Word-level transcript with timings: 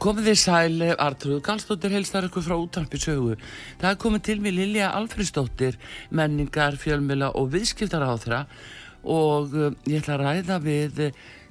Komið 0.00 0.30
þið 0.30 0.36
sæli, 0.40 0.86
Artrúð 0.96 1.40
Gálsdóttir 1.44 1.92
helstar 1.92 2.24
ykkur 2.24 2.44
frá 2.46 2.54
útvarpi 2.56 2.96
sögu. 2.96 3.34
Það 3.82 3.90
er 3.90 3.98
komið 4.00 4.22
til 4.24 4.36
mig 4.40 4.54
Lilja 4.56 4.86
Alfriðsdóttir, 4.96 5.76
menningar, 6.16 6.78
fjölmjöla 6.80 7.28
og 7.36 7.50
viðskiptar 7.52 8.06
á 8.08 8.16
þeirra 8.16 8.38
og 9.04 9.52
um, 9.52 9.76
ég 9.84 10.00
ætla 10.00 10.16
að 10.16 10.24
ræða 10.24 10.58
við 10.64 11.02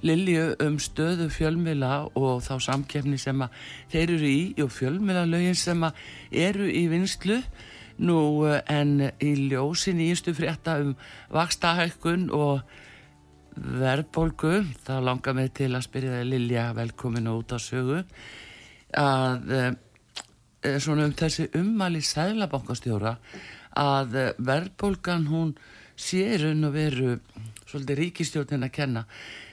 Lilju 0.02 0.48
um 0.66 0.82
stöðu 0.82 1.30
fjölmjöla 1.30 1.94
og 2.18 2.42
þá 2.48 2.56
samkefni 2.72 3.22
sem 3.22 3.46
þeir 3.94 4.16
eru 4.16 4.34
í 4.34 4.42
og 4.66 4.74
fjölmjöla 4.74 5.28
lögin 5.30 5.62
sem 5.62 5.86
eru 6.34 6.74
í 6.74 6.88
vinslu 6.90 7.44
nú 8.02 8.20
uh, 8.50 8.64
en 8.66 9.12
í 9.22 9.36
ljósin 9.46 10.02
í 10.02 10.10
einstu 10.10 10.34
frétta 10.34 10.80
um 10.82 10.96
vakstahækkun 11.38 12.32
og 12.34 12.66
verðbólgu, 13.60 14.64
þá 14.86 14.96
langar 15.04 15.36
mig 15.38 15.52
til 15.58 15.74
að 15.74 15.86
spyrja 15.88 16.24
Lilja 16.28 16.70
velkominu 16.78 17.36
út 17.40 17.56
á 17.56 17.60
sögu 17.60 18.04
að 18.98 19.52
e, 19.54 19.64
svona 20.82 21.08
um 21.08 21.14
þessi 21.18 21.50
ummæli 21.60 22.02
sæðlabankastjóra 22.06 23.18
að 23.80 24.16
e, 24.16 24.26
verðbólgan 24.40 25.28
hún 25.30 25.54
sé 26.00 26.26
raun 26.40 26.70
og 26.70 26.74
veru 26.74 27.20
svolítið 27.70 28.04
ríkistjórnin 28.04 28.66
að 28.66 28.76
kenna. 28.80 29.06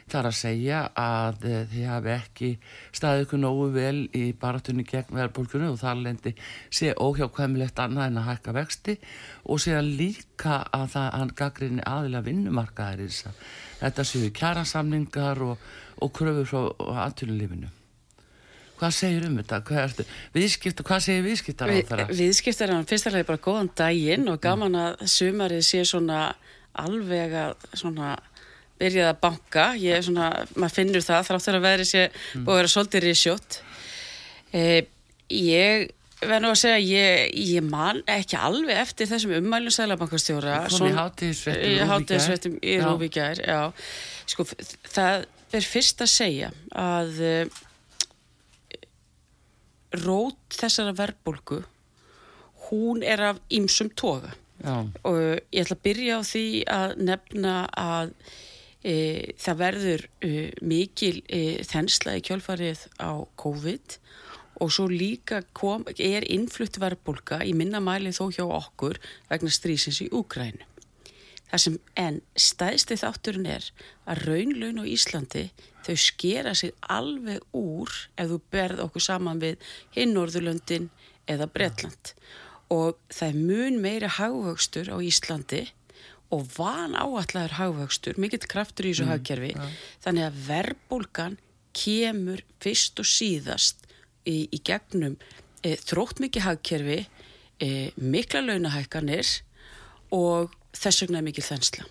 Þar 0.06 0.28
að 0.28 0.36
segja 0.38 0.80
að 1.02 1.40
þið 1.72 1.86
hafi 1.90 2.10
ekki 2.12 2.50
staðið 2.94 3.24
ykkur 3.24 3.40
nógu 3.42 3.64
vel 3.74 4.04
í 4.14 4.28
baratunni 4.38 4.84
gegn 4.86 5.16
verðbólgunni 5.18 5.72
og 5.72 5.80
þar 5.80 5.98
lendi 6.04 6.32
sé 6.70 6.92
óhjákvæmilegt 6.94 7.82
annað 7.82 8.12
en 8.12 8.20
að 8.20 8.28
hækka 8.30 8.54
vexti 8.54 8.94
og 9.50 9.58
sé 9.64 9.74
að 9.74 9.90
líka 9.98 10.60
að 10.70 10.92
það 10.94 11.08
hann 11.18 11.32
gaggrinni 11.42 11.88
aðila 11.90 12.22
vinnumarkaðir 12.22 13.10
þetta 13.80 14.06
séu 14.08 14.30
kjæransamningar 14.34 15.42
og, 15.46 15.66
og 16.02 16.14
kröfur 16.16 16.48
frá 16.48 17.02
aðtunulífinu 17.06 17.72
Hvað 18.76 18.92
segir 18.92 19.24
um 19.24 19.36
þetta? 19.38 19.58
Hvað, 19.64 20.00
viðskipt, 20.34 20.80
hvað 20.84 21.04
segir 21.06 21.22
viðskiptar 21.24 21.70
á 21.72 21.76
það? 21.88 22.10
Viðskiptar 22.18 22.72
á 22.72 22.76
það, 22.76 22.88
fyrst 22.90 23.08
er 23.08 23.14
það 23.14 23.28
bara 23.30 23.42
góðan 23.46 23.70
daginn 23.80 24.28
og 24.28 24.40
gaman 24.44 24.76
að 24.76 25.04
sumarið 25.08 25.62
sé 25.64 25.80
svona 25.88 26.18
alveg 26.76 27.36
að 27.40 27.54
svona 27.72 28.10
byrjað 28.76 29.08
að 29.08 29.20
banka. 29.22 29.66
Ég 29.80 29.96
er 29.96 30.04
svona, 30.04 30.28
maður 30.56 30.76
finnur 30.76 31.06
það 31.06 31.28
þráttur 31.30 31.58
að 31.58 31.64
veðri 31.64 31.88
sé 31.88 32.02
mm. 32.10 32.44
að 32.44 32.60
vera 32.60 32.72
svolítið 32.74 33.06
risjótt. 33.06 33.58
Eh, 34.52 34.80
ég 35.32 35.88
verður 36.30 36.44
nú 36.44 36.50
að 36.52 36.60
segja, 36.62 36.80
ég, 36.82 37.36
ég 37.54 37.66
man 37.66 38.02
ekki 38.10 38.38
alveg 38.38 38.82
eftir 38.82 39.10
þessum 39.10 39.36
ummælum 39.38 39.74
sælabankastjóra. 39.74 40.58
Það 40.66 40.76
kom 40.76 40.90
í 42.62 42.76
Rúvíkjær. 42.82 43.44
Sko, 44.26 44.46
það 44.90 45.26
er 45.56 45.70
fyrst 45.70 46.02
að 46.02 46.12
segja 46.12 46.50
að 46.76 47.22
rót 50.04 50.56
þessara 50.58 50.94
verðbólgu 50.96 51.62
hún 52.68 53.04
er 53.06 53.22
af 53.30 53.38
ymsum 53.52 53.90
toga 53.94 54.32
Já. 54.64 54.88
og 55.04 55.20
ég 55.52 55.62
ætla 55.62 55.76
að 55.76 55.84
byrja 55.84 56.18
á 56.18 56.22
því 56.26 56.46
að 56.72 56.94
nefna 57.06 57.54
að 57.76 58.12
e, 58.82 58.94
það 59.38 59.60
verður 59.60 60.06
e, 60.24 60.30
mikil 60.64 61.20
e, 61.28 61.42
þensla 61.66 62.16
í 62.18 62.24
kjálfarið 62.26 62.86
á 62.98 63.12
COVID 63.38 63.96
og 63.96 64.25
svo 64.72 64.86
líka 64.90 65.42
kom, 65.56 65.84
er 65.98 66.26
innflutt 66.32 66.78
verðbólka 66.80 67.42
í 67.44 67.52
minna 67.56 67.82
mæli 67.84 68.14
þó 68.16 68.30
hjá 68.32 68.44
okkur 68.46 69.00
vegna 69.28 69.52
strísins 69.52 70.00
í 70.04 70.08
Úgrænu. 70.14 70.64
Það 71.46 71.62
sem 71.62 71.76
enn 72.02 72.16
stæðsti 72.34 72.96
þátturinn 72.98 73.50
er 73.54 73.68
að 74.10 74.24
raunlaun 74.26 74.82
á 74.82 74.84
Íslandi 74.90 75.44
þau 75.86 75.94
skera 76.02 76.54
sig 76.58 76.74
alveg 76.82 77.44
úr 77.54 77.92
ef 78.18 78.32
þú 78.32 78.40
berð 78.50 78.82
okkur 78.88 79.04
saman 79.04 79.42
við 79.42 79.62
hinn 79.94 80.16
Norðurlöndin 80.16 80.88
eða 81.30 81.46
Bretland 81.52 82.14
og 82.74 82.98
það 83.14 83.28
er 83.28 83.40
mun 83.46 83.80
meiri 83.82 84.10
hagvöxtur 84.10 84.90
á 84.90 84.98
Íslandi 84.98 85.62
og 86.34 86.42
van 86.56 86.96
áallar 86.98 87.54
hagvöxtur, 87.54 88.18
mikill 88.18 88.42
kraftur 88.50 88.88
í 88.88 88.94
þessu 88.94 89.06
mm, 89.06 89.12
hagkerfi, 89.12 89.52
ja. 89.54 89.66
þannig 90.02 90.26
að 90.26 90.40
verbulgan 90.48 91.36
kemur 91.76 92.42
fyrst 92.62 92.98
og 92.98 93.06
síðast 93.06 93.85
í, 94.26 94.46
í 94.52 94.60
gegnum 94.66 95.16
e, 95.62 95.76
þrótt 95.80 96.20
mikið 96.22 96.46
hagkerfi, 96.46 97.00
e, 97.62 97.68
mikla 97.96 98.42
launahækkanir 98.44 99.32
og 100.14 100.54
þess 100.76 101.04
vegna 101.04 101.22
er 101.22 101.26
mikil 101.26 101.46
þensla. 101.46 101.86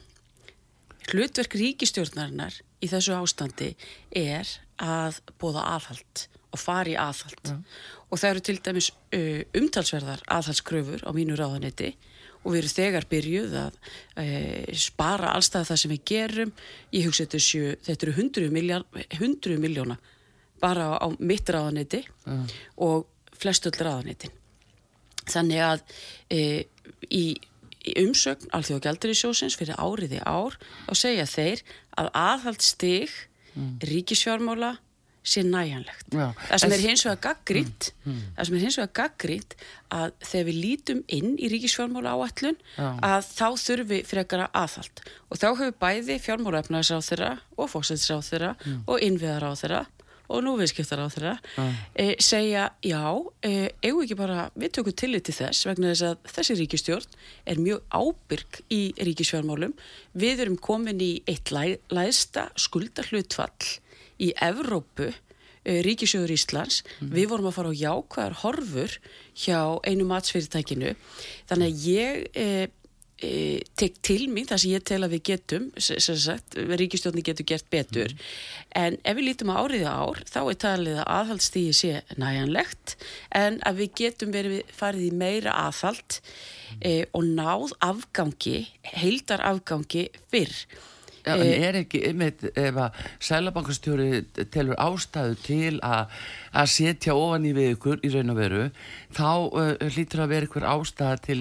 Hlutverk 1.11 1.57
ríkistjórnarinnar 1.59 2.55
í 2.81 2.89
þessu 2.89 3.13
ástandi 3.17 3.73
er 4.15 4.49
að 4.81 5.21
bóða 5.41 5.67
aðhald 5.75 6.25
og 6.55 6.61
fari 6.61 6.95
aðhald 6.97 7.51
ja. 7.51 7.55
og 8.09 8.19
það 8.19 8.31
eru 8.31 8.43
til 8.47 8.57
dæmis 8.65 8.89
uh, 9.15 9.41
umtalsverðar 9.59 10.23
aðhaldskröfur 10.31 11.05
á 11.05 11.11
mínu 11.15 11.37
ráðanetti 11.37 11.93
og 12.45 12.53
við 12.53 12.59
erum 12.61 12.73
þegar 12.75 13.07
byrjuð 13.11 13.55
að 13.61 13.77
uh, 13.77 14.73
spara 14.77 15.33
allstað 15.35 15.69
það 15.71 15.81
sem 15.81 15.93
við 15.93 16.03
gerum 16.11 16.53
ég 16.95 17.07
hugsa 17.07 17.27
þessu, 17.29 17.63
þetta 17.85 18.07
eru 18.07 18.17
100 18.17 19.61
miljóna 19.61 19.99
bara 20.65 20.95
á, 20.97 21.07
mitt 21.19 21.49
ráðanetti 21.53 22.01
ja. 22.01 22.39
og 22.81 23.05
flestull 23.37 23.75
ráðanetti 23.77 24.31
þannig 25.29 25.61
að 25.65 25.83
uh, 26.33 26.61
í 27.13 27.25
umsögn 28.01 28.49
alþjóða 28.55 28.87
gældur 28.87 29.13
í 29.13 29.17
sjósins 29.19 29.57
fyrir 29.59 29.77
áriði 29.77 30.21
ár 30.25 30.57
og 30.89 30.97
segja 30.97 31.27
þeir 31.29 31.61
að 32.01 32.09
aðhaldstig 32.17 33.13
mm. 33.53 33.75
ríkisfjármála 33.85 34.75
sé 35.25 35.41
næjanlegt. 35.41 36.13
Já, 36.13 36.27
það 36.37 36.59
sem 36.61 36.73
er 36.75 36.83
hins 36.83 37.03
vegar 37.07 37.21
gaggrínt 37.23 37.87
mm, 37.91 38.11
mm. 38.11 38.25
það 38.35 38.47
sem 38.47 38.57
er 38.57 38.63
hins 38.65 38.77
vegar 38.77 38.91
gaggrínt 38.99 39.55
að 39.97 40.11
þegar 40.21 40.47
við 40.49 40.59
lítum 40.61 41.01
inn 41.17 41.31
í 41.41 41.49
ríkisfjármála 41.53 42.13
áallun 42.13 42.59
að 42.77 43.29
þá 43.31 43.47
þurfi 43.63 43.99
frekara 44.05 44.47
aðhald 44.53 45.01
og 45.29 45.41
þá 45.41 45.47
hefur 45.49 45.75
bæði 45.81 46.19
fjármála 46.21 46.61
efnaðis 46.61 46.93
á 46.93 46.99
þeirra 47.09 47.31
og 47.57 47.71
fóksætis 47.73 48.13
á 48.13 48.19
þeirra 48.21 48.51
mm. 48.59 48.83
og 48.85 49.05
innviðar 49.07 49.47
á 49.49 49.51
þeirra 49.57 49.81
og 50.27 50.43
nú 50.45 50.55
viðskiptar 50.59 51.01
á 51.01 51.07
þeirra 51.13 51.33
uh. 51.61 51.81
e, 51.93 52.07
segja 52.23 52.67
já, 52.85 53.03
e, 53.45 53.71
eigum 53.83 54.03
ekki 54.05 54.17
bara 54.19 54.47
við 54.55 54.75
tökum 54.77 54.95
tillit 54.97 55.27
til 55.27 55.37
þess 55.37 55.67
vegna 55.69 55.91
þess 55.93 56.07
að 56.09 56.31
þessi 56.37 56.57
ríkistjórn 56.61 57.19
er 57.51 57.61
mjög 57.61 57.83
ábyrg 57.93 58.61
í 58.73 58.81
ríkisfjármálum 59.09 59.75
við 60.17 60.45
erum 60.45 60.57
komin 60.61 61.03
í 61.03 61.11
eitt 61.29 61.53
læ, 61.55 61.77
læðsta 61.93 62.49
skuldarhlutfall 62.59 63.75
í 64.21 64.31
Evrópu 64.43 65.11
e, 65.11 65.81
ríkisjóður 65.85 66.35
Íslands 66.37 66.81
mm. 66.85 67.11
við 67.13 67.29
vorum 67.33 67.51
að 67.51 67.59
fara 67.59 67.75
á 67.75 67.81
jákvæðar 67.83 68.39
horfur 68.45 68.97
hjá 69.35 69.59
einu 69.85 70.07
matsfyrirtækinu 70.09 70.95
þannig 71.51 71.69
að 71.69 71.85
ég 71.91 72.81
e, 73.19 73.27
e, 73.27 73.59
tek 73.79 73.99
til 74.05 74.27
mín 74.31 74.47
það 74.49 74.61
sem 74.63 74.73
ég 74.73 74.85
tel 74.87 75.01
að 75.05 75.15
við 75.15 75.23
getum 75.31 75.67
sem 75.77 76.17
sagt, 76.21 76.57
ríkistjóðni 76.57 77.25
getur 77.25 77.47
gert 77.49 77.69
betur 77.73 78.11
mm. 78.11 78.25
en 78.81 78.97
ef 79.03 79.17
við 79.17 79.29
lítum 79.29 79.53
á 79.53 79.59
áriði 79.61 79.91
ár 79.91 80.23
þá 80.29 80.41
er 80.43 80.59
talið 80.65 80.99
að 81.03 81.13
aðhaldstíði 81.19 81.77
sé 81.81 81.93
næjanlegt 82.21 82.97
en 83.35 83.61
að 83.65 83.83
við 83.83 83.95
getum 84.01 84.35
verið 84.35 84.75
farið 84.75 85.07
í 85.07 85.13
meira 85.23 85.55
aðhald 85.67 86.19
mm. 86.19 86.81
e, 86.81 86.97
og 87.11 87.31
náð 87.31 87.77
afgangi 87.91 88.59
heildar 88.95 89.45
afgangi 89.53 90.09
fyrr 90.33 90.59
Já, 91.25 91.33
en 91.33 91.47
er 91.49 91.77
ekki, 91.79 92.03
einmitt, 92.05 92.43
ef 92.53 92.75
að 92.77 92.97
sælabankastjóri 93.25 94.09
telur 94.53 94.77
ástæðu 94.77 95.37
til 95.41 95.71
að 95.81 96.67
setja 96.69 97.15
ofan 97.17 97.47
í 97.49 97.53
við 97.55 97.71
ykkur 97.73 98.03
í 98.05 98.11
raun 98.13 98.33
og 98.35 98.37
veru, 98.37 98.65
þá 99.15 99.31
uh, 99.31 99.71
hlýtur 99.89 100.21
að 100.21 100.35
vera 100.35 100.49
ykkur 100.49 100.67
ástæða 100.69 101.15
til 101.25 101.39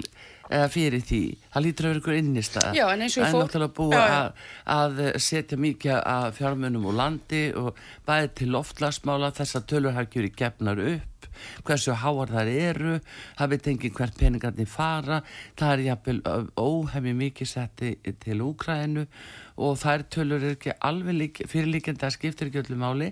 eða 0.50 0.68
fyrir 0.72 1.04
því, 1.04 1.22
það 1.54 1.64
lítur 1.66 1.86
að 1.86 1.92
vera 1.92 2.02
ykkur 2.02 2.18
innist 2.18 2.58
að 2.60 2.78
það 2.78 2.92
er 2.94 3.38
náttúrulega 3.38 3.72
búið 3.78 3.96
að, 4.02 4.44
að 4.74 5.02
setja 5.24 5.58
mikið 5.60 5.96
af 6.00 6.38
fjármunum 6.38 6.88
úr 6.90 6.98
landi 7.00 7.42
og 7.56 7.80
bæði 8.08 8.30
til 8.40 8.50
loftlagsmála 8.52 9.32
þess 9.38 9.60
að 9.60 9.68
tölurhækjur 9.72 10.28
í 10.28 10.32
gefnar 10.36 10.82
upp 10.84 11.10
hversu 11.66 11.94
háar 11.98 12.30
þar 12.30 12.50
eru 12.52 12.98
það 13.38 13.54
veit 13.54 13.70
engin 13.72 13.96
hvert 13.96 14.18
peningandi 14.20 14.66
fara. 14.68 15.20
Það 15.58 15.72
er 15.72 15.84
jafnvel 15.88 16.20
óhefmi 16.60 17.16
mikið 17.24 17.50
setti 17.50 17.94
til 18.22 18.42
Úkrænu 18.44 19.06
og 19.56 19.78
þær 19.82 20.06
tölur 20.10 20.42
er 20.42 20.56
ekki 20.56 20.74
alveg 20.84 21.18
lík, 21.18 21.42
fyrirlíkjandi 21.50 22.08
að 22.08 22.16
skiptir 22.16 22.50
ekki 22.50 22.62
öllu 22.64 22.78
máli 22.80 23.10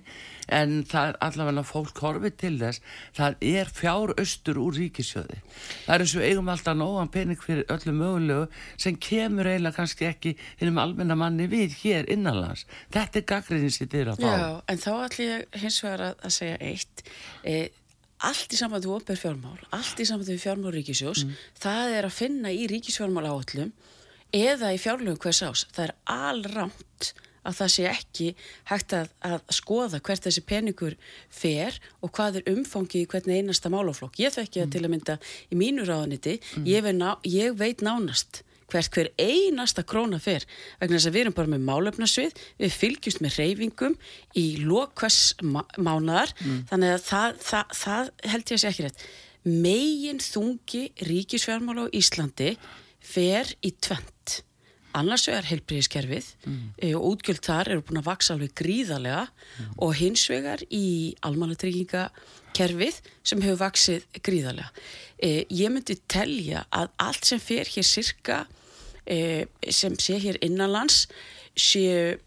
en 0.52 0.80
það 0.88 1.12
er 1.12 1.20
allavega 1.28 1.66
fólk 1.66 2.02
horfið 2.02 2.38
til 2.42 2.54
þess 2.60 2.82
það 3.18 3.46
er 3.52 3.72
fjár 3.72 4.14
austur 4.16 4.58
úr 4.62 4.78
ríkisjöði 4.80 5.38
það 5.86 5.94
er 5.94 6.06
eins 6.06 6.16
og 6.16 6.26
eigum 6.26 6.52
alltaf 6.52 6.78
nógan 6.78 7.12
pening 7.14 7.40
fyrir 7.42 7.68
öllu 7.72 7.94
mögulegu 7.96 8.48
sem 8.76 8.96
kemur 8.96 9.48
eiginlega 9.50 9.76
kannski 9.78 10.08
ekki 10.08 10.34
hennum 10.60 10.80
almenna 10.82 11.16
manni 11.18 11.48
við 11.50 11.76
hér 11.82 12.08
innanlands. 12.12 12.66
Þetta 12.92 13.20
er 13.20 13.28
gaggrinni 13.32 13.70
sitt 13.72 13.94
yfir 13.94 14.12
að 14.12 14.24
fá. 14.24 14.28
Já, 14.30 14.48
en 14.72 14.82
þá 14.82 14.90
ætlum 15.06 15.30
ég 15.30 15.62
hins 15.62 15.78
vegar 15.84 16.04
að, 16.08 16.26
að 16.26 16.36
segja 16.38 16.58
eitt. 16.68 17.04
E, 17.44 17.56
allt 18.28 18.54
í 18.54 18.60
samvættu 18.60 18.92
óper 18.94 19.18
fjármál, 19.18 19.58
allt 19.74 20.02
í 20.02 20.06
samvættu 20.08 20.38
fjármál 20.42 20.74
ríkisjós, 20.76 21.24
mm. 21.26 21.40
það 21.62 21.96
er 21.98 22.08
að 22.08 22.16
finna 22.18 22.54
í 22.54 22.68
ríkisfjármál 22.70 23.28
áallum 23.30 23.72
eða 24.36 24.72
í 24.74 24.80
fjárlögum 24.80 25.20
hvers 25.22 25.42
ás. 25.46 25.66
Það 25.72 25.84
er 25.88 25.94
allramt 26.14 27.12
að 27.42 27.56
það 27.58 27.72
sé 27.74 27.86
ekki 27.90 28.28
hægt 28.70 28.94
að, 28.94 29.10
að 29.26 29.40
skoða 29.50 29.98
hvert 30.06 30.28
þessi 30.28 30.44
peningur 30.46 30.94
fer 31.32 31.78
og 32.00 32.12
hvað 32.14 32.38
er 32.40 32.52
umfangið 32.52 33.02
í 33.02 33.10
hvernig 33.10 33.42
einasta 33.42 33.72
málaflokk. 33.72 34.20
Ég 34.22 34.34
þekki 34.34 34.60
það 34.60 34.68
mm. 34.68 34.74
til 34.76 34.84
að 34.84 34.92
mynda 34.94 35.18
í 35.50 35.58
mínu 35.58 35.86
ráðaniti, 35.88 36.38
mm. 36.38 36.70
ég, 36.70 36.90
ég 37.32 37.58
veit 37.58 37.82
nánast 37.82 38.44
hvert 38.72 38.94
hver 38.94 39.10
einasta 39.20 39.84
króna 39.84 40.20
fer 40.22 40.46
vegna 40.80 40.96
þess 40.96 41.10
að 41.10 41.16
við 41.16 41.24
erum 41.24 41.36
bara 41.36 41.52
með 41.52 41.66
málefnarsvið 41.66 42.38
við 42.62 42.76
fylgjumst 42.78 43.22
með 43.24 43.38
reyfingum 43.40 43.96
í 44.38 44.46
lokvers 44.62 45.20
mánar 45.42 46.32
mm. 46.38 46.62
þannig 46.70 46.94
að 46.94 47.04
það, 47.08 47.42
það, 47.48 47.76
það 47.82 48.12
held 48.32 48.44
ég 48.46 48.56
að 48.56 48.62
sé 48.62 48.70
ekki 48.70 48.86
rétt 48.86 49.04
megin 49.42 50.22
þungi 50.22 50.82
ríkisfjármála 51.10 51.88
á 51.90 51.94
Íslandi 51.98 52.52
fer 53.02 53.50
í 53.66 53.74
tvent 53.82 54.42
annars 54.96 55.24
vegar 55.28 55.46
heilbríðiskerfið 55.48 56.28
mm. 56.44 56.64
e, 56.76 56.92
og 56.96 57.06
útgjöld 57.12 57.42
þar 57.44 57.70
eru 57.74 57.84
búin 57.86 58.00
að 58.02 58.08
vaksa 58.10 58.34
alveg 58.34 58.52
gríðarlega 58.60 59.24
mm. 59.24 59.70
og 59.84 59.94
hins 59.98 60.24
vegar 60.30 60.64
í 60.68 60.84
almannatryggingakerfið 61.28 63.00
sem 63.24 63.44
hefur 63.44 63.60
vaksið 63.62 64.08
gríðarlega. 64.20 64.84
E, 65.16 65.46
ég 65.54 65.72
myndi 65.72 65.96
telja 66.10 66.66
að 66.74 66.92
allt 67.06 67.28
sem 67.28 67.42
fer 67.42 67.70
hér 67.72 67.88
cirka 67.88 68.42
e, 69.06 69.48
sem 69.72 69.96
sé 70.00 70.18
hér 70.22 70.40
innanlands 70.44 71.06
sé 71.56 72.18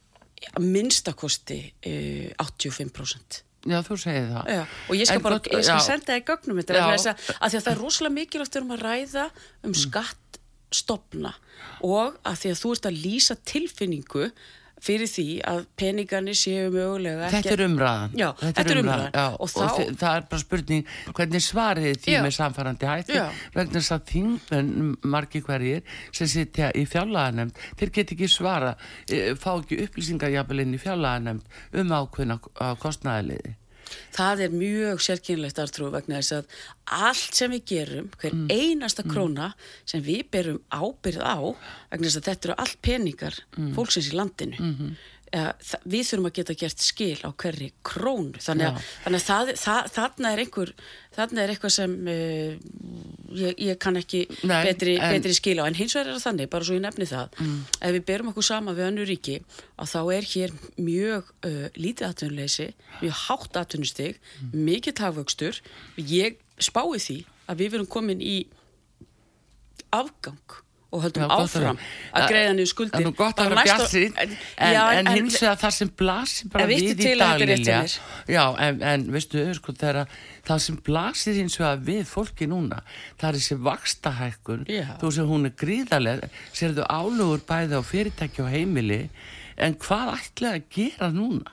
minnstakosti 0.61 1.61
e, 1.85 1.95
85%. 2.41 3.41
Já, 3.65 3.79
þú 3.81 3.95
segir 3.97 4.27
það. 4.29 4.49
Já, 4.53 4.59
og 4.61 4.97
ég 4.99 5.07
skal, 5.09 5.21
bara, 5.25 5.37
ég 5.49 5.63
skal 5.65 5.81
senda 5.81 6.11
það 6.11 6.19
í 6.19 6.25
gögnum 6.27 6.59
þetta, 6.61 6.81
að, 6.85 7.29
að 7.39 7.55
það 7.55 7.69
er 7.71 7.79
rosalega 7.81 8.17
mikilvægt 8.19 8.57
um 8.59 8.73
að 8.75 8.83
ræða 8.85 9.23
um 9.25 9.71
mm. 9.71 9.77
skatt 9.79 10.41
stopna 10.75 11.33
og 11.85 12.19
að 12.25 12.37
því 12.41 12.53
að 12.53 12.61
þú 12.61 12.75
ert 12.75 12.87
að 12.89 13.01
lýsa 13.05 13.39
tilfinningu 13.53 14.29
fyrir 14.85 15.09
því 15.09 15.25
að 15.47 15.61
peningarnir 15.79 16.37
séu 16.37 16.67
mögulega 16.73 17.29
ekki... 17.29 17.39
Þetta 17.39 17.53
er 17.55 17.63
umræðan. 17.65 18.15
Já, 18.19 18.27
þetta, 18.41 18.51
þetta 18.59 18.73
er 18.73 18.81
umræðan. 18.81 19.15
Já, 19.15 19.25
og, 19.31 19.51
þá... 19.51 19.63
og 19.63 19.99
það 20.01 20.17
er 20.19 20.25
bara 20.33 20.41
spurning 20.43 20.93
hvernig 21.17 21.45
svarið 21.45 21.99
því 22.03 22.17
með 22.25 22.35
samfærandi 22.37 22.89
hætti 22.91 23.19
vegna 23.55 23.79
þess 23.79 23.95
að 23.95 24.05
þingmenn 24.11 24.71
margi 25.15 25.43
hverjir 25.47 25.99
sem 26.11 26.31
sitja 26.35 26.71
í 26.75 26.85
fjálaðanemnd 26.91 27.61
þeir 27.79 27.93
get 27.99 28.15
ekki 28.17 28.31
svara, 28.31 28.75
eh, 29.09 29.31
fá 29.39 29.51
ekki 29.55 29.81
upplýsingar 29.87 30.33
jafnvel 30.35 30.65
inn 30.65 30.77
í 30.77 30.81
fjálaðanemnd 30.81 31.61
um 31.81 31.95
ákveðna 31.95 32.41
kostnæðiliði. 32.83 33.55
Það 34.15 34.45
er 34.45 34.55
mjög 34.55 35.01
sérkynlegt 35.05 35.59
artrú 35.61 35.89
vegna 35.93 36.21
þess 36.21 36.37
að 36.39 36.59
allt 37.09 37.39
sem 37.39 37.51
við 37.55 37.65
gerum, 37.71 38.11
hver 38.21 38.35
mm. 38.35 38.45
einasta 38.51 39.05
mm. 39.05 39.11
króna 39.11 39.49
sem 39.87 40.03
við 40.05 40.23
berum 40.31 40.61
ábyrð 40.69 41.23
á, 41.25 41.37
vegna 41.91 42.07
þess 42.07 42.21
að 42.21 42.29
þetta 42.29 42.49
eru 42.49 42.57
allt 42.65 42.79
peningar 42.85 43.41
mm. 43.57 43.73
fólksins 43.77 44.11
í 44.11 44.17
landinu. 44.17 44.57
-hmm 44.61 44.95
við 45.83 46.05
þurfum 46.09 46.27
að 46.29 46.35
geta 46.37 46.55
gert 46.59 46.83
skil 46.83 47.17
á 47.25 47.29
hverri 47.35 47.71
krónu 47.85 48.41
þannig 48.41 48.69
að, 48.69 48.89
þannig 49.03 49.21
að 49.21 49.25
það, 49.25 49.51
það, 49.61 49.89
þarna 49.95 50.31
er 50.31 50.41
einhver 50.43 50.71
þarna 51.15 51.43
er 51.43 51.53
eitthvað 51.53 51.73
sem 51.75 51.95
uh, 52.11 52.55
ég, 53.35 53.61
ég 53.67 53.79
kann 53.81 53.99
ekki 53.99 54.23
Nei, 54.47 54.57
betri, 54.69 54.95
en, 54.99 55.15
betri 55.15 55.35
skil 55.37 55.57
á 55.59 55.67
en 55.67 55.77
hins 55.77 55.95
vegar 55.95 56.11
er 56.11 56.17
það 56.17 56.27
þannig, 56.29 56.51
bara 56.55 56.67
svo 56.67 56.77
ég 56.77 56.83
nefni 56.85 57.09
það 57.09 57.39
mm. 57.43 57.61
ef 57.79 57.95
við 57.97 58.05
berum 58.09 58.31
okkur 58.31 58.47
sama 58.49 58.75
við 58.77 58.89
önnu 58.89 59.07
ríki 59.09 59.37
að 59.75 59.93
þá 59.93 60.01
er 60.17 60.29
hér 60.33 60.55
mjög 60.79 61.31
uh, 61.49 61.63
lítið 61.75 62.09
atvinnuleysi, 62.09 62.69
mjög 63.03 63.23
hátt 63.25 63.61
atvinnustig, 63.63 64.19
mm. 64.39 64.59
mikið 64.69 64.99
tafvöxtur 65.01 65.63
ég 65.99 66.39
spái 66.63 66.99
því 66.99 67.19
að 67.51 67.63
við 67.63 67.75
verum 67.75 67.91
komin 67.91 68.23
í 68.23 68.37
afgang 69.95 70.61
og 70.95 71.03
höldum 71.03 71.25
já, 71.25 71.29
áfram 71.35 71.79
að 72.15 72.27
greiða 72.31 72.53
niður 72.55 72.69
skuldir. 72.71 72.95
Það 72.95 73.09
er 73.09 73.17
gott 73.19 73.41
að 73.41 73.51
vera 73.51 73.65
bjassið 73.67 74.19
en, 74.23 74.35
en, 74.67 74.79
en 75.01 75.09
hins 75.11 75.37
vegar 75.41 75.59
það 75.63 75.75
sem 75.77 75.91
blasir 76.01 76.51
bara 76.53 76.67
við 76.71 77.03
í 77.05 77.13
daglinja 77.19 77.79
Já, 78.31 78.43
en, 78.67 78.81
en 78.93 79.05
veistu, 79.13 79.45
sko, 79.59 79.75
það, 79.79 80.01
það 80.47 80.61
sem 80.67 80.79
blasir 80.89 81.39
hins 81.41 81.59
vegar 81.61 81.81
við 81.91 82.03
fólki 82.09 82.49
núna 82.51 82.81
það 83.19 83.27
er 83.29 83.39
þessi 83.39 83.59
vakstahækkun 83.69 84.67
þú 85.01 85.15
sem 85.19 85.33
hún 85.33 85.49
er 85.51 85.57
gríðarlega 85.59 86.31
serðu 86.51 86.87
álugur 86.87 87.43
bæði 87.47 87.81
á 87.81 87.83
fyrirtæki 87.85 88.45
og 88.45 88.53
heimili 88.53 89.03
en 89.55 89.77
hvað 89.79 90.15
ætlaði 90.17 90.61
að 90.61 90.71
gera 90.75 91.11
núna? 91.15 91.51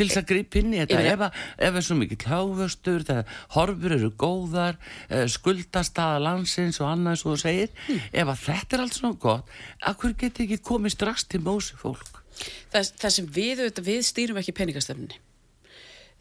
Til 0.00 0.08
þess 0.08 0.22
að 0.22 0.28
gripa 0.32 0.60
inn 0.60 0.74
í 0.74 0.80
þetta. 0.80 1.04
Ef, 1.12 1.44
ef 1.68 1.78
er 1.80 1.86
svo 1.86 1.98
mikið 2.00 2.22
kláfustur 2.24 3.06
horfur 3.54 3.96
eru 3.96 4.10
góðar 4.20 4.78
eh, 5.08 5.26
skuldastaða 5.30 6.20
landsins 6.24 6.80
og 6.80 6.90
annað 6.90 7.24
þú 7.24 7.36
segir 7.44 7.70
mm. 7.70 8.04
ef 8.22 8.34
að 8.34 8.44
þetta 8.46 8.76
er 8.76 8.84
allt 8.84 8.98
svona 8.98 9.20
gott 9.20 9.56
akkur 9.90 10.16
getur 10.18 10.46
ekki 10.46 10.62
komið 10.70 10.96
strax 10.96 11.26
til 11.30 11.42
mósi 11.44 11.78
fólk? 11.80 12.22
Það, 12.72 12.94
það 13.02 13.16
sem 13.16 13.34
við, 13.34 13.66
við 13.84 14.06
stýrum 14.06 14.40
ekki 14.40 14.56
peningastefni 14.56 15.20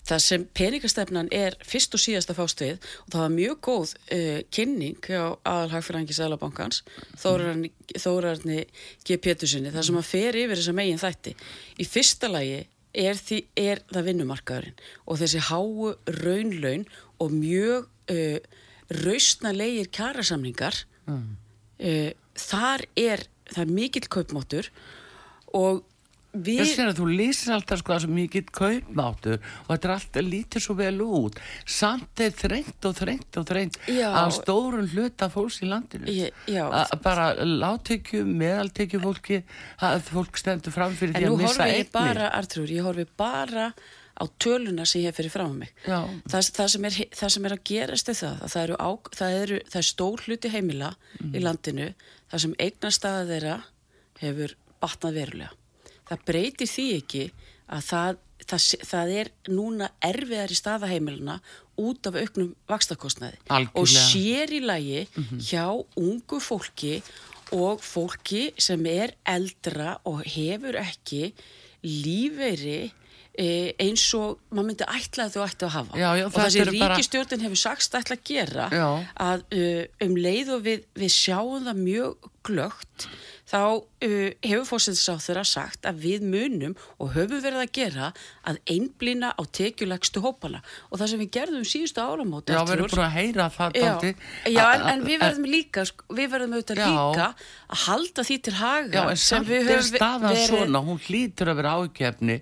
það 0.09 0.21
sem 0.23 0.45
peningastefnan 0.57 1.29
er 1.35 1.55
fyrst 1.65 1.93
og 1.95 2.01
síðast 2.01 2.31
að 2.31 2.39
fást 2.39 2.63
við 2.63 2.75
og 2.79 3.11
það 3.13 3.21
var 3.21 3.33
mjög 3.35 3.59
góð 3.67 3.93
uh, 4.15 4.39
kynning 4.55 5.09
á 5.13 5.25
aðalhagfyrangi 5.37 6.15
Sælabankans 6.17 6.81
Þórarni 7.19 8.63
G. 9.05 9.19
Pétursinni 9.21 9.73
þar 9.75 9.87
sem 9.89 9.99
að 9.99 10.09
fer 10.09 10.39
yfir 10.39 10.57
þessa 10.57 10.75
megin 10.77 11.01
þætti. 11.01 11.35
Í 11.77 11.87
fyrsta 11.87 12.31
lagi 12.31 12.63
er, 12.93 13.19
því, 13.19 13.43
er 13.59 13.83
það 13.91 14.07
vinnumarkaðurinn 14.09 14.81
og 15.05 15.19
þessi 15.21 15.43
háu 15.49 15.93
raunlaun 16.21 16.87
og 17.21 17.35
mjög 17.35 17.89
uh, 18.13 18.39
rausnalegir 19.03 19.91
kjærasamningar 19.93 20.83
mm. 21.09 21.27
uh, 21.85 22.09
þar 22.39 22.87
er 22.97 23.27
það 23.49 23.63
er 23.65 23.75
mikill 23.79 24.09
kaupmáttur 24.09 24.71
og 25.57 25.83
Við... 26.29 26.59
Ég 26.61 26.67
sé 26.69 26.83
að 26.85 26.99
þú 26.99 27.05
lýsir 27.09 27.53
alltaf 27.55 27.79
sko 27.81 27.93
að 27.95 28.03
það 28.03 28.07
er 28.07 28.11
mikið 28.15 28.49
kaupmáttur 28.53 29.37
og 29.39 29.69
þetta 29.71 29.87
er 29.87 29.93
alltaf 29.95 30.25
lítið 30.27 30.61
svo 30.61 30.75
vel 30.77 30.99
út 31.01 31.39
samt 31.65 32.21
er 32.21 32.35
þrengt 32.37 32.85
og 32.85 32.97
þrengt 32.99 33.39
og 33.41 33.47
þrengt 33.49 33.79
að 33.89 34.33
stórun 34.37 34.91
hluta 34.91 35.29
fólks 35.33 35.57
í 35.65 35.69
landinu 35.71 36.27
að 36.67 36.93
bara 37.01 37.31
láttekju, 37.41 38.21
meðaltekju 38.29 39.01
fólki 39.01 39.41
að 39.81 40.05
fólk 40.11 40.37
stendur 40.37 40.75
fram 40.75 40.93
fyrir 40.99 41.17
en 41.17 41.25
því 41.25 41.31
að 41.31 41.41
missa 41.41 41.65
eignir. 41.65 41.73
En 41.73 41.81
nú 41.81 41.81
horfi 41.81 41.81
ég 41.81 41.91
bara, 41.97 42.29
Artur, 42.37 42.73
ég 42.77 42.85
horfi 42.85 43.07
bara 43.17 43.67
á 44.19 44.23
töluna 44.37 44.85
sem 44.85 45.01
ég 45.01 45.09
hef 45.09 45.17
fyrir 45.17 45.33
fram 45.33 45.57
mig. 45.63 45.73
Það, 45.87 46.49
það, 46.59 46.71
sem 46.75 46.89
er, 46.89 46.97
það 47.21 47.35
sem 47.35 47.49
er 47.49 47.55
að 47.55 47.63
gerast 47.71 48.11
er 48.11 48.19
það 48.19 48.43
að 48.45 48.53
það 48.53 48.65
eru, 48.67 48.77
á, 48.77 48.89
það 49.17 49.37
eru 49.43 49.61
er 49.81 49.87
stór 49.89 50.25
hluti 50.27 50.53
heimila 50.53 50.93
mm. 50.93 51.31
í 51.33 51.43
landinu 51.45 51.93
það 52.29 52.45
sem 52.45 52.57
eignarstaða 52.59 53.29
þeirra 53.31 53.55
hefur 54.19 54.59
batnað 54.83 55.23
verulega 55.23 55.55
það 56.09 56.25
breytir 56.29 56.69
því 56.69 56.87
ekki 56.97 57.23
að 57.69 57.85
það, 57.85 58.19
það, 58.45 58.67
það 58.91 59.15
er 59.21 59.31
núna 59.53 59.89
erfiðar 60.09 60.53
í 60.53 60.59
staðaheimiluna 60.59 61.39
út 61.79 62.09
af 62.09 62.19
auknum 62.19 62.53
vakstakostnaði 62.69 63.39
og 63.77 63.89
sér 63.89 64.51
í 64.51 64.61
lagi 64.65 65.03
mm 65.05 65.23
-hmm. 65.23 65.43
hjá 65.49 65.65
ungu 65.95 66.39
fólki 66.43 66.99
og 67.55 67.81
fólki 67.81 68.49
sem 68.57 68.85
er 68.85 69.15
eldra 69.25 69.97
og 70.05 70.23
hefur 70.25 70.75
ekki 70.77 71.33
lífeyri 71.83 72.91
e, 73.33 73.73
eins 73.79 74.03
og 74.17 74.41
maður 74.51 74.67
myndi 74.67 74.85
ætla 74.89 75.25
að 75.25 75.35
þú 75.35 75.45
ætti 75.45 75.65
að 75.65 75.73
hafa 75.77 75.97
já, 75.97 76.09
já, 76.19 76.25
og 76.25 76.35
þessi 76.35 76.65
ríkistjórnin 76.69 77.39
bara... 77.39 77.47
hefur 77.47 77.61
sagst 77.63 77.95
ætla 77.95 78.17
að 78.19 78.25
gera 78.29 78.67
já. 78.73 78.89
að 79.15 79.43
um 80.05 80.15
leið 80.15 80.53
og 80.55 80.63
við, 80.67 80.85
við 80.99 81.15
sjáum 81.15 81.65
það 81.69 81.83
mjög 81.85 82.29
glögt 82.49 83.09
þá 83.49 83.61
uh, 84.05 84.29
hefur 84.45 84.67
fórsettisáþurra 84.73 85.45
sagt 85.47 85.87
að 85.89 86.03
við 86.05 86.25
munum 86.29 86.75
og 86.99 87.13
höfum 87.15 87.43
verið 87.43 87.63
að 87.63 87.73
gera 87.79 88.11
að 88.47 88.59
einblýna 88.69 89.33
á 89.35 89.41
tekjulegstu 89.45 90.23
hópana. 90.23 90.63
Og 90.89 91.01
það 91.01 91.13
sem 91.13 91.23
við 91.23 91.31
gerðum 91.37 91.67
síðustu 91.67 92.03
áramóti 92.03 92.55
Já, 92.55 92.61
við 92.65 92.75
erum 92.77 92.91
búin 92.93 93.05
að 93.05 93.15
heyra 93.17 93.49
það 93.53 93.79
Já, 93.79 93.91
já 94.49 94.63
en, 94.73 94.85
en 94.93 95.05
við 95.05 95.21
verðum 95.23 95.47
líka 95.49 95.85
sko, 95.87 96.07
við 96.15 96.31
verðum 96.33 96.55
auðvitað 96.57 96.81
líka 96.83 97.27
að 97.69 97.83
halda 97.85 98.25
því 98.27 98.37
til 98.47 98.55
haga 98.59 98.97
Já, 98.97 99.03
en 99.05 99.21
samt 99.23 99.53
er 99.55 99.85
staðan 99.85 100.39
svona, 100.43 100.81
hún 100.85 100.99
hlýtur 101.05 101.51
að 101.53 101.59
vera 101.61 101.75
ágefni 101.79 102.39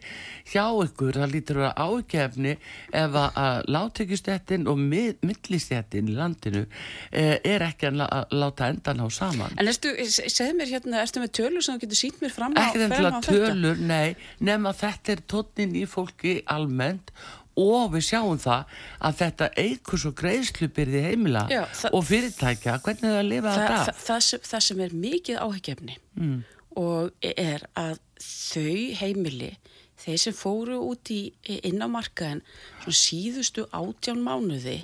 hjá 0.48 0.64
ykkur, 0.86 1.20
það 1.20 1.34
hlýtur 1.34 1.60
að 1.60 1.66
vera 1.66 1.88
ágefni 1.88 2.54
ef 2.96 3.18
að, 3.22 3.40
að 3.44 3.70
látekjustettin 3.76 4.68
og 4.72 4.80
millistettin 4.82 6.12
í 6.12 6.16
landinu 6.18 6.64
eh, 7.12 7.36
er 7.44 7.66
ekki 7.68 7.90
að, 7.92 8.04
að 8.08 8.36
láta 8.40 8.70
endan 8.72 9.04
á 9.04 9.08
saman. 9.12 9.58
En 9.60 9.72
erstu, 9.72 9.94
segð 10.08 10.56
mér 10.60 10.72
hérna, 10.78 11.02
erstu 11.04 11.24
með 11.24 11.34
tölur 11.48 11.66
sem 11.66 11.78
þú 11.78 11.84
getur 11.86 12.00
sínt 12.04 12.22
mér 12.22 12.34
fram 12.36 12.56
á, 12.56 12.60
Ekki 12.68 12.84
þeim 12.84 12.94
til 12.94 13.02
fram 13.02 13.18
á 13.18 13.18
að 13.18 13.28
tölur, 13.32 13.82
nei, 13.90 14.16
nema 14.44 14.74
þetta 14.78 15.14
er 15.16 15.26
tónnin 15.34 15.76
í 15.80 15.84
fólki 15.90 16.38
almennt 16.54 17.14
og 17.58 17.94
við 17.96 18.06
sjáum 18.12 18.38
það 18.42 18.76
að 19.08 19.16
þetta 19.22 19.48
eigur 19.58 20.02
svo 20.02 20.12
greiðslubyrði 20.18 21.02
heimila 21.08 21.48
Já, 21.50 21.64
það- 21.74 21.96
og 21.98 22.06
fyrirtækja, 22.06 22.76
hvernig 22.86 23.08
er 23.08 23.16
það 23.16 23.24
að 23.24 23.32
lifa 23.32 23.48
Þa, 23.48 23.58
þetta 23.62 23.80
það, 23.80 23.88
af? 23.94 24.04
það, 24.10 24.22
sem, 24.28 24.44
það 24.52 24.68
sem 24.68 24.84
er 24.86 24.94
mikið 25.08 25.42
áhyggjefni 25.46 25.98
mm. 26.20 26.38
og 26.84 27.28
er 27.34 27.66
að 27.74 27.98
þau 28.28 28.78
heimili, 29.02 29.52
þeir 29.98 30.22
sem 30.22 30.38
fóru 30.38 30.78
út 30.86 31.10
í 31.14 31.22
inn 31.66 31.82
á 31.82 31.88
markaðin 31.90 32.44
síðustu 32.88 33.66
átján 33.74 34.22
mánuði 34.22 34.78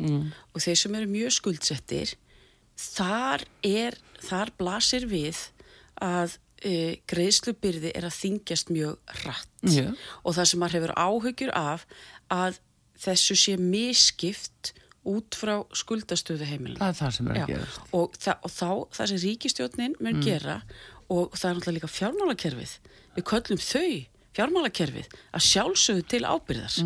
og 0.53 0.62
þeir 0.62 0.79
sem 0.82 0.96
eru 0.98 1.10
mjög 1.13 1.38
skuldsettir 1.38 2.15
þar 2.79 3.46
er, 3.63 3.98
þar 4.25 4.51
blasir 4.58 5.05
við 5.10 5.38
að 6.01 6.39
uh, 6.65 6.93
greiðslubyrði 7.12 7.91
er 7.96 8.08
að 8.08 8.17
þingjast 8.20 8.72
mjög 8.74 9.17
rætt 9.24 9.67
Já. 9.74 9.89
og 10.24 10.38
það 10.38 10.50
sem 10.51 10.63
maður 10.63 10.79
hefur 10.79 10.96
áhyggjur 11.00 11.53
af 11.58 11.86
að 12.34 12.62
þessu 13.03 13.38
sé 13.39 13.58
miskipt 13.60 14.74
út 15.03 15.36
frá 15.36 15.58
skuldastöðu 15.75 16.48
heimilina. 16.48 16.79
Það 16.79 16.93
er 16.93 17.00
það 17.01 17.13
sem 17.17 17.27
er 17.27 17.38
að 17.41 17.51
gerast. 17.51 17.79
og, 17.91 18.17
og 18.32 18.51
þá 18.53 18.70
það 18.96 19.12
sem 19.12 19.22
ríkistjórnin 19.25 19.96
mun 20.00 20.24
gera 20.24 20.58
og 21.12 21.36
það 21.36 21.50
er 21.50 21.58
náttúrulega 21.58 21.77
líka 21.77 21.91
fjármálakerfið 21.91 22.75
við 23.17 23.25
köllum 23.29 23.62
þau 23.62 23.89
fjármálakerfið 24.34 25.12
að 25.36 25.46
sjálfsögðu 25.46 26.05
til 26.10 26.24
ábyrðar 26.25 26.77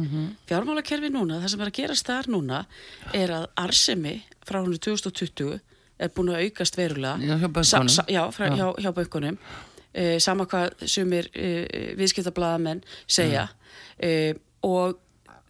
fjármálakerfið 0.50 1.14
núna, 1.14 1.40
það 1.44 1.54
sem 1.54 1.64
er 1.64 1.72
að 1.72 1.78
gerast 1.78 2.10
þar 2.10 2.32
núna 2.34 2.64
er 3.16 3.34
að 3.38 3.46
Arsemi 3.64 4.16
frá 4.48 4.60
hún 4.64 4.76
2020 4.76 5.62
er 6.00 6.14
búin 6.14 6.34
að 6.34 6.46
aukast 6.46 6.78
verulega. 6.78 7.18
Já, 7.22 7.38
hjá 7.42 7.84
sa, 7.90 8.06
já, 8.12 8.22
frá, 8.34 8.48
Já. 8.50 8.56
hjá, 8.60 8.68
hjá 8.84 8.92
bönkunum. 8.98 9.40
Uh, 9.98 10.18
sama 10.22 10.46
hvað 10.50 10.86
sumir 10.86 11.30
uh, 11.34 11.94
viðskiptablaðamenn 11.98 12.84
segja. 13.10 13.48
Uh, 13.98 14.34
og 14.68 15.00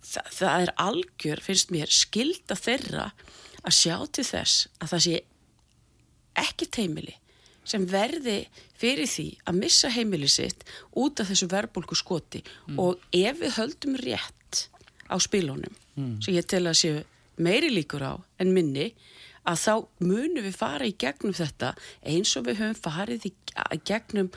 þa 0.07 0.23
það 0.31 0.65
er 0.65 0.73
algjör, 0.79 1.43
finnst 1.43 1.73
mér, 1.73 1.91
skilda 1.91 2.55
þeirra 2.55 3.09
að 3.67 3.75
sjá 3.75 3.97
til 4.15 4.23
þess 4.27 4.67
að 4.79 4.93
það 4.93 5.03
sé 5.07 5.17
ekki 6.37 6.69
teimili 6.71 7.17
sem 7.67 7.83
verði 7.89 8.37
fyrir 8.79 9.09
því 9.09 9.27
að 9.49 9.59
missa 9.59 9.91
heimili 9.91 10.29
sitt 10.31 10.63
út 10.95 11.19
af 11.19 11.27
þessu 11.31 11.49
verbulgu 11.51 11.97
skoti 11.97 12.43
og 12.79 13.01
ef 13.11 13.41
við 13.41 13.57
höldum 13.57 13.97
rétt 13.99 14.61
á 15.11 15.15
spilunum 15.19 15.75
sem 16.23 16.37
ég 16.37 16.47
tel 16.47 16.63
að 16.69 16.79
séu 16.79 17.01
meiri 17.41 17.71
líkur 17.73 18.05
á 18.05 18.13
en 18.39 18.53
minni 18.55 18.91
að 19.47 19.59
þá 19.63 19.73
munum 20.03 20.45
við 20.45 20.55
fara 20.57 20.87
í 20.87 20.93
gegnum 20.99 21.35
þetta 21.37 21.73
eins 22.03 22.33
og 22.39 22.47
við 22.47 22.61
höfum 22.61 22.79
farið 22.83 23.27
í 23.29 23.33
gegnum 23.87 24.29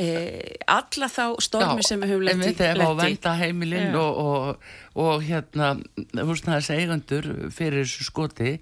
eh, 0.00 0.56
alla 0.70 1.08
þá 1.12 1.24
stormi 1.44 1.84
sem 1.86 2.00
við 2.02 2.14
höfum 2.14 2.26
lent 2.28 2.40
í. 2.40 2.48
En 2.48 2.48
þetta 2.48 2.68
er 2.70 2.80
á 2.80 2.88
lent 2.88 2.96
í. 2.96 3.04
venda 3.04 3.34
heimilinn 3.40 3.94
Já. 3.94 4.00
og, 4.00 4.18
og, 4.24 4.68
og 5.04 5.24
hérna 5.28 5.70
húsnaðis 6.16 6.72
eigandur 6.74 7.30
fyrir 7.54 7.84
þessu 7.84 8.08
skoti 8.08 8.56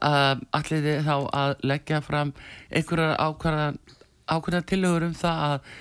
að 0.00 0.44
allir 0.58 0.84
þið 0.88 1.08
þá 1.08 1.16
að 1.42 1.54
leggja 1.72 2.02
fram 2.04 2.34
einhverjar 2.72 3.16
ákvarða 3.20 3.72
ákvarða 4.32 4.66
tillögur 4.70 5.08
um 5.10 5.16
það 5.18 5.46
að 5.48 5.72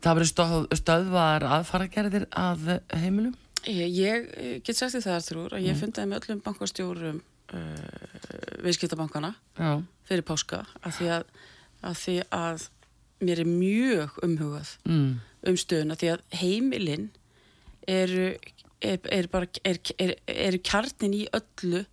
það 0.00 0.24
stöð, 0.30 0.66
stöðvar 0.78 1.46
aðfaragerðir 1.58 2.28
að 2.30 2.76
heimilum 2.94 3.36
Ég, 3.68 3.90
ég 3.92 4.62
get 4.64 4.78
sagt 4.78 4.94
því 4.94 5.02
það, 5.04 5.16
Arþrúr, 5.18 5.54
að 5.58 5.66
ég 5.66 5.76
fundaði 5.76 6.08
með 6.08 6.22
öllum 6.22 6.38
bankastjórum 6.46 7.18
uh, 7.54 8.60
viðskiptabankana 8.64 9.34
Já, 9.58 9.80
fyrir 10.08 10.26
páska 10.26 10.64
að 10.82 10.96
því 10.98 11.10
að, 11.16 11.26
að 11.90 11.98
því 12.04 12.16
að 12.36 12.68
mér 13.20 13.42
er 13.42 13.50
mjög 13.50 14.16
umhugað 14.24 14.76
mm. 14.88 15.10
um 15.50 15.60
stöðuna 15.60 15.98
því 16.00 16.14
að 16.14 16.24
heimilin 16.40 17.10
eru 17.90 18.32
er, 18.80 18.98
er 19.12 19.28
bara, 19.32 19.48
er, 19.64 19.80
er, 20.26 20.58
kjarnin 20.64 21.16
í 21.16 21.24
öllu 21.36 21.84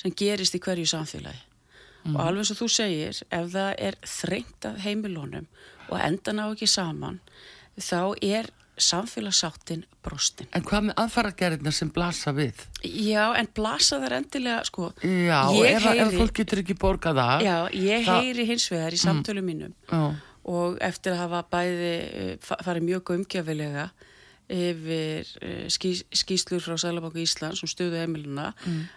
sem 0.00 0.14
gerist 0.16 0.56
í 0.56 0.60
hverju 0.62 0.88
samfélagi. 0.88 1.42
Og 2.08 2.16
alveg 2.22 2.48
og 2.54 2.56
þú 2.62 2.68
segir 2.72 3.18
ef 3.28 3.50
það 3.52 3.74
er 3.76 3.96
þrengt 4.08 4.68
af 4.70 4.78
heimilónum 4.80 5.48
og 5.90 5.98
endan 6.00 6.40
á 6.40 6.48
ekki 6.48 6.68
saman 6.70 7.18
þá 7.76 8.16
er 8.24 8.48
samfélagssáttin 8.84 9.84
brostin 10.04 10.48
En 10.56 10.64
hvað 10.66 10.86
með 10.88 10.98
aðfaragerðina 11.04 11.72
sem 11.76 11.90
blasa 11.94 12.32
við? 12.36 12.64
Já, 12.84 13.24
en 13.38 13.48
blasa 13.56 13.98
þær 14.02 14.16
endilega, 14.20 14.64
sko. 14.68 14.90
Já, 15.04 15.40
ef, 15.70 15.86
ef 15.94 16.14
fólk 16.18 16.34
getur 16.40 16.62
ekki 16.64 16.76
borgað 16.80 17.20
það 17.22 17.44
Já, 17.46 17.56
ég 17.76 18.06
það- 18.08 18.22
heyri 18.24 18.46
hins 18.50 18.68
vegar 18.72 18.96
í 18.96 19.00
samtölu 19.02 19.42
mínum 19.44 19.74
Já, 19.90 20.02
og 20.50 20.78
eftir 20.80 21.12
að 21.14 21.22
hafa 21.26 21.42
bæði 21.52 21.90
eh, 21.92 22.36
fa- 22.40 22.58
farið 22.64 22.86
mjög 22.88 23.12
umgjafilega 23.18 23.90
yfir 24.50 25.28
eh, 25.46 25.66
ský, 25.70 25.92
skýslur 26.10 26.62
frá 26.64 26.74
Sælabanku 26.80 27.20
Íslands 27.22 27.60
um 27.62 27.70
stöðu 27.70 28.00
heimiluna 28.00 28.48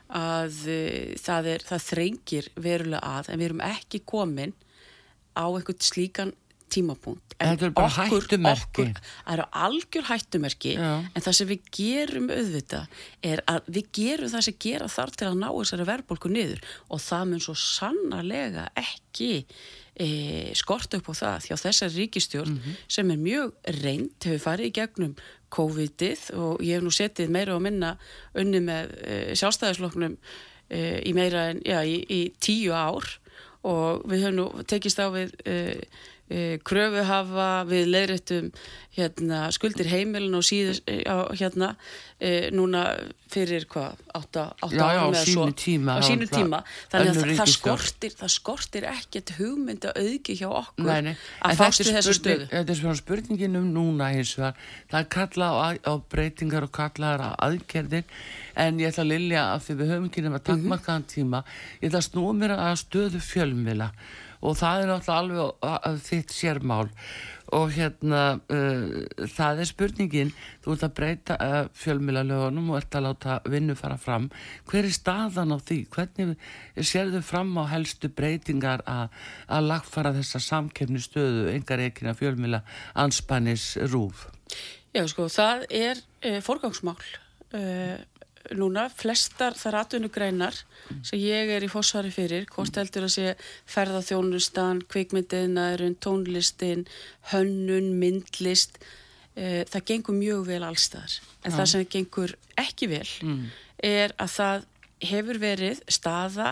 að 0.10 0.56
eh, 0.72 1.12
það, 1.22 1.50
er, 1.54 1.66
það 1.68 1.84
þrengir 1.92 2.48
verulega 2.58 3.02
að 3.20 3.30
en 3.34 3.42
við 3.44 3.50
erum 3.52 3.62
ekki 3.68 4.02
komin 4.10 4.56
á 5.38 5.46
einhvern 5.50 5.82
slíkan 5.82 6.32
tímapunkt. 6.74 7.36
En 7.40 7.54
Þetta 7.58 7.66
eru 7.68 7.74
bara 7.78 7.90
hættumerki. 8.10 8.84
okkur- 8.86 9.02
Það 9.26 9.34
eru 9.36 9.46
algjör 9.66 10.06
hættumerki 10.10 10.74
Já. 10.78 10.92
en 11.16 11.22
það 11.26 11.34
sem 11.40 11.48
við 11.50 11.62
gerum 11.78 12.28
auðvitað 12.34 12.88
er 13.24 13.42
að 13.48 13.70
við 13.78 13.88
gerum 14.00 14.30
það 14.34 14.46
sem 14.48 14.58
gera 14.68 14.88
þar 14.96 15.12
til 15.18 15.28
að 15.30 15.40
ná 15.44 15.48
þessari 15.54 15.88
verðbólku 15.92 16.32
niður 16.32 16.62
og 16.90 17.00
það 17.04 17.28
mun 17.32 17.40
svo 17.48 17.56
sannarlega 17.60 18.68
ekki 18.80 19.32
e, 20.00 20.08
skort 20.58 20.94
upp 20.98 21.10
á 21.10 21.14
það 21.14 21.48
hjá 21.50 21.56
þessari 21.68 21.98
ríkistjórn 22.04 22.56
sem 22.88 23.12
er 23.14 23.18
mjög 23.22 23.54
reynd, 23.84 24.16
hefur 24.24 24.42
farið 24.48 24.70
í 24.72 24.76
gegnum 24.80 25.16
COVID-ið 25.54 26.24
og 26.40 26.64
ég 26.66 26.80
hef 26.80 26.86
nú 26.86 26.94
setið 26.94 27.30
meira 27.34 27.54
og 27.58 27.62
minna 27.66 27.92
unni 28.40 28.62
með 28.64 28.96
e, 29.06 29.18
sjálfstæðisflokknum 29.38 30.16
e, 30.74 30.80
í 31.06 31.14
meira 31.14 31.50
en 31.52 31.62
já, 31.66 31.82
í, 31.86 32.00
í 32.10 32.22
tíu 32.42 32.74
ár 32.74 33.06
og 33.64 34.02
við 34.10 34.26
höfum 34.26 34.40
nú 34.42 34.48
tekist 34.68 35.00
á 35.00 35.08
við 35.14 35.36
e, 35.48 35.58
kröfu 36.64 37.04
hafa 37.06 37.50
við 37.68 37.90
leiðrættum 37.92 38.46
hérna, 38.96 39.48
skuldir 39.54 39.90
heimilin 39.92 40.38
og 40.38 40.46
síður 40.46 40.80
á, 41.04 41.30
hérna 41.36 41.74
e, 42.22 42.50
núna 42.54 42.84
fyrir 43.34 43.66
hvað, 43.70 44.00
átta, 44.14 44.46
átta 44.62 44.78
Já, 44.78 44.84
já, 44.94 45.02
árum 45.02 45.14
á 45.14 45.20
eða 45.20 45.26
svo. 45.26 45.48
tíma, 45.58 45.98
á 45.98 46.02
sínu 46.06 46.28
tíma 46.30 46.62
þannig 46.94 47.12
að 47.12 47.34
það, 47.40 47.52
skortir 47.56 48.16
það 48.20 48.34
skortir 48.36 48.88
ekkert 48.92 49.34
hugmynda 49.40 49.94
auðgi 49.98 50.38
hjá 50.40 50.48
okkur 50.48 50.88
Nei, 50.88 51.02
nei. 51.10 51.14
Að 51.42 51.54
þetta 51.54 51.60
fást 51.60 51.84
við 51.84 51.98
þessu 51.98 52.16
stöðu 52.20 52.50
Þetta 52.54 52.76
er 52.76 52.80
svona 52.82 53.00
spurningin 53.02 53.60
um 53.60 53.70
núna 53.74 54.10
hins 54.14 54.34
vegar. 54.38 54.60
Það 54.94 55.00
er 55.02 55.10
kallað 55.18 55.60
á, 55.60 55.68
á 55.90 55.94
breytingar 56.14 56.68
og 56.68 56.74
kallað 56.78 57.26
á 57.26 57.30
aðgerðir 57.50 58.06
en 58.64 58.82
ég 58.82 58.94
ætla 58.94 59.08
að 59.08 59.14
lilja 59.16 59.48
að 59.56 59.66
því 59.66 59.80
við 59.82 59.96
höfum 59.96 60.10
ekki 60.12 60.26
nema 60.28 60.44
takkmarkaðan 60.46 61.08
tíma 61.10 61.42
ég 61.82 61.90
ætla 61.90 62.04
að 62.04 62.08
snúa 62.12 62.36
mér 62.38 62.56
að 62.60 62.78
stöðu 62.86 63.24
fjölmila 63.26 63.90
og 64.44 64.58
það 64.60 64.82
er 64.82 64.92
náttúrulega 64.92 65.78
alveg 65.80 66.04
þitt 66.10 66.36
sérmál. 66.36 66.90
Og 67.54 67.70
hérna 67.76 68.22
uh, 68.50 69.26
það 69.30 69.62
er 69.62 69.70
spurningin 69.70 70.32
þú 70.64 70.74
ert 70.74 70.86
að 70.88 70.96
breyta 70.98 71.38
uh, 71.38 71.58
fjölmilalögunum 71.78 72.72
og 72.74 72.80
ert 72.80 72.98
að 72.98 73.06
láta 73.08 73.38
vinnu 73.46 73.76
fara 73.78 74.00
fram. 74.02 74.30
Hver 74.70 74.88
er 74.88 74.96
staðan 74.96 75.54
á 75.54 75.58
því? 75.62 75.80
Hvernig 75.94 76.34
sérðu 76.82 77.22
fram 77.26 77.54
á 77.62 77.64
helstu 77.70 78.10
breytingar 78.10 78.84
að, 78.90 79.14
lagfara 79.64 80.14
þessa 80.16 80.42
samkefni 80.44 81.02
stöðu 81.04 81.50
engar 81.54 81.84
ekina 81.84 82.16
fjölmila 82.18 82.64
anspannis 83.00 83.74
rúf 83.92 84.28
Já, 84.94 85.06
sko, 85.10 85.28
það 85.32 85.66
er 85.74 86.02
e, 86.22 86.36
forgangsmál 86.46 86.98
e, 87.56 87.64
núna, 88.52 88.88
flestar 88.92 89.56
þar 89.56 89.80
atvinnugreinar 89.84 90.58
sem 91.06 91.22
ég 91.22 91.52
er 91.56 91.64
í 91.64 91.70
fósfari 91.72 92.12
fyrir, 92.14 92.48
hvort 92.52 92.76
heldur 92.76 93.08
að 93.08 93.14
sé 93.16 93.30
ferðaþjónustan, 93.72 94.84
kvikmyndiðnaðurinn, 94.92 95.96
tónlistin, 96.04 96.84
hönnun, 97.32 97.94
myndlist, 98.02 98.82
e, 99.36 99.64
það 99.72 99.88
gengur 99.92 100.20
mjög 100.20 100.44
vel 100.52 100.62
allstaðar. 100.68 101.16
En 101.44 101.56
það 101.56 101.72
sem 101.72 101.88
gengur 101.96 102.36
ekki 102.60 102.92
vel 102.92 103.08
er 103.84 104.14
að 104.22 104.36
það 104.38 104.68
hefur 105.04 105.40
verið 105.40 105.82
staða 105.92 106.52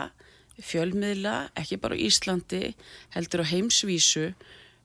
fjölmiðla, 0.62 1.52
ekki 1.58 1.80
bara 1.82 1.96
á 1.98 2.04
Íslandi, 2.04 2.74
heldur 3.16 3.44
á 3.44 3.52
heimsvísu, 3.52 4.34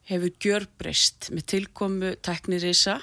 hefur 0.07 0.33
gjörbreyst 0.41 1.31
með 1.35 1.47
tilkomu 1.53 2.15
teknirisa 2.23 3.01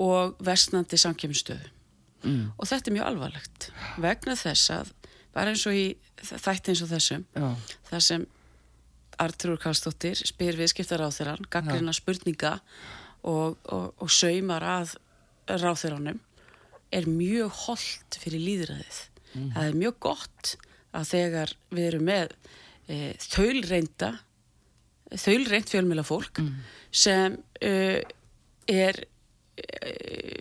og 0.00 0.38
vestnandi 0.44 0.96
samkjömstöðu. 0.96 1.77
Mm. 2.24 2.50
Og 2.56 2.66
þetta 2.66 2.90
er 2.90 2.96
mjög 2.96 3.10
alvarlegt 3.12 3.68
vegna 4.02 4.34
þess 4.38 4.72
að 4.74 4.92
bara 5.34 5.52
eins 5.52 5.64
og 5.70 5.76
í 5.76 5.86
þætti 6.18 6.72
eins 6.72 6.82
og 6.82 6.90
þessum 6.90 7.26
Já. 7.36 7.48
þar 7.90 8.04
sem 8.08 8.26
Artrúr 9.18 9.58
Karlsdóttir 9.58 10.18
spyr 10.18 10.58
viðskiptar 10.58 11.02
ráþeirann, 11.02 11.46
gaggrina 11.50 11.94
spurninga 11.94 12.58
og, 13.26 13.58
og, 13.66 13.90
og 13.98 14.10
saumar 14.14 14.62
að 14.62 14.94
ráþeiranum 15.48 16.20
er 16.94 17.08
mjög 17.10 17.50
holdt 17.66 18.18
fyrir 18.22 18.44
líðræðið. 18.44 19.00
Mm. 19.34 19.50
Það 19.56 19.66
er 19.66 19.78
mjög 19.82 19.98
gott 20.06 20.54
að 20.96 21.10
þegar 21.10 21.52
við 21.74 21.88
erum 21.90 22.06
með 22.08 22.34
e, 22.88 22.98
þaulreinda 23.26 24.12
þaulreint 25.18 25.72
fjölmjöla 25.72 26.04
fólk 26.06 26.40
mm. 26.42 26.54
sem 27.04 27.36
e, 27.64 27.72
er 28.68 29.02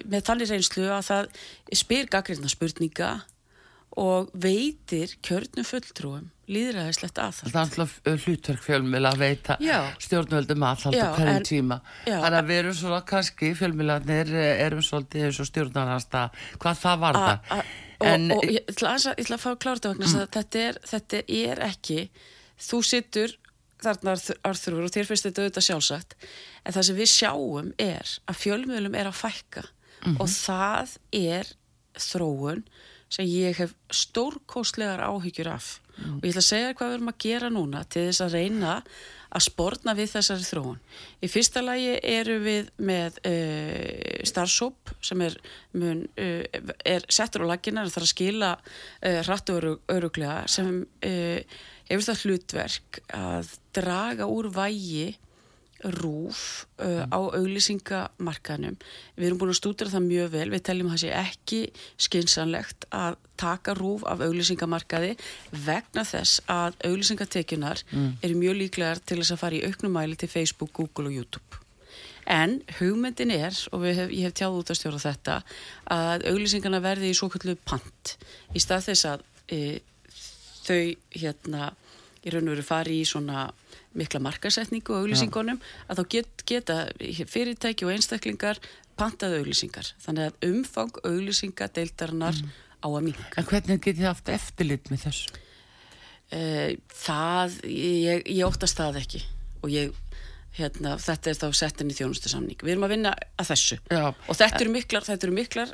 með 0.07 0.23
þannig 0.29 0.53
reynslu 0.53 0.87
að 0.91 1.09
það 1.09 1.27
spyr 1.81 2.09
gaggrina 2.11 2.51
spurninga 2.51 3.11
og 3.97 4.29
veitir 4.37 5.15
kjörnum 5.25 5.65
fulltrúum 5.65 6.27
líðræðislegt 6.47 7.17
aðhald. 7.19 7.51
Það 7.51 7.57
er 7.57 7.63
alltaf 7.65 8.23
hlutverk 8.23 8.61
fjölmjöla 8.63 9.09
að 9.11 9.23
veita 9.23 9.57
Já. 9.63 9.79
stjórnvöldum 9.99 10.63
aðhald 10.63 10.95
á 10.95 11.11
hverjum 11.17 11.31
en- 11.33 11.47
tíma. 11.47 11.77
Já, 12.07 12.21
Þannig 12.23 12.39
að 12.39 12.47
við 12.51 12.59
erum 12.61 12.77
svona 12.77 12.99
kannski, 13.09 13.49
fjölmjölanir 13.57 14.31
erum 14.37 14.83
svolítið 14.85 15.25
eins 15.27 15.39
og 15.43 15.49
stjórnarnasta, 15.49 16.21
hvað 16.61 16.79
það 16.85 17.03
var 17.03 17.19
það. 17.23 17.51
a- 17.57 17.63
og, 17.97 18.31
og 18.37 18.43
ég 18.45 18.63
ætla, 18.69 18.93
að, 18.93 19.07
ég 19.17 19.25
ætla 19.25 19.35
að 19.35 19.43
fá 19.43 19.49
að 19.51 19.59
klára 19.59 19.75
þetta 19.75 19.91
vegna 19.91 20.07
mm. 20.07 20.31
þetta, 20.37 20.63
er, 20.63 20.79
þetta 20.85 21.21
er 21.27 21.63
ekki 21.67 21.99
þú 22.57 22.81
sittur 22.85 23.35
þarna 23.83 24.15
Arþurur 24.47 24.87
og 24.87 24.93
þér 24.93 25.09
finnst 25.09 25.27
þetta 25.27 25.43
auðvitað 25.43 25.67
sjálfsagt 25.67 26.15
en 26.63 26.75
það 26.75 26.87
sem 26.87 26.97
við 26.97 27.09
sjáum 27.13 27.71
er 27.81 28.13
að 28.27 28.39
fjölmiðlum 28.43 28.97
er 28.97 29.09
að 29.09 29.19
fækka. 29.21 29.63
Og 30.21 30.29
það 30.29 30.97
er 31.17 31.49
þróun 31.97 32.63
sem 33.09 33.27
ég 33.27 33.57
hef 33.57 33.73
stórkostlegar 33.93 35.01
áhyggjur 35.03 35.49
af 35.55 35.77
og 35.97 36.25
ég 36.25 36.31
ætla 36.31 36.43
að 36.43 36.49
segja 36.49 36.73
hvað 36.73 36.89
við 36.91 36.97
erum 36.97 37.11
að 37.11 37.21
gera 37.23 37.53
núna 37.53 37.83
til 37.89 38.07
þess 38.07 38.25
að 38.25 38.35
reyna 38.37 38.73
að 39.27 39.43
sportna 39.43 39.93
við 39.97 40.11
þessari 40.13 40.45
þróun. 40.47 40.79
Í 41.19 41.29
fyrsta 41.31 41.63
lagi 41.65 41.97
eru 41.99 42.37
við 42.45 42.69
með 42.79 43.19
uh, 43.27 44.23
starfsóp 44.27 44.93
sem 45.03 45.23
er, 45.25 45.35
mun, 45.75 46.05
uh, 46.15 46.71
er 46.87 47.07
settur 47.11 47.43
á 47.43 47.51
laginnar 47.51 47.89
og 47.89 47.95
þarf 47.95 48.07
að 48.07 48.13
skila 48.13 48.53
uh, 48.55 49.21
hratt 49.27 49.53
og 49.53 49.69
öruglega 49.91 50.45
sem 50.51 50.85
hefur 51.01 52.07
það 52.07 52.23
hlutverk 52.25 53.01
að 53.15 53.55
draga 53.75 54.27
úr 54.31 54.49
vægi 54.55 55.09
rúf 55.83 56.65
uh, 56.81 57.05
á 57.09 57.19
auglýsingamarkaðnum. 57.19 58.77
Við 59.17 59.27
erum 59.27 59.41
búin 59.41 59.53
að 59.53 59.59
stúdra 59.59 59.91
það 59.91 60.07
mjög 60.07 60.31
vel, 60.33 60.47
við 60.53 60.63
teljum 60.69 60.89
að 60.89 60.95
það 60.95 61.03
sé 61.03 61.11
ekki 61.21 61.61
skinsanlegt 62.07 62.87
að 62.95 63.19
taka 63.37 63.75
rúf 63.77 64.05
af 64.09 64.23
auglýsingamarkaði 64.25 65.13
vegna 65.67 66.05
þess 66.07 66.41
að 66.49 66.79
auglýsingatekjunar 66.89 67.83
mm. 67.91 68.09
eru 68.25 68.41
mjög 68.41 68.59
líklegar 68.63 69.03
til 69.05 69.21
þess 69.21 69.35
að 69.35 69.41
fara 69.43 69.59
í 69.59 69.63
auknumæli 69.67 70.17
til 70.17 70.31
Facebook, 70.31 70.73
Google 70.73 71.11
og 71.11 71.19
YouTube. 71.21 71.63
En 72.27 72.57
hugmyndin 72.79 73.31
er, 73.31 73.55
og 73.71 73.85
hef, 73.87 74.09
ég 74.11 74.27
hef 74.27 74.35
tjáð 74.35 74.57
út 74.59 74.71
að 74.73 74.79
stjóra 74.81 74.99
þetta, 74.99 75.35
að 75.95 76.25
auglýsingarna 76.33 76.81
verði 76.83 77.13
í 77.13 77.15
svo 77.15 77.29
kallu 77.31 77.55
pant 77.63 78.17
í 78.51 78.59
stað 78.59 78.89
þess 78.89 79.07
að 79.13 79.23
e, 79.47 79.59
þau 80.67 80.81
hérna 81.15 81.69
í 82.27 82.33
raun 82.33 82.49
og 82.49 82.57
veru 82.57 82.65
fari 82.67 82.97
í 82.99 83.07
svona 83.07 83.45
mikla 83.97 84.21
markasetningu 84.23 84.93
og 84.93 85.05
auglýsingunum 85.05 85.59
að 85.87 85.99
þá 85.99 86.03
get, 86.13 86.43
geta 86.49 86.77
fyrirtæki 87.29 87.87
og 87.87 87.95
einstaklingar 87.95 88.61
pantað 88.97 89.37
auglýsingar. 89.41 89.91
Þannig 90.03 90.29
að 90.29 90.47
umfang 90.51 91.01
auglýsingadeildarinnar 91.03 92.39
mm. 92.41 92.55
á 92.81 92.87
að 92.87 93.03
minka. 93.09 93.29
En 93.37 93.49
hvernig 93.49 93.81
getið 93.81 94.01
þið 94.01 94.09
haft 94.09 94.33
eftirlit 94.33 94.91
með 94.93 95.05
þessu? 95.07 95.43
Uh, 96.27 96.73
það, 96.91 97.61
ég, 97.71 98.25
ég 98.27 98.43
óttast 98.47 98.79
það 98.79 98.99
ekki 98.99 99.21
og 99.63 99.71
ég, 99.71 99.93
hérna, 100.57 100.97
þetta 100.99 101.31
er 101.31 101.37
þá 101.39 101.47
settin 101.55 101.93
í 101.93 101.95
þjónustu 101.95 102.31
samning. 102.31 102.59
Við 102.59 102.75
erum 102.75 102.87
að 102.87 102.93
vinna 102.97 103.13
að 103.39 103.53
þessu 103.53 103.77
Já. 103.87 104.09
og 104.11 104.35
þetta 104.35 104.59
eru 104.59 104.73
miklar, 104.73 105.05
þetta 105.07 105.27
eru 105.27 105.37
miklar, 105.37 105.73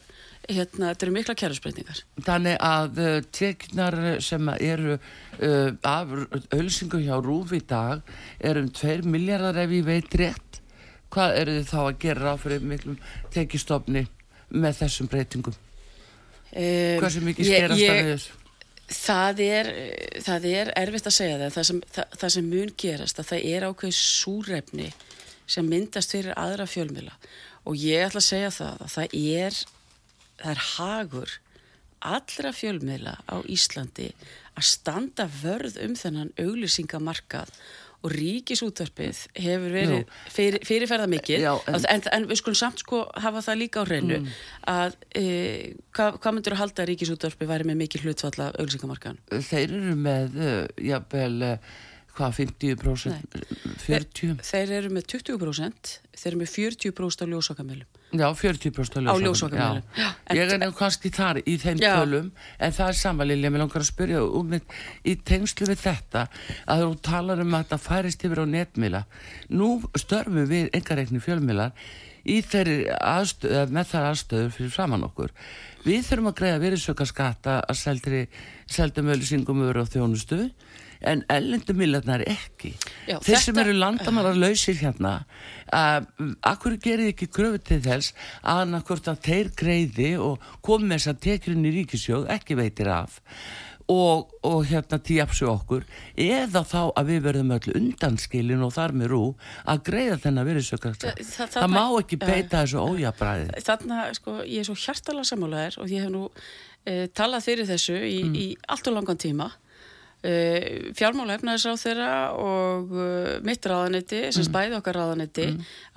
hérna, 0.49 0.91
þetta 0.91 1.05
eru 1.05 1.13
miklar 1.15 1.37
kjærusbreytingar. 1.39 2.01
Þannig 2.25 2.57
að 2.63 2.99
uh, 3.03 3.15
teknar 3.35 3.97
sem 4.23 4.51
eru 4.57 4.97
uh, 4.97 5.69
af 5.87 6.13
ölsingu 6.55 7.01
hjá 7.03 7.15
Rúf 7.23 7.53
í 7.55 7.61
dag 7.67 8.03
er 8.43 8.59
um 8.61 8.69
2 8.73 9.07
miljardar 9.07 9.63
ef 9.63 9.75
ég 9.77 9.87
veit 9.87 10.19
rétt. 10.19 10.61
Hvað 11.13 11.39
eru 11.41 11.57
þið 11.59 11.67
þá 11.69 11.79
að 11.83 11.99
gera 12.01 12.37
fyrir 12.41 12.63
miklum 12.65 13.01
tekistofni 13.33 14.07
með 14.53 14.79
þessum 14.81 15.09
breytingum? 15.11 15.57
Um, 16.53 17.01
Hvað 17.01 17.11
sem 17.15 17.27
mikið 17.29 17.49
skerast 17.49 17.83
að 17.83 17.99
við 17.99 18.09
þessu? 18.13 18.39
Það 18.93 19.39
er, 19.41 19.69
það 20.21 20.43
er 20.49 20.69
erfitt 20.77 21.07
að 21.09 21.15
segja 21.15 21.37
það. 21.39 21.53
Það 21.55 21.67
sem, 21.69 21.79
það, 21.95 22.17
það 22.21 22.33
sem 22.35 22.49
mun 22.51 22.73
gerast 22.83 23.21
að 23.21 23.29
það 23.31 23.45
er 23.53 23.65
ákveð 23.69 23.95
súrefni 23.97 24.89
sem 25.49 25.67
myndast 25.67 26.13
fyrir 26.13 26.35
aðra 26.39 26.67
fjölmila 26.69 27.15
og 27.67 27.79
ég 27.79 28.03
ætla 28.07 28.21
að 28.21 28.27
segja 28.27 28.51
það 28.53 28.83
að 28.83 28.91
það 28.93 29.15
er, 29.19 29.59
það 30.43 30.51
er 30.55 30.63
hagur 30.73 31.37
allra 32.03 32.51
fjölmila 32.51 33.15
á 33.31 33.35
Íslandi 33.47 34.09
að 34.59 34.65
standa 34.67 35.25
vörð 35.41 35.77
um 35.85 35.95
þennan 35.95 36.33
auglýsingamarkað 36.37 37.49
og 38.03 38.11
ríkisútvarpið 38.11 39.19
hefur 39.39 39.71
verið 39.71 40.09
fyrir, 40.35 40.57
fyrirferða 40.67 41.05
mikið 41.07 41.45
en- 41.47 41.85
en, 41.87 42.01
en, 42.11 42.25
við 42.27 42.41
skulum 42.41 42.57
samt 42.59 42.83
sko 42.83 43.05
hafa 43.23 43.39
það 43.45 43.61
líka 43.61 43.79
á 43.79 43.87
hreinu 43.87 44.17
að 44.67 44.97
e, 45.15 45.23
hvað, 45.95 46.17
hvað 46.19 46.35
myndur 46.35 46.57
að 46.57 46.61
halda 46.65 46.83
að 46.83 46.89
ríkisútvarpið 46.91 47.51
væri 47.53 47.69
með 47.71 47.79
mikið 47.85 48.03
hlutfalla 48.09 48.49
auglýsingamarkaðan? 48.59 49.21
Þeir 49.47 49.63
eru 49.79 49.95
með, 50.03 50.35
uh, 50.35 50.67
jafnvel, 50.91 51.37
uh, 51.53 51.79
hvað, 52.13 52.35
50%, 52.37 53.43
40%? 53.87 54.43
Þeir 54.45 54.71
eru 54.77 54.91
með 54.93 55.07
20%, 55.13 55.93
þeir 56.13 56.29
eru 56.31 56.39
með 56.43 56.51
40% 56.53 57.25
á 57.25 57.27
ljósakamilum. 57.33 57.87
Já, 58.13 58.27
40% 58.37 59.09
Á 59.09 59.17
en- 59.17 60.37
Ég 60.37 60.51
er 60.53 60.59
nefn 60.61 60.75
kannski 60.77 61.09
þar 61.09 61.41
í 61.41 61.57
þeim 61.57 61.79
Já. 61.81 61.95
tölum, 61.97 62.31
en 62.59 62.71
það 62.71 62.87
er 62.87 62.99
samanlýlega, 62.99 63.49
mér 63.51 63.63
langar 63.65 63.81
að 63.81 63.89
spyrja 63.89 64.21
um 64.21 64.53
í 65.03 65.15
tengslu 65.25 65.65
við 65.67 65.81
þetta, 65.81 66.27
að 66.67 66.83
þú 66.85 67.01
talar 67.01 67.41
um 67.41 67.53
að 67.57 67.63
þetta 67.65 67.79
færist 67.81 68.23
yfir 68.23 68.43
á 68.43 68.45
netmila. 68.45 69.05
Nú 69.49 69.81
störfum 69.97 70.45
við 70.47 70.69
engareikni 70.71 71.19
fjölmilar 71.19 71.73
í 72.23 72.37
þeirri 72.45 72.85
aðstöð, 73.01 73.71
með 73.73 73.89
þar 73.89 74.05
aðstöður 74.13 74.51
fyrir 74.55 74.71
framann 74.71 75.03
okkur. 75.09 75.31
Við 75.83 76.05
þurfum 76.07 76.29
að 76.29 76.37
greiða 76.37 76.61
virðsöka 76.63 77.07
skatta 77.09 77.57
að 77.67 77.75
seldri, 77.81 78.27
seldum 78.69 79.09
öllusingum 79.11 79.65
öru 79.65 79.81
og 79.81 79.89
þjónustu, 79.91 80.51
en 81.03 81.23
ellendum 81.29 81.77
milarnar 81.79 82.23
ekki. 82.27 82.73
Já, 83.09 83.17
Þeir 83.19 83.37
sem 83.41 83.55
þetta- 83.55 83.65
eru 83.67 83.73
landamarar 83.79 84.37
lausir 84.39 84.77
hérna 84.79 85.13
uh, 85.73 85.99
akkur 86.53 86.77
gerir 86.83 87.11
ekki 87.13 87.27
kröfu 87.33 87.59
til 87.63 87.81
þess 87.83 88.13
að 88.43 88.63
annarkvort 88.67 89.11
að 89.11 89.21
þeir 89.27 89.51
greiði 89.63 90.13
og 90.21 90.39
komi 90.63 90.93
þess 90.95 91.11
að 91.13 91.21
tekjurinn 91.27 91.67
í 91.69 91.75
ríkisjóð 91.81 92.27
ekki 92.37 92.55
veitir 92.59 92.87
af 92.93 93.19
og, 93.91 94.29
og 94.47 94.61
hérna 94.69 94.95
tíapsu 95.03 95.43
okkur 95.51 95.83
eða 96.15 96.61
þá 96.63 96.77
að 96.95 97.09
við 97.09 97.17
verðum 97.25 97.49
öll 97.57 97.73
undanskilin 97.75 98.61
og 98.63 98.71
þar 98.77 98.93
með 98.95 99.09
rú 99.11 99.23
að 99.67 99.81
greiða 99.89 100.19
þennan 100.23 100.47
virðisökar 100.47 100.93
Þa- 100.95 101.09
það, 101.09 101.17
þa- 101.19 101.47
það 101.51 101.57
þarna- 101.57 101.73
má 101.75 101.99
ekki 101.99 102.19
beita 102.21 102.61
þessu 102.63 102.79
ójabræði 102.85 103.63
Þarna, 103.67 103.97
sko, 104.15 104.37
ég 104.47 104.63
er 104.63 104.69
svo 104.69 104.77
hjartalega 104.85 105.27
sammálaðir 105.33 105.77
og 105.83 105.91
ég 105.91 106.05
hef 106.07 106.13
nú 106.15 106.23
e, 106.87 106.95
talað 107.11 107.43
fyrir 107.49 107.67
þessu 107.73 107.99
í, 108.07 108.15
í 108.31 108.45
allt 108.71 108.87
og 108.87 108.95
langan 109.01 109.19
tíma. 109.19 109.49
E, 110.23 110.33
fjármála 110.95 111.35
efnaðisráð 111.35 111.81
þeirra 111.81 112.11
og 112.39 112.93
uh, 112.95 113.31
mitt 113.43 113.65
ráðanetti, 113.67 114.21
sem 114.31 114.45
mm. 114.45 114.53
bæði 114.55 114.77
okkar 114.77 114.95
ráðanetti, 114.95 115.47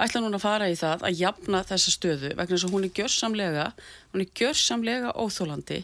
ætla 0.03 0.23
núna 0.25 0.41
að 0.41 0.43
fara 0.43 0.67
í 0.67 0.75
það 0.81 1.05
að 1.07 1.21
jafna 1.21 1.61
þessa 1.69 1.93
stöðu 1.95 2.33
vegna 2.33 2.49
þess 2.57 2.67
að 2.67 2.75
hún 2.75 2.87
er 2.89 2.95
gjörsamlega, 2.99 3.67
hún 4.11 4.25
er 4.25 4.33
gjörsamlega 4.41 5.13
óþólandi 5.15 5.79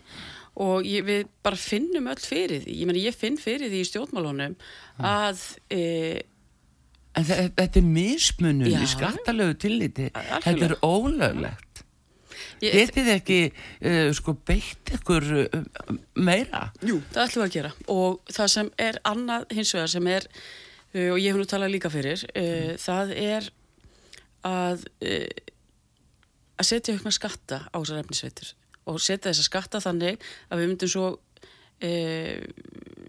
og 0.67 0.91
ég, 0.91 1.07
við 1.07 1.31
bara 1.47 1.57
finnum 1.57 2.11
öll 2.11 2.19
fyrir 2.21 2.65
því. 2.65 2.75
Ég 2.83 2.91
meni, 2.91 3.07
ég 3.07 3.15
finn 3.17 3.39
fyrir 3.41 3.71
því 3.71 3.79
í 3.79 3.89
stjórnmálunum 3.89 4.59
að 5.07 5.47
e, 5.71 5.81
en 7.15 7.29
þe- 7.29 7.39
þetta 7.57 7.79
er 7.79 7.87
mismunum 7.95 8.69
í 8.75 8.91
skattalögu 8.91 9.57
tilliti. 9.69 10.11
Þetta 10.13 10.67
er 10.67 10.77
ólöglegt 10.83 11.72
getið 12.63 12.99
þið 12.99 13.13
ekki 13.17 13.39
uh, 13.51 14.11
sko 14.17 14.37
beitt 14.49 14.93
ykkur 14.99 15.31
uh, 15.45 15.63
meira? 16.15 16.67
Jú, 16.81 17.01
það 17.13 17.25
ætlum 17.27 17.43
við 17.43 17.49
að 17.49 17.57
gera. 17.57 17.73
Og 17.93 18.21
það 18.33 18.53
sem 18.57 18.71
er 18.89 19.01
annað 19.09 19.49
hins 19.59 19.75
vegar 19.77 19.93
sem 19.93 20.13
er 20.13 20.29
uh, 20.31 21.09
og 21.15 21.19
ég 21.19 21.31
hef 21.33 21.41
nú 21.41 21.49
talað 21.51 21.75
líka 21.75 21.93
fyrir 21.93 22.23
uh, 22.31 22.73
það 22.81 23.17
er 23.19 23.51
að 24.47 24.87
uh, 25.07 25.51
að 26.63 26.69
setja 26.69 26.95
aukna 26.97 27.13
skatta 27.15 27.65
á 27.67 27.77
þessar 27.81 28.03
efnisveitur 28.03 28.53
og 28.91 28.99
setja 29.03 29.31
þessa 29.31 29.47
skatta 29.47 29.83
þannig 29.83 30.23
að 30.51 30.63
við 30.63 30.71
myndum 30.73 30.93
svo 30.93 31.07
uh, 31.13 32.39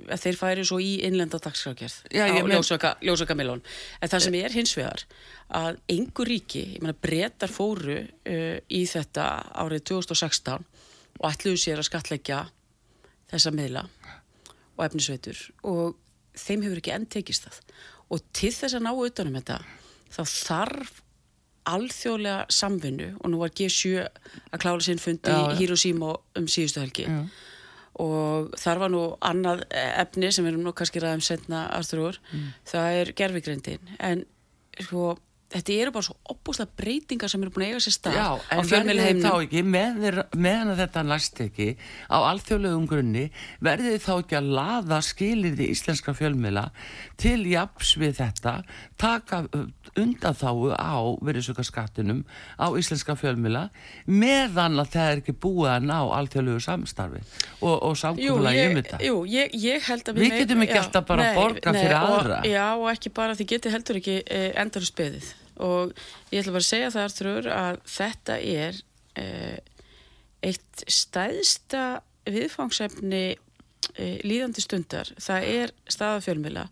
þeir 0.10 0.38
færi 0.38 0.66
svo 0.68 0.80
í 0.82 0.96
innlenda 1.08 1.40
dagskrafgerð 1.42 1.96
á 2.12 2.26
ljósaka, 2.48 2.94
ljósaka 3.04 3.36
milón. 3.38 3.64
En 4.02 4.12
það 4.12 4.26
sem 4.26 4.38
er 4.40 4.56
hins 4.56 4.74
vegar 4.78 5.04
að 5.54 5.80
engur 5.94 6.30
ríki, 6.30 6.64
ég 6.76 6.84
meina 6.84 6.96
breytar 6.98 7.52
fóru 7.52 8.00
uh, 8.04 8.58
í 8.68 8.82
þetta 8.90 9.28
árið 9.64 9.86
2016 9.94 10.66
og 11.20 11.30
ætluðu 11.30 11.62
sér 11.62 11.82
að 11.82 11.90
skatleggja 11.90 12.42
þessa 13.32 13.54
miðla 13.56 13.86
og 14.74 14.84
efnisveitur 14.88 15.40
og 15.70 15.96
þeim 16.34 16.66
hefur 16.66 16.82
ekki 16.82 16.96
enn 16.96 17.08
tekist 17.08 17.48
það. 17.48 17.62
Og 18.14 18.28
til 18.36 18.52
þess 18.54 18.78
að 18.78 18.86
ná 18.88 18.92
utanum 18.94 19.40
þetta 19.40 19.62
þá 20.14 20.24
þarf 20.30 21.00
alþjóðlega 21.64 22.52
samvinnu 22.52 23.14
og 23.22 23.32
nú 23.32 23.40
var 23.40 23.54
G7 23.56 24.04
að 24.04 24.60
klála 24.60 24.84
sinn 24.84 25.00
fundi 25.00 25.32
í 25.32 25.58
Hiroshima 25.62 26.12
um 26.36 26.48
síðustu 26.52 26.82
helgi. 26.84 27.08
Já 27.08 27.24
og 28.02 28.54
þar 28.58 28.82
var 28.82 28.94
nú 28.94 29.04
annað 29.22 29.66
efni 29.74 30.32
sem 30.34 30.46
við 30.46 30.54
erum 30.54 30.66
nú 30.68 30.74
kannski 30.78 31.02
ræðum 31.04 31.22
setna 31.26 31.68
Arþurur, 31.78 32.18
mm. 32.32 32.48
það 32.72 33.00
er 33.02 33.14
gerfigreindin 33.20 33.94
en 34.00 34.26
sko 34.82 35.14
þetta 35.54 35.76
eru 35.84 35.94
bara 35.94 36.08
svo 36.08 36.16
opbúslega 36.34 36.78
breytingar 36.80 37.32
sem 37.32 37.44
eru 37.44 37.54
búin 37.54 37.68
að 37.68 37.74
eiga 37.74 37.84
sér 37.86 37.96
stað 37.98 38.18
Já, 38.18 38.28
en 38.56 38.70
verðið 38.70 39.22
þá 39.24 39.32
ekki, 39.34 39.64
með, 39.68 40.20
meðan 40.34 40.74
þetta 40.80 41.04
næst 41.08 41.42
ekki, 41.44 41.68
á 42.10 42.18
alþjóðlegum 42.32 42.88
grunni, 42.90 43.26
verðið 43.64 44.00
þá 44.06 44.12
ekki 44.16 44.40
að 44.40 44.50
laða 44.60 45.00
skiliði 45.06 45.70
íslenska 45.74 46.16
fjölmjöla 46.18 46.66
til 47.22 47.40
japs 47.52 47.94
við 48.02 48.18
þetta, 48.22 48.56
taka 49.02 49.44
undan 50.00 50.38
þáu 50.40 50.74
á 50.74 50.98
veriðsökarskattinum 51.22 52.24
á 52.58 52.68
íslenska 52.80 53.16
fjölmjöla, 53.20 53.68
meðan 54.10 54.80
að 54.82 54.94
það 54.96 55.12
er 55.12 55.22
ekki 55.22 55.38
búið 55.46 55.72
að 55.76 55.88
ná 55.92 55.98
alþjóðlegu 56.18 56.64
samstarfi 56.66 57.22
og, 57.62 57.76
og 57.78 57.96
samkvæmlega 58.00 58.66
um 58.72 58.82
þetta. 58.82 59.02
Jú, 59.06 59.22
ég, 59.30 59.54
ég 59.54 59.86
held 59.92 60.10
að 60.10 60.18
við... 60.18 60.26
Við 60.26 60.44
getum 60.44 60.66
ekki 60.66 60.82
alltaf 60.82 61.08
bara 61.12 61.30
að 61.30 61.40
borga 61.42 61.76
nei, 61.76 61.80
fyrir 61.84 62.00
og, 62.00 62.18
aðra. 62.18 62.42
Já, 62.50 62.66
og 62.74 62.90
ekki 62.96 63.14
bara, 63.14 63.38
þið 63.38 63.52
getur 63.54 63.78
heldur 63.78 64.02
ekki 64.02 64.20
eh, 64.24 64.50
endur 64.64 64.88
spöðið 64.88 65.32
og 65.62 65.94
ég 66.32 66.42
ætla 66.42 66.56
bara 66.56 66.64
að 66.64 66.72
segja 66.72 66.92
það 66.94 67.08
Artur 67.10 67.52
að 67.54 67.80
þetta 67.98 68.40
er 68.40 68.82
eh, 69.20 69.58
eitt 70.44 70.84
stæðsta 70.88 71.86
viðfangsefni 72.30 73.24
eh, 73.34 74.18
líðandi 74.24 74.64
stundar. 74.64 75.14
Það 75.22 75.50
er 75.54 75.74
staðafjölmila 75.92 76.68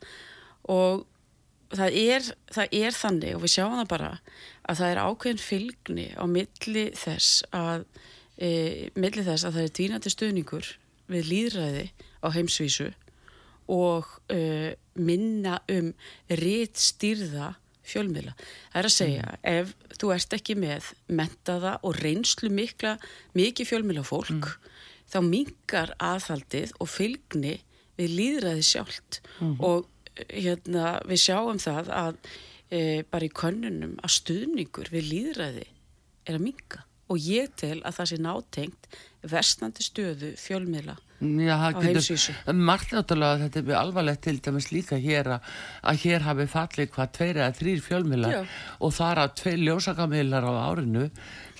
og 0.71 1.07
það 1.75 1.97
er, 1.97 2.31
það 2.51 2.75
er 2.81 2.95
þannig 2.95 3.35
og 3.35 3.43
við 3.45 3.53
sjáum 3.55 3.77
það 3.79 3.91
bara 3.91 4.11
að 4.67 4.81
það 4.81 4.89
er 4.91 5.01
ákveðin 5.05 5.43
fylgni 5.45 6.07
á 6.15 6.23
milli 6.29 6.85
þess 6.97 7.45
að 7.55 7.85
e, 8.37 8.49
milli 8.95 9.25
þess 9.25 9.47
að 9.47 9.57
það 9.57 9.63
er 9.63 9.75
dvínandi 9.79 10.13
stuðningur 10.13 10.71
við 11.11 11.31
líðræði 11.31 11.85
á 12.23 12.27
heimsvísu 12.35 12.89
og 13.71 14.09
e, 14.31 14.75
minna 14.99 15.59
um 15.71 15.91
rétt 16.41 16.81
styrða 16.81 17.53
fjölmiðla. 17.91 18.35
Það 18.71 18.81
er 18.81 18.89
að 18.89 18.95
segja, 18.95 19.27
mm. 19.27 19.41
ef 19.51 19.97
þú 20.01 20.11
ert 20.15 20.35
ekki 20.37 20.57
með 20.59 20.91
mentaða 21.21 21.77
og 21.87 21.99
reynslu 22.01 22.51
mikla, 22.53 22.95
mikið 23.37 23.71
fjölmiðla 23.71 24.05
fólk, 24.07 24.47
mm. 24.47 24.77
þá 25.11 25.19
mingar 25.27 25.95
aðhaldið 26.11 26.75
og 26.79 26.91
fylgni 26.91 27.57
við 27.99 28.15
líðræði 28.17 28.63
sjálft 28.65 29.19
mm. 29.39 29.57
og 29.59 29.87
hérna, 30.29 30.95
við 31.07 31.23
sjáum 31.25 31.59
það 31.61 31.91
að 31.95 32.17
e, 32.71 32.79
bara 33.11 33.27
í 33.27 33.33
könnunum 33.35 33.97
að 34.01 34.15
stuðningur 34.17 34.91
við 34.93 35.11
líðræði 35.11 35.67
er 36.27 36.37
að 36.37 36.45
minga 36.45 36.85
og 37.11 37.19
ég 37.21 37.51
tel 37.59 37.79
að 37.83 37.97
það 37.99 38.11
sé 38.11 38.19
nátengt 38.21 38.99
vestnandi 39.31 39.85
stöðu 39.85 40.33
fjölmiðla 40.39 40.97
Já, 41.21 41.53
á 41.53 41.77
heimsvísu. 41.77 42.33
Margt 42.57 42.95
náttúrulega 42.95 43.45
þetta 43.45 43.61
er 43.61 43.75
alvarlegt 43.77 44.23
til 44.25 44.39
dæmis 44.41 44.71
líka 44.73 44.97
hér 44.97 45.35
að, 45.35 45.51
að 45.85 45.99
hér 46.01 46.25
hafi 46.25 46.47
fallið 46.49 46.89
hvað 46.95 47.11
tveir 47.17 47.39
eða 47.43 47.57
þrýr 47.59 47.83
fjölmiðlar 47.85 48.55
og 48.81 48.95
þar 48.97 49.21
að 49.21 49.35
tveir 49.43 49.61
ljósakamílar 49.67 50.47
á 50.49 50.53
árinu. 50.65 51.05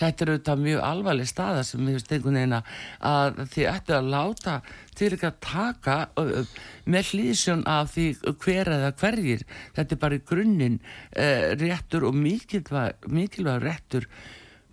Þetta 0.01 0.25
er 0.25 0.33
auðvitað 0.33 0.65
mjög 0.65 0.83
alvarleg 0.87 1.29
staða 1.29 1.61
sem 1.67 1.85
við 1.85 1.99
veist 1.99 2.15
einhvern 2.15 2.39
veginn 2.39 2.57
að 2.57 3.41
þið 3.53 3.69
ættu 3.75 3.97
að 3.99 4.11
láta 4.15 4.57
til 4.97 5.13
ekki 5.13 5.29
að 5.29 5.39
taka 5.45 5.97
með 6.89 7.13
hlýðsjón 7.13 7.65
af 7.69 7.93
því 7.93 8.07
hver 8.41 8.75
eða 8.79 8.93
hverjir. 8.97 9.47
Þetta 9.77 9.97
er 9.97 10.03
bara 10.07 10.17
í 10.17 10.25
grunninn 10.33 10.81
uh, 10.81 11.53
réttur 11.61 12.09
og 12.09 12.17
mikilvæg, 12.17 13.11
mikilvæg 13.13 13.65
réttur 13.67 14.09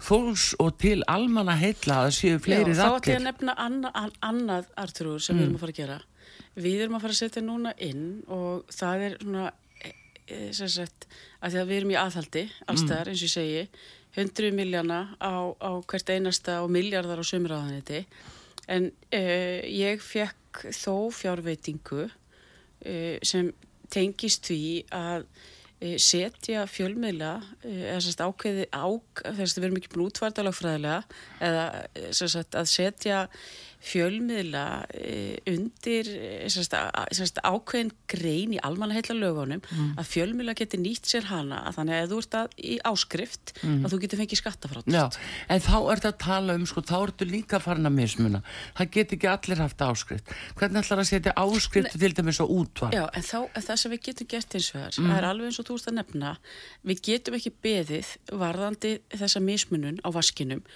fólks 0.03 0.53
og 0.63 0.77
til 0.81 1.03
almanna 1.11 1.57
heitla 1.59 2.05
að 2.07 2.15
séu 2.19 2.41
fleiri 2.43 2.75
rattir. 2.75 2.79
Þá 2.79 2.99
ætlum 2.99 3.13
ég 3.13 3.21
að 3.21 3.27
nefna 3.27 3.55
anna, 3.65 3.93
an, 3.95 4.13
annað 4.25 4.71
artrúur 4.79 5.23
sem 5.25 5.37
mm. 5.37 5.41
við 5.41 5.49
erum 5.49 5.59
að 5.59 5.65
fara 5.65 5.75
að 5.75 5.81
gera. 5.81 5.99
Við 6.59 6.83
erum 6.85 6.99
að 6.99 7.05
fara 7.05 7.17
að 7.17 7.21
setja 7.23 7.45
núna 7.45 7.75
inn 7.89 8.07
og 8.35 8.73
það 8.75 9.05
er 9.09 9.17
svona 9.23 9.47
e, 9.83 9.93
e, 10.27 10.41
sem 10.57 10.73
sagt 10.73 11.09
að 11.41 11.55
því 11.55 11.63
að 11.63 11.71
við 11.71 11.81
erum 11.81 11.95
í 11.95 12.01
aðhaldi 12.03 12.45
allstaðar 12.67 13.11
mm. 13.11 13.15
eins 13.15 13.23
og 13.23 13.29
ég 13.29 13.37
segi 13.37 13.63
100 14.19 14.57
miljana 14.57 15.01
á, 15.21 15.35
á 15.55 15.71
hvert 15.87 16.11
einasta 16.11 16.61
og 16.65 16.73
miljardar 16.75 17.21
á 17.21 17.25
sömurraðaniti 17.27 18.03
en 18.69 18.91
uh, 18.91 19.61
ég 19.65 20.03
fekk 20.05 20.65
þó 20.75 21.09
fjárveitingu 21.15 22.09
uh, 22.09 23.17
sem 23.23 23.53
tengist 23.93 24.49
því 24.49 24.85
að 24.93 25.29
setja 26.03 26.65
fjölmiðla 26.67 27.33
eh, 27.63 27.85
eða 27.93 28.01
sérst 28.03 28.23
ákveði 28.25 28.67
ák, 28.75 29.23
þess 29.23 29.55
að 29.55 29.61
við 29.61 29.67
erum 29.69 29.79
ekki 29.79 29.93
búin 29.93 30.09
útvartalagfræðilega 30.09 31.01
eða 31.49 31.65
eh, 31.95 32.09
sérst 32.19 32.59
að 32.59 32.71
setja 32.73 33.21
fjölmiðla 33.79 34.65
eh, 34.91 35.39
undir 35.47 36.09
eh, 36.11 36.47
sérst, 36.51 36.75
ákveðin 37.45 37.93
grein 38.11 38.55
í 38.57 38.61
almannaheitla 38.65 39.15
lögunum 39.15 39.63
mm. 39.63 39.93
að 40.01 40.09
fjölmiðla 40.11 40.55
getur 40.59 40.83
nýtt 40.83 41.07
sér 41.07 41.29
hana 41.31 41.61
að 41.69 41.79
þannig 41.79 41.99
að 41.99 42.13
þú 42.13 42.19
ert 42.25 42.37
að, 42.41 42.57
í 42.59 42.75
áskrift 42.91 43.53
mm. 43.63 43.79
að 43.85 43.95
þú 43.95 44.01
getur 44.05 44.23
fengið 44.23 44.43
skattafrátt 44.43 44.91
En 45.49 45.63
þá 45.65 45.77
ert 45.95 46.09
að 46.11 46.19
tala 46.25 46.59
um, 46.59 46.67
sko, 46.69 46.83
þá 46.83 46.97
ertu 46.99 47.29
líka 47.29 47.63
farin 47.63 47.89
að 47.89 47.97
mismuna, 48.01 48.43
það 48.79 48.93
getur 48.99 49.19
ekki 49.19 49.31
allir 49.33 49.63
haft 49.63 49.87
áskrift, 49.87 50.35
hvernig 50.59 50.83
ætlar 50.83 51.05
að 51.05 51.11
setja 51.13 51.37
áskrift 51.39 51.95
Nei. 51.95 52.03
til 52.03 52.13
dæmis 52.19 52.43
og 52.43 52.53
útvar 52.59 52.99
Já, 52.99 53.05
en 53.15 53.27
þá, 53.31 53.39
en 53.47 53.69
það 53.71 53.83
sem 53.85 53.95
við 53.95 54.05
getum 54.11 54.33
gert 54.35 54.59
eins 54.59 54.71
og 54.75 54.83
þar 54.83 55.01
mm. 55.05 55.17
er 55.21 55.31
alveg 55.31 55.53
eins 55.53 55.63
og 55.63 55.71
þú 55.71 55.79
ert 55.79 55.91
að 55.93 55.99
nefna 56.03 56.37
við 56.91 57.03
getum 57.13 57.39
ekki 57.39 57.55
beðið 57.63 58.15
varðandi 58.43 58.95
þessa 59.15 59.43
mismunun 59.45 60.03
á 60.03 60.09
vaskinum 60.15 60.67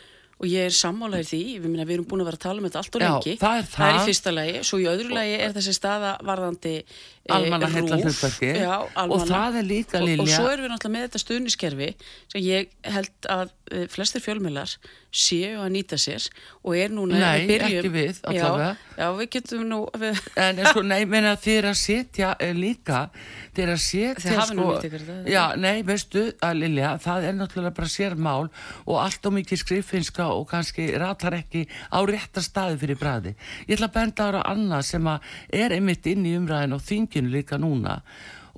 og 0.42 0.50
ég 0.50 0.66
er 0.66 0.74
sammálaðið 0.74 1.28
því, 1.30 1.40
við, 1.62 1.68
minna, 1.70 1.86
við 1.86 1.96
erum 1.98 2.06
búin 2.10 2.24
að 2.24 2.30
vera 2.32 2.38
að 2.40 2.44
tala 2.44 2.62
um 2.62 2.66
þetta 2.66 2.80
allt 2.80 2.96
og 2.98 3.02
lengi, 3.04 3.34
það 3.38 3.58
er, 3.60 3.68
það 3.70 3.90
er 3.90 3.98
í 3.98 4.06
fyrsta 4.08 4.32
lagi 4.34 4.62
svo 4.66 4.80
í 4.82 4.86
öðru 4.90 5.14
lagi 5.14 5.36
er 5.38 5.54
þessi 5.54 5.74
staða 5.76 6.10
varðandi 6.26 6.72
e, 6.82 6.86
almanna 7.36 7.68
heila 7.70 8.00
hlutverki 8.00 8.50
og 8.66 9.26
það 9.28 9.60
er 9.60 9.68
líka 9.68 10.02
Lilja 10.02 10.18
og, 10.18 10.24
og 10.26 10.32
svo 10.34 10.50
erum 10.50 10.66
við 10.66 10.74
náttúrulega 10.74 10.96
með 10.96 11.06
þetta 11.06 11.22
stuðniskerfi 11.22 11.90
sem 12.34 12.42
ég 12.42 12.74
held 12.96 13.30
að 13.36 13.54
e, 13.70 13.84
flestir 13.92 14.24
fjölmjölar 14.24 14.74
séu 15.12 15.60
að 15.60 15.70
nýta 15.74 15.98
sér 16.00 16.24
og 16.64 16.76
er 16.78 16.92
núna 16.92 17.18
Nei, 17.20 17.46
byrjum, 17.50 17.78
ekki 17.78 17.90
við 17.92 18.20
já, 18.32 18.74
já, 18.96 19.06
við 19.18 19.26
getum 19.36 19.64
nú 19.68 19.80
við 20.00 20.20
En 20.40 20.60
sko, 20.64 20.82
nei, 20.88 21.02
menna 21.08 21.34
þér 21.36 21.68
að 21.68 21.78
setja 21.82 22.32
e, 22.40 22.48
líka 22.56 23.04
þér 23.52 23.74
að 23.74 23.82
setja 23.84 24.46
sko 24.48 24.70
Já, 25.28 25.42
nei, 25.60 25.84
veistu 25.86 26.30
að 26.40 26.62
Lilja 26.62 26.94
það 27.02 27.28
er 27.28 27.36
náttúrulega 27.36 27.76
bara 27.76 27.92
sér 27.92 28.16
mál 28.16 28.48
og 28.86 28.96
allt 29.02 29.28
og 29.28 29.36
mikið 29.36 29.60
skriffinska 29.66 30.31
og 30.34 30.48
kannski 30.50 30.90
ratar 30.98 31.38
ekki 31.38 31.64
á 31.92 31.98
réttar 32.08 32.44
staði 32.44 32.78
fyrir 32.82 33.00
bræði. 33.00 33.34
Ég 33.68 33.76
ætla 33.76 33.90
að 33.90 33.96
benda 33.96 34.28
ára 34.28 34.44
annað 34.52 34.86
sem 34.90 35.10
er 35.12 35.74
einmitt 35.76 36.06
inn 36.10 36.28
í 36.28 36.36
umræðin 36.38 36.76
og 36.76 36.86
þinginu 36.86 37.32
líka 37.32 37.60
núna 37.60 38.00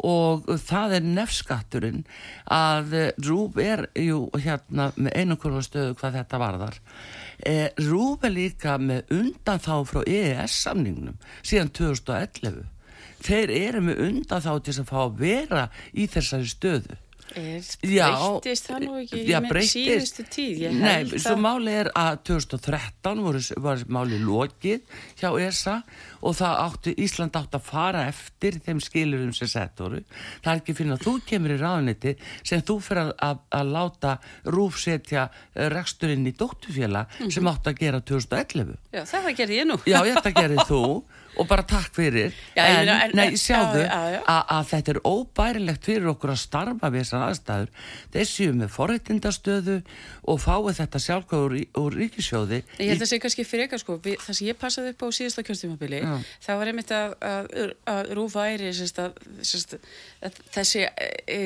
og 0.03 0.49
það 0.65 0.97
er 0.99 1.07
nefnskatturinn 1.07 2.03
að 2.51 2.95
eh, 2.99 3.11
Rúb 3.27 3.59
er 3.63 3.87
jú 3.99 4.27
hérna 4.35 4.91
með 4.97 5.19
einunkurva 5.21 5.63
stöðu 5.63 5.95
hvað 6.01 6.19
þetta 6.19 6.41
varðar. 6.43 6.79
Eh, 7.39 7.69
Rúb 7.87 8.27
er 8.27 8.35
líka 8.35 8.77
með 8.79 9.15
undan 9.15 9.63
þá 9.63 9.75
frá 9.87 10.03
EES 10.03 10.59
samningnum 10.67 11.19
síðan 11.43 11.71
2011. 11.79 12.65
Þeir 13.25 13.55
eru 13.57 13.85
með 13.87 14.03
undan 14.09 14.45
þá 14.45 14.53
til 14.65 14.77
að 14.81 14.91
fá 14.91 14.99
að 15.05 15.19
vera 15.23 15.69
í 15.95 16.09
þessari 16.11 16.51
stöðu 16.51 16.99
breytist 17.35 18.69
það 18.69 18.85
nú 18.85 18.97
ekki 19.01 19.23
já, 19.29 19.39
síðustu 19.69 20.25
tíð? 20.31 20.65
Nei, 20.79 21.07
svo 21.19 21.35
máli 21.41 21.75
er 21.83 21.91
að 21.99 22.21
2013 22.31 23.23
voru, 23.25 23.43
var 23.65 23.85
máli 23.93 24.21
lokið 24.23 24.85
hjá 25.21 25.29
ESA 25.43 25.77
og 26.25 26.37
það 26.39 26.61
áttu, 26.65 26.95
Ísland 27.05 27.37
átt 27.37 27.57
að 27.59 27.67
fara 27.67 28.05
eftir 28.09 28.61
þeim 28.65 28.81
skilurum 28.83 29.33
sem 29.37 29.51
sett 29.51 29.81
voru. 29.83 30.01
Það 30.45 30.53
er 30.53 30.63
ekki 30.63 30.77
fyrir 30.79 30.95
að 30.97 31.05
þú 31.05 31.15
kemur 31.29 31.55
í 31.55 31.59
ráðniti 31.61 32.15
sem 32.43 32.63
þú 32.65 32.79
fyrir 32.85 33.13
að, 33.13 33.43
að, 33.51 33.75
láta 33.75 34.15
rúfsetja 34.55 35.27
reksturinn 35.75 36.25
í 36.29 36.33
dóttufjöla 36.39 37.05
mm 37.05 37.19
-hmm. 37.19 37.35
sem 37.35 37.53
átt 37.53 37.67
að 37.67 37.79
gera 37.83 38.01
2011 38.01 38.77
Já, 38.93 39.05
það 39.05 39.35
gerði 39.37 39.61
ég 39.61 39.67
nú. 39.69 39.79
Já, 39.87 40.01
þetta 40.05 40.31
gerði 40.41 40.67
þú 40.69 40.85
og 41.41 41.49
bara 41.51 41.65
takk 41.67 41.95
fyrir 41.97 42.35
Já, 42.55 42.65
en, 42.65 42.89
en, 42.89 43.15
nei, 43.17 43.37
sjáðu 43.41 43.83
já, 43.83 43.89
já, 43.89 44.19
já. 44.19 44.21
að 44.57 44.69
þetta 44.71 44.93
er 44.93 45.01
óbærilegt 45.09 45.89
fyrir 45.89 46.11
okkur 46.13 46.33
að 46.35 46.41
starfa 46.43 46.91
við 46.93 47.05
þessar 47.05 47.25
aðstæður 47.29 47.89
þessi 48.15 48.49
um 48.51 48.61
með 48.63 48.71
forrættindastöðu 48.75 49.77
og 50.31 50.41
fáið 50.43 50.79
þetta 50.81 51.03
sjálfkvæður 51.07 51.57
úr, 51.81 51.99
ríkisjóði 51.99 52.61
Ég 52.79 52.93
held 52.93 52.99
að 52.99 53.03
það 53.05 53.11
sé 53.13 53.21
kannski 53.25 53.47
fyrir 53.49 53.67
eitthvað 53.67 53.83
sko, 53.83 53.99
það 54.05 54.39
sem 54.39 54.49
ég 54.49 54.61
passaði 54.61 54.95
upp 54.95 55.05
á 55.05 55.09
síðasta 55.19 55.47
kjörstjumabili, 55.49 56.03
það 56.45 56.61
var 56.61 56.73
einmitt 56.73 56.95
að, 56.95 57.17
að, 57.31 57.75
að 57.95 58.13
rúf 58.19 58.39
væri 58.39 58.71
sérst, 58.77 59.03
að, 59.03 59.19
sérst, 59.43 59.77
að 60.25 60.41
þessi, 60.55 60.87
e, 61.27 61.41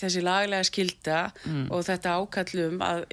þessi 0.00 0.24
laglega 0.26 0.66
skilda 0.66 1.22
mm. 1.44 1.64
og 1.70 1.86
þetta 1.86 2.18
ákallum 2.18 2.84
að, 2.84 3.06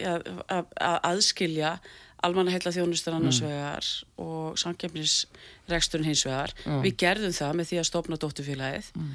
að 0.50 1.00
aðskilja 1.14 1.78
almannaheilla 2.26 2.74
þjónustur 2.74 3.16
annars 3.18 3.40
mm. 3.42 3.48
vegar 3.52 3.90
og 4.24 4.60
samkjöfnisreksturinn 4.62 6.08
hins 6.10 6.26
vegar. 6.28 6.54
Mm. 6.66 6.84
Við 6.86 7.00
gerðum 7.04 7.36
það 7.38 7.58
með 7.60 7.72
því 7.72 7.82
að 7.82 7.90
stopna 7.90 8.20
dóttufélagið 8.22 8.90
mm. 8.98 9.12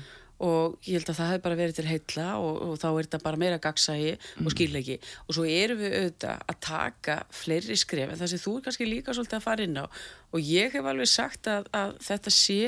og 0.47 0.77
ég 0.87 0.99
held 0.99 1.11
að 1.11 1.19
það 1.19 1.31
hefði 1.33 1.45
bara 1.47 1.59
verið 1.63 1.79
til 1.79 1.87
heilla 1.91 2.29
og, 2.39 2.61
og 2.67 2.81
þá 2.83 2.87
er 2.91 3.09
þetta 3.09 3.23
bara 3.27 3.43
meira 3.43 3.61
gagsægi 3.67 4.15
og 4.15 4.45
mm. 4.45 4.53
skýrleiki 4.55 4.99
og 5.27 5.37
svo 5.37 5.47
erum 5.51 5.83
við 5.83 5.99
auðvitað 5.99 6.47
að 6.55 6.61
taka 6.69 7.19
fleiri 7.43 7.79
skref 7.83 8.13
en 8.13 8.23
það 8.23 8.33
sem 8.35 8.45
þú 8.45 8.57
er 8.57 8.67
kannski 8.69 8.91
líka 8.91 9.17
svolítið 9.17 9.41
að 9.41 9.47
fara 9.49 9.67
inn 9.67 9.83
á 9.83 9.87
og 9.87 10.53
ég 10.53 10.77
hef 10.77 10.91
alveg 10.93 11.11
sagt 11.11 11.51
að, 11.51 11.71
að 11.77 11.97
þetta 12.07 12.35
sé, 12.39 12.61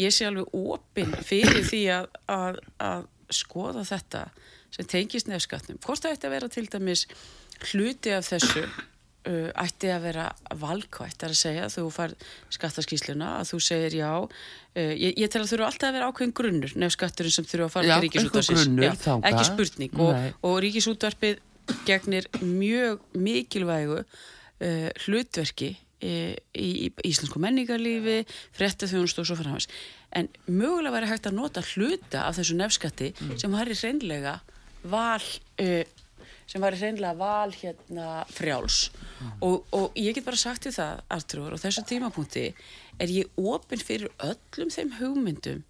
ég 0.00 0.14
sé 0.16 0.28
alveg 0.30 0.56
opinn 0.56 1.12
fyrir 1.20 1.66
því 1.68 1.84
að, 2.00 2.08
að, 2.32 2.62
að 2.80 3.10
skoða 3.30 3.84
þetta 3.86 4.24
sem 4.74 4.86
tengist 4.86 5.28
nefnskatnum. 5.30 5.80
Hvort 5.82 6.04
það 6.04 6.16
ætti 6.16 6.28
að 6.28 6.34
vera 6.36 6.50
til 6.50 6.66
dæmis 6.70 7.04
hluti 7.70 8.12
af 8.14 8.28
þessu 8.28 8.64
uh, 9.28 9.50
ætti 9.64 9.90
að 9.92 10.06
vera 10.08 10.26
valkvætt 10.60 11.26
að 11.26 11.36
segja 11.40 11.66
að 11.66 11.76
þú 11.76 11.84
fær 11.94 12.16
skattaskísluna 12.56 13.34
að 13.40 13.52
þú 13.52 13.60
segir 13.66 13.98
já 14.00 14.10
uh, 14.16 14.30
ég, 14.76 15.14
ég 15.14 15.30
tel 15.32 15.42
að 15.44 15.52
þú 15.52 15.58
eru 15.58 15.68
alltaf 15.68 15.90
að 15.90 15.98
vera 15.98 16.08
ákveðin 16.10 16.34
grunnur 16.40 16.74
nefnskatturinn 16.84 17.36
sem 17.36 17.48
þurfa 17.50 17.68
að 17.68 17.76
fara 17.76 17.90
Já, 17.90 17.94
til 18.00 19.04
þangað. 19.04 19.30
ekki 19.30 19.46
spurning. 19.50 20.02
Og, 20.06 20.26
og 20.48 20.58
ríkisútvarpið 20.64 21.46
gegnir 21.86 22.26
mjög 22.42 23.04
mikilvægu 23.14 24.02
uh, 24.02 24.90
hlutverki 25.04 25.74
í, 26.00 26.12
í, 26.56 26.68
í 26.88 26.90
íslensku 27.10 27.40
menningarlífi 27.42 28.22
frétta 28.56 28.88
þjónust 28.90 29.20
og 29.20 29.28
svo 29.28 29.36
framhans 29.38 29.68
en 30.16 30.30
mögulega 30.48 30.96
væri 30.96 31.10
hægt 31.12 31.28
að 31.28 31.36
nota 31.38 31.62
hluta 31.74 32.24
af 32.26 32.38
þessu 32.38 32.56
nefskatti 32.58 33.12
sem 33.38 33.52
væri 33.52 33.76
hreinlega 33.78 34.38
val 34.90 35.20
uh, 35.20 35.82
sem 36.50 36.62
væri 36.62 36.80
hreinlega 36.80 37.14
val 37.18 37.52
hérna 37.54 38.24
frjáls. 38.30 38.90
Og, 39.38 39.62
og 39.76 39.98
ég 39.98 40.16
get 40.16 40.26
bara 40.26 40.40
sagt 40.40 40.66
því 40.66 40.74
það 40.74 41.02
Artur 41.16 41.54
og 41.54 41.62
þessu 41.62 41.84
tímapunkti 41.86 42.46
er 43.00 43.12
ég 43.14 43.30
opinn 43.38 43.82
fyrir 43.82 44.10
öllum 44.26 44.72
þeim 44.74 44.96
hugmyndum 44.98 45.64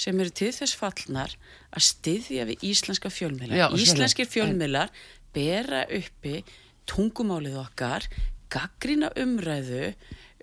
sem 0.00 0.20
eru 0.22 0.32
til 0.32 0.52
þess 0.54 0.78
fallnar 0.80 1.34
að 1.74 1.86
styðja 1.90 2.46
við 2.48 2.66
íslenska 2.70 3.10
fjölmiðlar. 3.12 3.74
Íslenskir 3.76 4.28
fjölmiðlar 4.30 4.92
bera 5.34 5.82
uppi 5.92 6.40
tungumálið 6.88 7.58
okkar, 7.60 8.06
gaggrina 8.50 9.10
umræðu, 9.20 9.92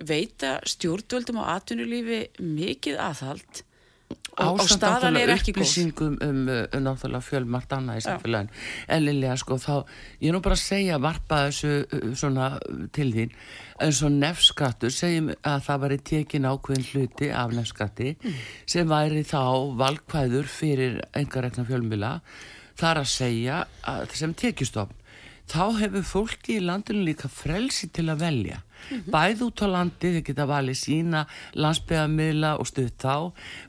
veita 0.08 0.60
stjórnvöldum 0.69 1.41
á 1.41 1.58
atvinnulífi 1.58 2.28
mikið 2.38 3.00
aðhald 3.02 3.63
og, 4.38 4.60
og 4.62 4.69
staðan 4.69 5.17
er 5.17 5.32
ekki 5.34 5.54
góð. 5.54 5.63
upplýsingum 5.63 6.17
um, 6.21 6.41
uh, 6.50 6.65
um 6.78 6.84
náttúrulega 6.86 7.26
fjölmart 7.26 7.71
annað 7.73 8.02
í 8.02 8.04
samfélagin 8.06 8.52
en 8.93 9.06
Lilja 9.06 9.38
sko 9.41 9.58
þá 9.62 9.73
ég 10.21 10.28
er 10.30 10.36
nú 10.36 10.41
bara 10.45 10.58
að 10.58 10.63
segja 10.63 11.00
varpa 11.02 11.39
þessu 11.47 11.71
uh, 11.86 12.12
svona 12.17 12.50
til 12.95 13.08
þín. 13.15 13.34
Eins 13.82 14.04
og 14.06 14.13
nefnskattur 14.13 14.93
segjum 14.93 15.32
að 15.36 15.65
það 15.69 15.82
væri 15.86 15.97
tekin 16.12 16.50
ákveðin 16.50 16.88
hluti 16.91 17.32
af 17.34 17.56
nefnskatti 17.56 18.13
sem 18.69 18.89
væri 18.89 19.26
þá 19.28 19.41
valkvæður 19.82 20.52
fyrir 20.52 21.02
engarekna 21.17 21.65
fjölmila 21.67 22.13
þar 22.78 23.02
að 23.02 23.12
segja 23.15 23.65
að 23.89 24.15
sem 24.21 24.38
tekjustofn. 24.38 24.93
Þá 25.47 25.80
hefur 25.80 26.04
fólki 26.04 26.58
í 26.58 26.63
landinu 26.63 27.06
líka 27.08 27.30
frelsi 27.32 27.88
til 27.95 28.10
að 28.12 28.26
velja 28.26 28.62
bæð 29.13 29.46
út 29.50 29.63
á 29.63 29.68
landi, 29.74 30.13
þeir 30.18 30.26
geta 30.32 30.48
valið 30.50 30.80
sína 30.82 31.26
landsbyðamila 31.58 32.56
og 32.62 32.72
stuð 32.72 32.92
þá. 33.02 33.16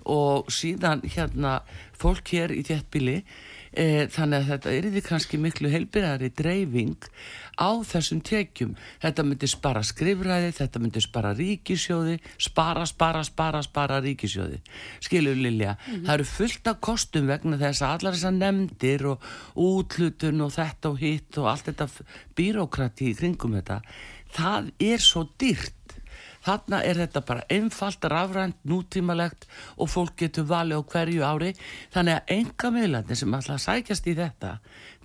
Og 0.08 0.50
síðan 0.52 1.04
hérna 1.06 1.60
fólk 1.98 2.34
hér 2.34 2.54
í 2.54 2.62
þéttbíli 2.66 3.20
e, 3.72 4.06
þannig 4.14 4.44
að 4.44 4.50
þetta 4.52 4.74
er 4.74 4.90
því 4.92 5.04
kannski 5.08 5.40
miklu 5.42 5.70
heilbyrðari 5.72 6.30
dreifing 6.38 7.08
á 7.58 7.74
þessum 7.82 8.20
tekjum. 8.22 8.76
Þetta 9.02 9.24
myndi 9.26 9.50
spara 9.50 9.82
skrifræði, 9.82 10.52
þetta 10.54 10.82
myndi 10.82 11.02
spara 11.02 11.34
ríkisjóði, 11.34 12.20
spara, 12.38 12.86
spara, 12.86 13.24
spara 13.26 13.64
spara 13.66 13.98
ríkisjóði 14.04 14.60
skilur 15.04 15.38
Lilja, 15.38 15.76
það 15.86 16.12
eru 16.14 16.28
fullt 16.28 16.70
af 16.70 16.80
kostum 16.84 17.28
vegna 17.30 17.58
þess 17.60 17.84
að 17.84 17.94
allar 17.96 18.16
þessar 18.16 18.36
nefndir 18.36 19.06
og 19.12 19.26
útlutun 19.58 20.44
og 20.44 20.54
þetta 20.54 20.92
og 20.92 21.02
hitt 21.02 21.40
og 21.40 21.50
allt 21.52 21.70
þetta 21.70 21.88
bírokrati 22.38 23.10
í 23.12 23.16
kringum 23.18 23.56
þetta 23.58 23.80
það 24.34 24.72
er 24.90 25.02
svo 25.02 25.28
dýrt. 25.40 25.74
Þarna 26.48 26.78
er 26.86 26.96
þetta 27.02 27.20
bara 27.28 27.42
einfalt, 27.52 28.04
rafrænt, 28.08 28.56
nútímalegt 28.68 29.44
og 29.76 29.90
fólk 29.92 30.14
getur 30.22 30.46
valið 30.48 30.80
á 30.80 30.88
hverju 30.92 31.24
ári. 31.26 31.50
Þannig 31.92 32.14
að 32.14 32.32
enga 32.36 32.70
miðlandi 32.72 33.16
sem 33.18 33.34
alltaf 33.36 33.60
sækjast 33.64 34.08
í 34.08 34.14
þetta 34.16 34.52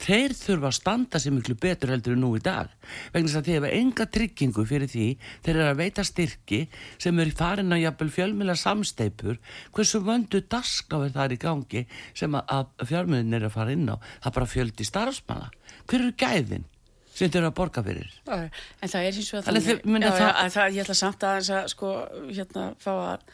þeir 0.04 0.34
þurfa 0.38 0.70
að 0.70 0.78
standa 0.78 1.22
sér 1.22 1.36
miklu 1.36 1.56
betur 1.60 1.94
heldur 1.94 2.16
en 2.16 2.24
nú 2.24 2.32
í 2.38 2.42
dag. 2.44 2.72
Vegna 3.14 3.30
þess 3.30 3.40
að 3.40 3.50
þeir 3.50 3.58
hefa 3.58 3.72
enga 3.80 4.08
tryggingu 4.18 4.66
fyrir 4.70 4.92
því. 4.92 5.08
Þeir 5.46 5.56
eru 5.56 5.70
að 5.70 5.82
veita 5.82 6.06
styrki 6.08 6.62
sem 6.98 7.24
eru 7.24 7.36
farin 7.38 7.76
að 7.76 7.84
jafnvel 7.86 8.12
fjölmjöla 8.18 8.58
samsteipur 8.60 9.40
hversu 9.76 10.04
vöndu 10.06 10.44
dasgáð 10.48 11.08
er 11.10 11.16
það 11.18 11.36
í 11.36 11.42
gangi 11.44 11.88
sem 12.14 12.40
að, 12.40 12.54
að 12.56 12.88
fjölmjölin 12.92 13.40
er 13.40 13.48
að 13.50 13.58
fara 13.58 13.76
inn 13.76 13.90
á? 13.92 13.96
Það 14.24 14.38
bara 14.38 14.54
fjöldi 14.54 14.88
starfsmanna. 14.88 15.52
Hver 15.88 16.06
eru 16.06 16.16
gæðin 16.20 16.70
sem 17.14 17.30
þeir 17.30 17.40
eru 17.44 17.50
að 17.52 17.56
borga 17.60 17.84
fyrir? 17.86 18.14
En 18.34 18.90
það 18.90 19.08
er 19.08 19.18
hins 19.18 19.32
vegar 19.34 19.48
Þannig 19.48 19.86
muni 19.86 20.06
já, 20.08 20.12
það- 20.12 20.24
já, 20.28 20.32
að 20.44 20.54
það, 20.56 20.78
ég 20.78 20.84
ætla 20.86 20.96
samt 21.00 21.26
aðeins 21.30 21.52
að 21.58 21.68
sko, 21.74 21.92
hérna, 22.30 22.64
fá 22.82 22.92
að 22.94 23.28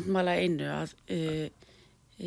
andmæla 0.00 0.36
einu 0.40 0.70
að 0.72 0.94
e, 1.12 1.18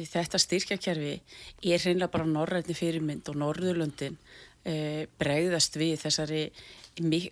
þetta 0.05 0.41
styrkjakerfi 0.45 1.15
er 1.17 1.81
hreinlega 1.81 2.11
bara 2.13 2.27
norrætni 2.29 2.77
fyrirmynd 2.77 3.31
og 3.31 3.39
Norðurlöndin 3.41 4.19
e, 4.65 5.07
bregðast 5.19 5.79
við 5.81 5.97
þessari 6.05 6.43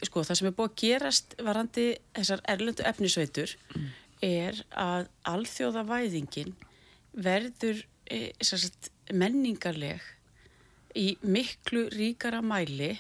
sko, 0.08 0.24
það 0.24 0.40
sem 0.40 0.48
er 0.50 0.56
búið 0.58 0.70
að 0.72 0.78
gerast 0.82 1.38
varandi 1.44 1.88
þessar 2.16 2.44
erlendu 2.50 2.86
efnisveitur 2.88 3.54
er 4.24 4.62
að 4.74 5.10
alþjóðavæðingin 5.30 6.54
verður 7.14 7.84
sem 8.42 8.62
sagt, 8.62 8.90
menningarleg 9.14 10.02
í 10.98 11.18
miklu 11.22 11.88
ríkara 11.94 12.40
mæli 12.42 12.94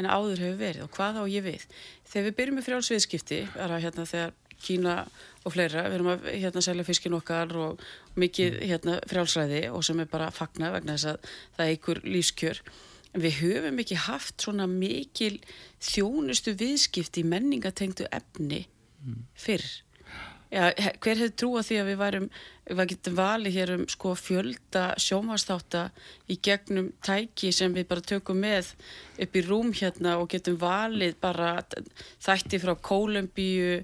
en 0.00 0.08
áður 0.08 0.44
hefur 0.44 0.60
verið 0.60 0.84
og 0.86 0.94
hvað 0.96 1.20
á 1.20 1.24
ég 1.30 1.46
við? 1.46 1.66
Þegar 2.10 2.26
við 2.28 2.36
byrjum 2.38 2.58
með 2.58 2.68
frjálsviðskipti 2.68 3.40
er 3.54 3.74
að 3.74 3.84
hérna 3.86 4.06
þegar 4.08 4.38
Kína 4.60 4.94
og 5.46 5.54
fleira 5.54 5.86
við 5.86 5.96
erum 5.96 6.10
að 6.12 6.26
hérna 6.34 6.62
selja 6.64 6.84
fiskin 6.84 7.16
okkar 7.16 7.52
og, 7.56 7.84
mikið 8.20 8.58
hérna 8.68 8.98
frjálsræði 9.08 9.62
og 9.72 9.84
sem 9.86 10.02
er 10.02 10.08
bara 10.10 10.28
fagna 10.34 10.72
vegna 10.74 10.96
þess 10.98 11.14
að 11.14 11.30
það 11.56 11.64
er 11.64 11.76
ykkur 11.78 12.00
lífskjör. 12.04 12.60
En 13.14 13.24
við 13.24 13.38
höfum 13.40 13.80
ekki 13.82 13.96
haft 14.04 14.44
svona 14.44 14.66
mikil 14.70 15.38
þjónustu 15.82 16.54
viðskipti 16.60 17.24
í 17.24 17.30
menningatengdu 17.30 18.10
efni 18.12 18.66
fyrr 19.38 19.64
Já, 20.50 20.64
hver 20.74 21.20
hefði 21.20 21.34
trúað 21.38 21.68
því 21.68 21.76
að 21.78 21.88
við 21.90 21.98
værum 22.00 22.28
við 22.70 22.90
getum 22.92 23.16
valið 23.18 23.56
hér 23.56 23.72
um 23.76 23.84
sko 23.90 24.12
fjölda 24.18 24.84
sjómastáta 24.98 25.84
í 26.30 26.36
gegnum 26.42 26.92
tæki 27.06 27.52
sem 27.54 27.74
við 27.74 27.86
bara 27.90 28.02
tökum 28.12 28.42
með 28.42 28.72
upp 29.22 29.36
í 29.38 29.42
rúm 29.46 29.70
hérna 29.74 30.16
og 30.18 30.30
getum 30.32 30.58
valið 30.58 31.16
bara 31.22 31.52
þætti 32.22 32.62
frá 32.62 32.74
Kólumbíu 32.74 33.82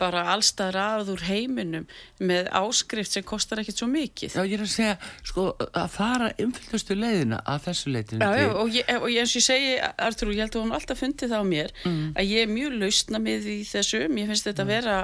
bara 0.00 0.24
allstaðar 0.34 0.76
að 0.80 1.12
úr 1.14 1.22
heiminum 1.28 1.86
með 2.18 2.50
áskrift 2.58 3.14
sem 3.14 3.24
kostar 3.24 3.62
ekkit 3.62 3.78
svo 3.78 3.86
mikið. 3.88 4.34
Já, 4.34 4.42
ég 4.42 4.56
er 4.58 4.64
að 4.64 4.72
segja, 4.72 4.96
sko, 5.24 5.46
að 5.70 5.86
fara 5.94 6.32
umfylgjastu 6.42 6.96
leiðina 6.98 7.38
að 7.46 7.62
þessu 7.68 7.94
leiðinu 7.94 8.26
Já, 8.26 8.50
og, 8.50 8.74
ég, 8.74 8.90
og 8.98 9.08
ég, 9.12 9.22
eins 9.22 9.32
og 9.32 9.40
ég 9.40 9.46
segi, 9.46 9.72
Artur, 10.08 10.34
ég 10.34 10.44
held 10.44 10.58
að 10.58 10.66
hún 10.66 10.76
alltaf 10.76 11.00
fundið 11.00 11.32
það 11.32 11.46
á 11.46 11.52
mér 11.52 11.74
að 11.86 12.34
ég 12.34 12.42
er 12.42 12.52
mjög 12.52 12.78
lausna 12.82 13.22
með 13.22 13.50
í 13.54 13.58
þessu, 13.70 14.02
mér 14.12 14.32
finnst 14.32 14.50
þetta 14.50 14.66
að 14.66 14.72
vera 14.74 14.98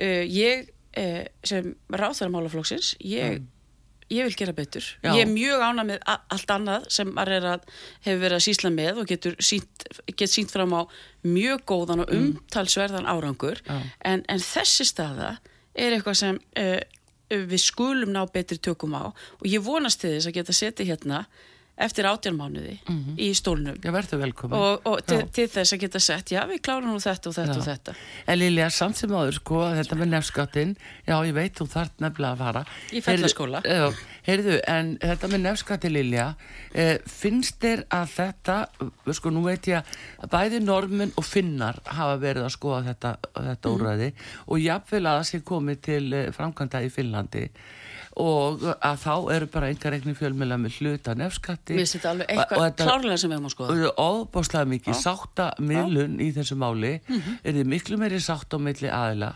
uh, 0.00 0.22
ég 0.26 0.68
uh, 0.98 1.24
sem 1.46 1.72
ráþara 1.92 2.32
málaflokksins, 2.32 2.94
ég 3.04 3.42
ég 4.10 4.26
vil 4.26 4.34
gera 4.34 4.54
betur. 4.54 4.84
Já. 5.04 5.12
Ég 5.14 5.22
er 5.22 5.30
mjög 5.30 5.62
ána 5.62 5.84
með 5.86 6.00
allt 6.10 6.50
annað 6.50 6.86
sem 6.92 7.10
maður 7.14 7.36
er 7.36 7.48
að 7.52 7.66
hefur 8.06 8.22
verið 8.24 8.36
að 8.38 8.44
sísla 8.46 8.72
með 8.74 9.02
og 9.02 9.10
getur 9.10 9.36
sínt, 9.38 9.84
get 10.10 10.32
sínt 10.32 10.50
fram 10.50 10.74
á 10.74 10.82
mjög 11.26 11.62
góðan 11.70 12.04
og 12.04 12.14
umtalsverðan 12.16 13.06
árangur 13.10 13.62
Já. 13.62 13.76
en, 14.10 14.24
en 14.26 14.42
þessi 14.42 14.88
staða 14.88 15.36
er 15.78 15.94
eitthvað 15.94 16.18
sem 16.24 16.40
uh, 16.58 16.80
við 17.30 17.62
skulum 17.62 18.10
ná 18.14 18.24
betri 18.34 18.58
tökum 18.58 18.98
á 18.98 19.14
og 19.14 19.46
ég 19.46 19.62
vonast 19.62 20.02
til 20.02 20.16
þess 20.16 20.30
að 20.30 20.38
geta 20.40 20.56
setið 20.58 20.90
hérna 20.90 21.22
eftir 21.80 22.06
átjármánuði 22.08 22.76
mm 22.84 22.98
-hmm. 22.98 23.18
í 23.18 23.30
stólnum. 23.34 23.76
Já, 23.82 23.90
verður 23.92 24.22
velkomin. 24.24 24.58
Og, 24.58 24.86
og 24.86 25.02
til, 25.06 25.22
til 25.32 25.48
þess 25.48 25.72
að 25.74 25.80
geta 25.80 26.00
sett, 26.00 26.32
já 26.34 26.42
við 26.48 26.60
klárum 26.60 26.92
nú 26.92 27.00
þetta 27.00 27.28
og 27.30 27.34
þetta 27.34 27.54
já. 27.54 27.58
og 27.58 27.66
þetta. 27.66 27.94
En 28.26 28.38
Lilja, 28.38 28.70
samt 28.70 28.96
sem 28.96 29.10
áður 29.10 29.38
sko, 29.40 29.62
þetta 29.78 29.96
með 29.96 30.12
nefnskattinn 30.14 30.76
já 31.06 31.16
ég 31.26 31.34
veit, 31.34 31.54
þú 31.56 31.66
þart 31.72 32.00
nefnilega 32.00 32.32
að 32.32 32.38
fara. 32.44 32.64
Í 32.92 33.00
fellaskóla. 33.00 33.62
Heyrðu, 34.26 34.60
en 34.68 34.98
þetta 35.00 35.28
með 35.32 35.40
nefnskatti 35.46 35.90
Lilja 35.90 36.26
eh, 36.74 36.98
finnst 37.08 37.60
þér 37.62 37.84
að 37.88 38.06
þetta 38.14 38.56
sko 39.16 39.32
nú 39.32 39.44
veit 39.46 39.68
ég 39.70 39.80
að 40.20 40.30
bæði 40.34 40.60
normin 40.60 41.12
og 41.16 41.24
finnar 41.24 41.80
hafa 41.88 42.18
verið 42.20 42.44
að 42.44 42.54
skoða 42.54 42.82
þetta, 42.90 43.14
þetta 43.32 43.68
mm 43.68 43.74
-hmm. 43.74 43.80
úræði 43.80 44.12
og 44.46 44.60
jáfnvel 44.60 45.06
að 45.06 45.18
það 45.18 45.28
sé 45.30 45.40
komið 45.40 45.80
til 45.88 46.12
eh, 46.12 46.32
framkvæmda 46.36 46.82
í 46.84 46.90
Finnlandi 46.90 47.48
og 48.18 48.64
að 48.74 48.96
þá 49.04 49.12
eru 49.36 49.46
bara 49.52 49.68
enga 49.70 49.92
reikni 49.94 50.14
fjölmjöla 50.18 50.58
með 50.58 50.80
hluta 50.80 51.14
nefnskatti 51.14 51.76
finnst 51.78 51.98
þetta 51.98 52.14
og 52.56 52.64
óbáslega 53.94 54.66
mikið 54.72 54.98
sátta 54.98 55.52
miðlun 55.62 56.18
í 56.18 56.32
þessu 56.34 56.58
máli. 56.58 56.96
Mm 57.06 57.20
-hmm. 57.20 57.38
er 57.44 57.54
þið 57.60 57.70
miklu 57.76 58.00
meiri 58.00 58.20
sátt 58.20 58.50
á 58.50 58.58
milli 58.58 58.90
aðila 58.90 59.34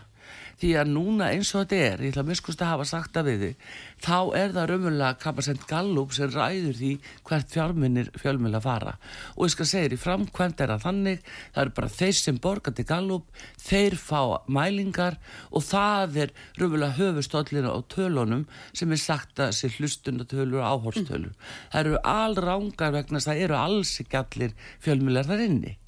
því 0.63 0.73
að 0.81 0.93
núna 0.95 1.31
eins 1.35 1.53
og 1.55 1.65
þetta 1.65 1.81
er, 1.89 2.05
ég 2.05 2.15
ætla 2.15 2.25
að 2.25 2.31
miskust 2.33 2.63
að 2.63 2.73
hafa 2.73 2.89
sagt 2.89 3.19
að 3.21 3.31
við 3.31 3.45
þið, 3.45 3.69
þá 4.05 4.19
er 4.41 4.55
það 4.55 4.69
raunverulega 4.71 5.21
kapasent 5.25 5.67
gallup 5.71 6.15
sem 6.17 6.33
ræður 6.35 6.79
því 6.81 6.93
hvert 7.29 7.55
fjármunir 7.55 8.11
fjölmjöla 8.21 8.63
fara 8.65 8.97
og 9.35 9.47
ég 9.47 9.55
skal 9.55 9.69
segja 9.69 9.89
þér, 9.89 9.97
í 9.97 10.03
framkvæmt 10.05 10.65
er 10.65 10.75
það 10.75 10.85
þannig, 10.85 11.29
það 11.55 11.63
eru 11.65 11.75
bara 11.79 11.93
þeir 11.99 12.17
sem 12.21 12.41
borgar 12.45 12.77
til 12.77 12.87
gallup, 12.89 13.29
þeir 13.61 13.99
fá 14.01 14.21
mælingar 14.47 15.19
og 15.51 15.65
það 15.67 16.19
er 16.25 16.35
raunverulega 16.59 16.99
höfustóllina 16.99 17.73
á 17.75 17.79
tölunum 17.91 18.45
sem 18.73 18.93
er 18.93 19.01
sagt 19.01 19.43
að 19.43 19.55
sé 19.59 19.71
hlustunatölur 19.77 20.63
og 20.63 20.69
áhorstölur. 20.73 21.33
Það 21.73 21.81
eru 21.81 22.03
allrángar 22.15 22.95
vegna 22.99 23.21
að 23.21 23.31
það 23.31 23.47
eru 23.47 23.59
alls 23.61 23.97
ekki 24.03 24.21
allir 24.21 24.55
fjölmjölar 24.85 25.31
þar 25.31 25.49
inni. 25.49 25.79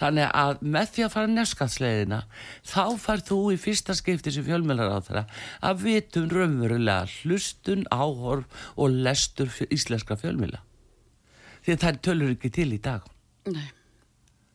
Þannig 0.00 0.30
að 0.42 0.62
með 0.76 0.92
því 0.94 1.06
að 1.06 1.14
fara 1.14 1.32
nefnskattsleðina 1.32 2.20
þá 2.72 2.84
far 3.02 3.24
þú 3.28 3.40
í 3.54 3.58
fyrsta 3.60 3.96
skipti 3.98 4.34
sem 4.34 4.46
fjölmjölar 4.46 4.94
á 4.94 4.98
þeirra 5.06 5.24
að 5.70 5.82
vitum 5.86 6.28
raunverulega 6.32 7.08
hlustun, 7.18 7.86
áhorf 7.90 8.68
og 8.76 9.00
lestur 9.06 9.50
íslenska 9.70 10.18
fjölmjöla. 10.20 10.62
Því 11.64 11.74
að 11.74 11.82
það 11.84 12.04
tölur 12.06 12.36
ekki 12.36 12.54
til 12.54 12.70
í 12.74 12.80
dag. 12.82 13.04
Nei. 13.48 13.77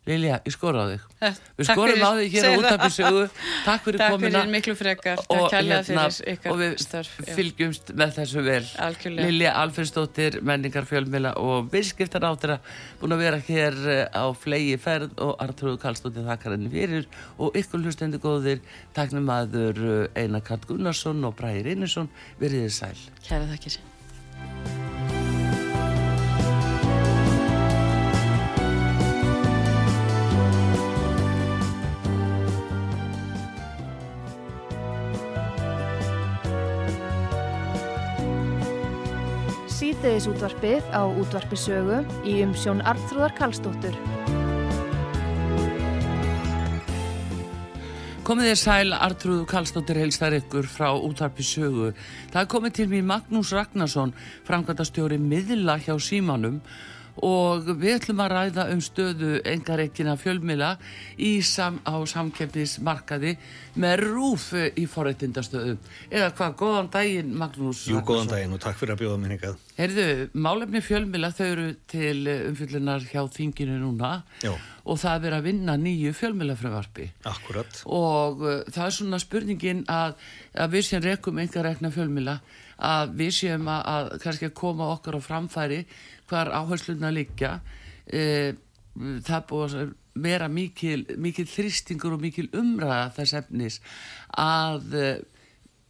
Lilja, 0.03 0.41
ég 0.43 0.51
skor 0.51 0.75
á 0.75 0.83
þig. 0.91 1.03
Eh, 1.23 1.37
við 1.55 1.67
skorum 1.69 2.01
á 2.03 2.11
þig 2.17 2.33
hér 2.33 2.45
á 2.45 2.51
útafisögu. 2.59 3.21
Takk 3.63 3.85
fyrir 3.85 4.01
komina. 4.03 4.31
Takk 4.33 4.43
fyrir 4.43 4.51
miklu 4.51 4.75
frekar. 4.75 5.21
Takk 5.29 5.45
kærlega 5.53 5.77
hérna, 5.87 6.03
fyrir 6.11 6.33
ykkar 6.33 6.75
störf. 6.83 7.13
Og 7.15 7.23
við 7.23 7.37
fylgjumst 7.37 7.93
með 7.95 8.11
þessu 8.17 8.43
vel. 8.43 8.65
Algjörlega. 8.83 9.29
Lilja 9.29 9.53
Alfersdóttir, 9.61 10.37
menningar 10.43 10.89
fjölmila 10.89 11.31
og 11.39 11.71
virskiptar 11.71 12.27
áttra 12.27 12.59
búin 12.99 13.15
að 13.15 13.23
vera 13.23 13.41
hér 13.47 13.79
eh, 13.95 14.03
á 14.11 14.27
flegi 14.35 14.75
ferð 14.75 15.15
og 15.23 15.39
Artrúðu 15.39 15.79
Kallstóttir 15.79 16.27
þakkar 16.27 16.57
henni 16.57 16.75
fyrir 16.75 17.07
og 17.39 17.55
ykkur 17.55 17.87
hlustendu 17.87 18.19
góðir 18.19 18.59
taknum 18.97 19.31
aður 19.31 19.83
eh, 19.87 20.19
Einar 20.19 20.43
Katt 20.43 20.67
Gunnarsson 20.67 21.23
og 21.23 21.39
Bræðir 21.39 21.77
Einarsson. 21.77 22.11
Verðið 22.43 22.73
sæl. 22.75 22.97
Kæra 23.23 23.47
þakkir. 23.55 23.79
Síðdeðis 39.83 40.29
útvarpið 40.31 40.85
á 40.95 41.03
útvarpisögu 41.03 41.97
í 42.29 42.37
umsjón 42.45 42.79
Arnþróðar 42.87 43.33
Kallstóttur. 43.35 43.95
Komið 48.23 48.47
þér 48.47 48.59
sæl, 48.61 48.93
Artrúðu 48.95 49.43
Kallstóttir 49.49 49.99
heilstar 49.99 50.37
ykkur 50.37 50.69
frá 50.71 50.87
útvarpisögu. 50.95 51.89
Það 52.31 52.39
er 52.45 52.49
komið 52.53 52.77
til 52.77 52.87
mér 52.93 53.03
Magnús 53.09 53.51
Ragnarsson, 53.51 54.15
framkvæmdastjóri 54.47 55.19
miðla 55.19 55.75
hjá 55.83 55.97
Símanum 55.99 56.61
og 57.21 57.67
við 57.77 57.99
ætlum 57.99 58.21
að 58.23 58.31
ræða 58.33 58.63
um 58.73 58.79
stöðu 58.81 59.35
engareikina 59.45 60.15
fjölmila 60.17 60.73
sam, 61.45 61.79
á 61.85 62.01
samkeppnismarkaði 62.09 63.35
með 63.77 64.03
rúf 64.07 64.47
í 64.53 64.85
forrættindastöðu 64.89 65.77
eða 66.09 66.31
hvað, 66.33 66.55
góðan 66.57 66.89
daginn 66.93 67.35
Magnús 67.37 67.85
Jú, 67.89 68.01
góðan 68.05 68.31
daginn 68.33 68.55
og 68.57 68.63
takk 68.63 68.79
fyrir 68.79 68.95
að 68.95 69.03
bjóða 69.03 69.19
mér 69.21 69.35
hingað. 69.35 69.61
Herðu, 69.77 70.07
málefni 70.33 70.81
fjölmila 70.85 71.31
þau 71.33 71.45
eru 71.45 71.67
til 71.89 72.17
umfyllunar 72.33 73.05
hjá 73.09 73.21
þinginu 73.33 73.77
núna 73.81 74.11
Já. 74.41 74.53
og 74.85 74.99
það 75.01 75.29
er 75.29 75.37
að 75.37 75.47
vinna 75.49 75.77
nýju 75.77 76.13
fjölmilafröðvarpi 76.17 77.09
Akkurat 77.29 77.81
og 77.85 78.41
uh, 78.41 78.59
það 78.73 78.85
er 78.85 78.97
svona 78.97 79.21
spurningin 79.21 79.85
að, 79.89 80.17
að 80.57 80.77
við 80.77 80.87
sem 80.89 81.05
rekum 81.05 81.41
engareikna 81.41 81.93
fjölmila 81.93 82.39
að 82.83 83.13
við 83.19 83.35
séum 83.37 83.69
að, 83.69 83.83
að 83.93 84.09
kannski 84.23 84.49
að 84.49 84.57
koma 84.57 84.89
okkar 84.95 85.17
á 85.17 85.21
framfæri 85.23 85.83
hvar 86.33 86.53
áhersluna 86.57 87.11
liggja 87.13 87.57
e, 88.07 88.53
það 88.93 89.45
búið 89.49 89.77
að 89.81 89.93
vera 90.23 90.47
mikil, 90.51 90.99
mikil 91.17 91.45
þristingur 91.49 92.17
og 92.17 92.25
mikil 92.25 92.49
umræða 92.53 93.13
þess 93.17 93.37
efnis 93.41 93.79
að 94.41 94.97
e, 94.97 95.11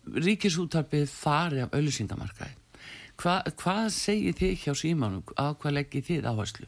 ríkisúttarpið 0.03 1.07
fari 1.11 1.63
af 1.63 1.73
auðvisingamarkaði 1.75 2.62
Hva, 3.23 3.37
hvað 3.55 3.85
segir 3.95 4.35
þið 4.35 4.53
hjá 4.59 4.73
símanum? 4.75 5.21
Á 5.39 5.55
hvað 5.55 5.75
leggir 5.77 6.03
þið 6.03 6.25
áherslu? 6.27 6.65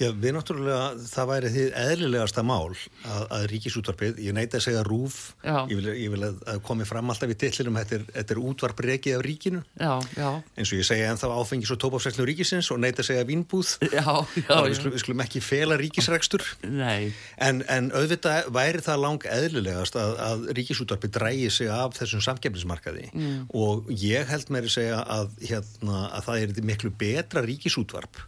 Já, 0.00 0.08
við 0.10 0.34
náttúrulega, 0.34 0.86
það 1.06 1.28
væri 1.30 1.50
þið 1.54 1.76
eðlilegasta 1.82 2.42
mál 2.46 2.72
að, 2.72 3.26
að 3.36 3.44
ríkisútvarpið, 3.52 4.18
ég 4.26 4.34
neita 4.34 4.58
að 4.58 4.64
segja 4.66 4.82
rúf 4.88 5.18
ég 5.46 5.74
vil, 5.78 5.86
ég 5.94 6.10
vil 6.10 6.24
að, 6.26 6.40
að 6.50 6.58
komi 6.66 6.86
fram 6.88 7.12
alltaf 7.12 7.30
í 7.30 7.36
tillinum, 7.38 7.78
þetta 7.78 7.98
er, 8.00 8.06
þetta 8.16 8.34
er 8.34 8.40
útvarpregið 8.42 9.18
af 9.18 9.22
ríkinu. 9.28 9.62
Já, 9.78 9.92
já. 10.18 10.28
eins 10.56 10.72
og 10.72 10.80
ég 10.80 10.88
segja 10.90 11.12
en 11.12 11.22
þá 11.22 11.26
áfengis 11.36 11.72
og 11.74 11.80
tópafsæklu 11.84 12.26
ríkisins 12.32 12.72
og 12.74 12.82
neita 12.82 13.04
að 13.04 13.10
segja 13.12 13.28
vínbúð. 13.28 13.76
Já, 13.92 14.08
við 14.32 14.76
skulum, 14.78 14.94
við 14.96 15.02
skulum 15.04 15.22
ekki 15.22 15.42
fela 15.44 15.76
ríkisrækstur 15.78 16.42
en, 16.62 17.62
en 17.70 17.90
auðvitað 17.94 18.48
væri 18.54 18.82
það 18.82 19.02
lang 19.04 19.26
eðlilegast 19.36 19.98
að, 20.00 20.14
að 20.26 20.44
ríkisútvarpið 20.58 21.14
drægi 21.18 21.50
sig 21.52 21.70
af 21.72 21.94
þessum 21.98 22.24
samkefnismarkaði 22.24 23.08
mm. 23.12 23.38
og 23.58 23.90
ég 24.02 24.26
held 24.30 24.52
mér 24.54 24.68
að 24.68 24.74
segja 24.76 25.02
að 25.04 25.34
hérna 25.44 25.91
hérna, 25.92 26.10
að 26.16 26.26
það 26.26 26.42
er 26.42 26.66
miklu 26.66 26.90
betra 26.98 27.44
ríkisútvarp 27.44 28.20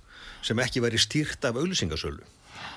sem 0.44 0.58
ekki 0.60 0.82
væri 0.84 1.00
stýrt 1.00 1.44
af 1.44 1.56
auðlýsingasölu. 1.56 2.24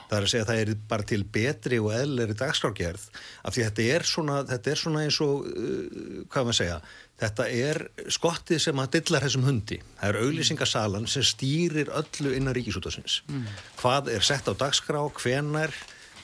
Það 0.07 0.17
er 0.17 0.23
að 0.23 0.31
segja 0.31 0.43
að 0.45 0.49
það 0.49 0.59
er 0.61 0.69
bara 0.87 1.03
til 1.03 1.23
betri 1.35 1.77
og 1.83 1.89
eðleri 1.91 2.35
dagskrárgerð 2.39 3.09
af 3.43 3.53
því 3.53 3.65
þetta 3.65 3.87
er 3.95 4.05
svona, 4.07 4.37
þetta 4.47 4.71
er 4.71 4.79
svona 4.79 5.01
eins 5.03 5.17
og, 5.23 5.49
uh, 5.51 6.21
hvað 6.31 6.47
maður 6.47 6.57
segja, 6.61 6.77
þetta 7.19 7.47
er 7.51 7.81
skottið 8.15 8.61
sem 8.63 8.79
að 8.79 8.93
dillar 8.95 9.25
þessum 9.27 9.45
hundi. 9.47 9.81
Það 9.99 10.09
er 10.13 10.19
auðlýsingasalan 10.21 11.09
sem 11.11 11.27
stýrir 11.27 11.91
öllu 11.91 12.33
innan 12.37 12.55
ríkisútasins. 12.55 13.19
Mm. 13.27 13.51
Hvað 13.81 14.13
er 14.15 14.23
sett 14.23 14.47
á 14.47 14.53
dagskrá, 14.55 15.03
hvenar, 15.19 15.75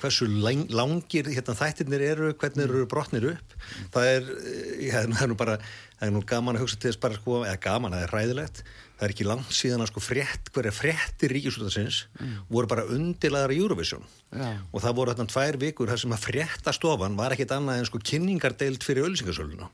hversu 0.03 0.27
lang, 0.27 0.67
langir 0.69 1.31
hérna, 1.31 1.57
þættirnir 1.57 2.05
eru, 2.11 2.31
hvernig 2.37 2.67
eru 2.67 2.85
brotnir 2.91 3.31
upp. 3.33 3.57
Það 3.95 4.11
er, 4.11 4.31
eh, 4.37 4.87
já, 4.89 4.97
það 5.07 5.25
er 5.25 5.31
nú 5.31 5.39
bara 5.39 5.59
það 5.63 6.07
er 6.09 6.17
nú 6.17 6.25
gaman 6.27 6.59
að 6.59 6.65
hugsa 6.65 6.79
til 6.79 6.91
þess 6.91 7.03
bara 7.07 7.19
sko, 7.19 7.43
eða 7.47 7.59
gaman, 7.63 7.95
það 7.95 8.03
er 8.03 8.17
ræðilegt 8.17 8.65
það 9.03 9.05
er 9.07 9.13
ekki 9.13 9.27
langt 9.27 9.53
síðan 9.55 9.83
að 9.83 9.89
sko 9.91 10.01
frétt 10.03 10.49
hverja 10.55 10.73
fréttir 10.75 11.33
ríkisútansins 11.35 12.03
mm. 12.19 12.35
voru 12.47 12.69
bara 12.71 12.85
undilaðar 12.93 13.51
í 13.55 13.59
Eurovision 13.59 14.03
ja. 14.31 14.53
og 14.71 14.83
það 14.83 14.97
voru 14.99 15.13
þarna 15.13 15.33
tvær 15.33 15.57
vikur 15.59 15.91
þar 15.91 16.01
sem 16.03 16.15
að 16.15 16.27
fréttastofan 16.27 17.17
var 17.19 17.35
ekkit 17.35 17.55
annað 17.57 17.81
en 17.81 17.89
sko 17.89 18.01
kynningardeild 18.11 18.85
fyrir 18.85 19.09
ölsingasöluna 19.09 19.67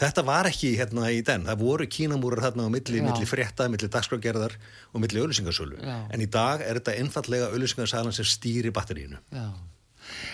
þetta 0.00 0.24
var 0.26 0.48
ekki 0.50 0.74
hérna 0.78 1.10
í 1.14 1.20
den. 1.26 1.46
Það 1.48 1.60
voru 1.62 1.88
kínamúrar 1.90 2.44
þarna 2.48 2.66
á 2.66 2.74
milli, 2.74 3.02
milli 3.04 3.28
frétta, 3.28 3.68
milli 3.72 3.90
dagskrágerðar 3.92 4.56
og 4.94 5.04
milli 5.04 5.22
ölsingasölu 5.22 5.78
ja. 5.82 6.00
en 6.10 6.24
í 6.24 6.30
dag 6.30 6.64
er 6.64 6.80
þetta 6.80 6.98
einfallega 7.02 7.52
ölsingasalan 7.54 8.14
sem 8.14 8.26
stýri 8.28 8.74
batterínu 8.74 9.20
Já. 9.34 9.48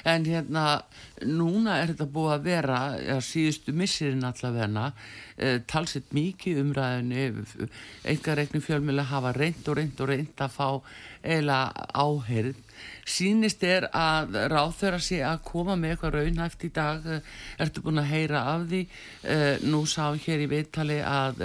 En 0.05 0.25
hérna 0.27 0.65
núna 1.23 1.77
er 1.79 1.93
þetta 1.93 2.07
búið 2.11 2.33
að 2.35 2.47
vera 2.49 2.79
ja, 2.99 3.19
síðustu 3.23 3.75
missirinn 3.77 4.27
allavegna 4.27 4.89
e, 5.37 5.61
talsitt 5.71 6.11
mikið 6.17 6.63
umræðinu 6.65 7.45
einhver 8.09 8.41
reiknum 8.41 8.65
fjölmjöla 8.65 9.07
hafa 9.13 9.35
reynd 9.37 9.69
og 9.71 9.79
reynd 9.79 10.03
og 10.03 10.11
reynd 10.11 10.43
að 10.43 10.57
fá 10.57 10.67
eila 11.23 11.61
áherð 11.95 12.59
sínist 13.11 13.65
er 13.67 13.89
að 13.97 14.39
ráþöra 14.53 15.01
sé 15.03 15.21
að 15.27 15.43
koma 15.51 15.77
með 15.77 15.95
eitthvað 15.95 16.17
raunhæft 16.17 16.67
í 16.67 16.73
dag? 16.77 17.07
Ertu 17.61 17.85
búin 17.85 18.03
að 18.03 18.11
heyra 18.15 18.45
af 18.55 18.67
því? 18.71 18.83
Nú 19.67 19.83
sá 19.91 20.11
hér 20.15 20.47
í 20.47 20.51
viðtali 20.51 21.01
að 21.05 21.45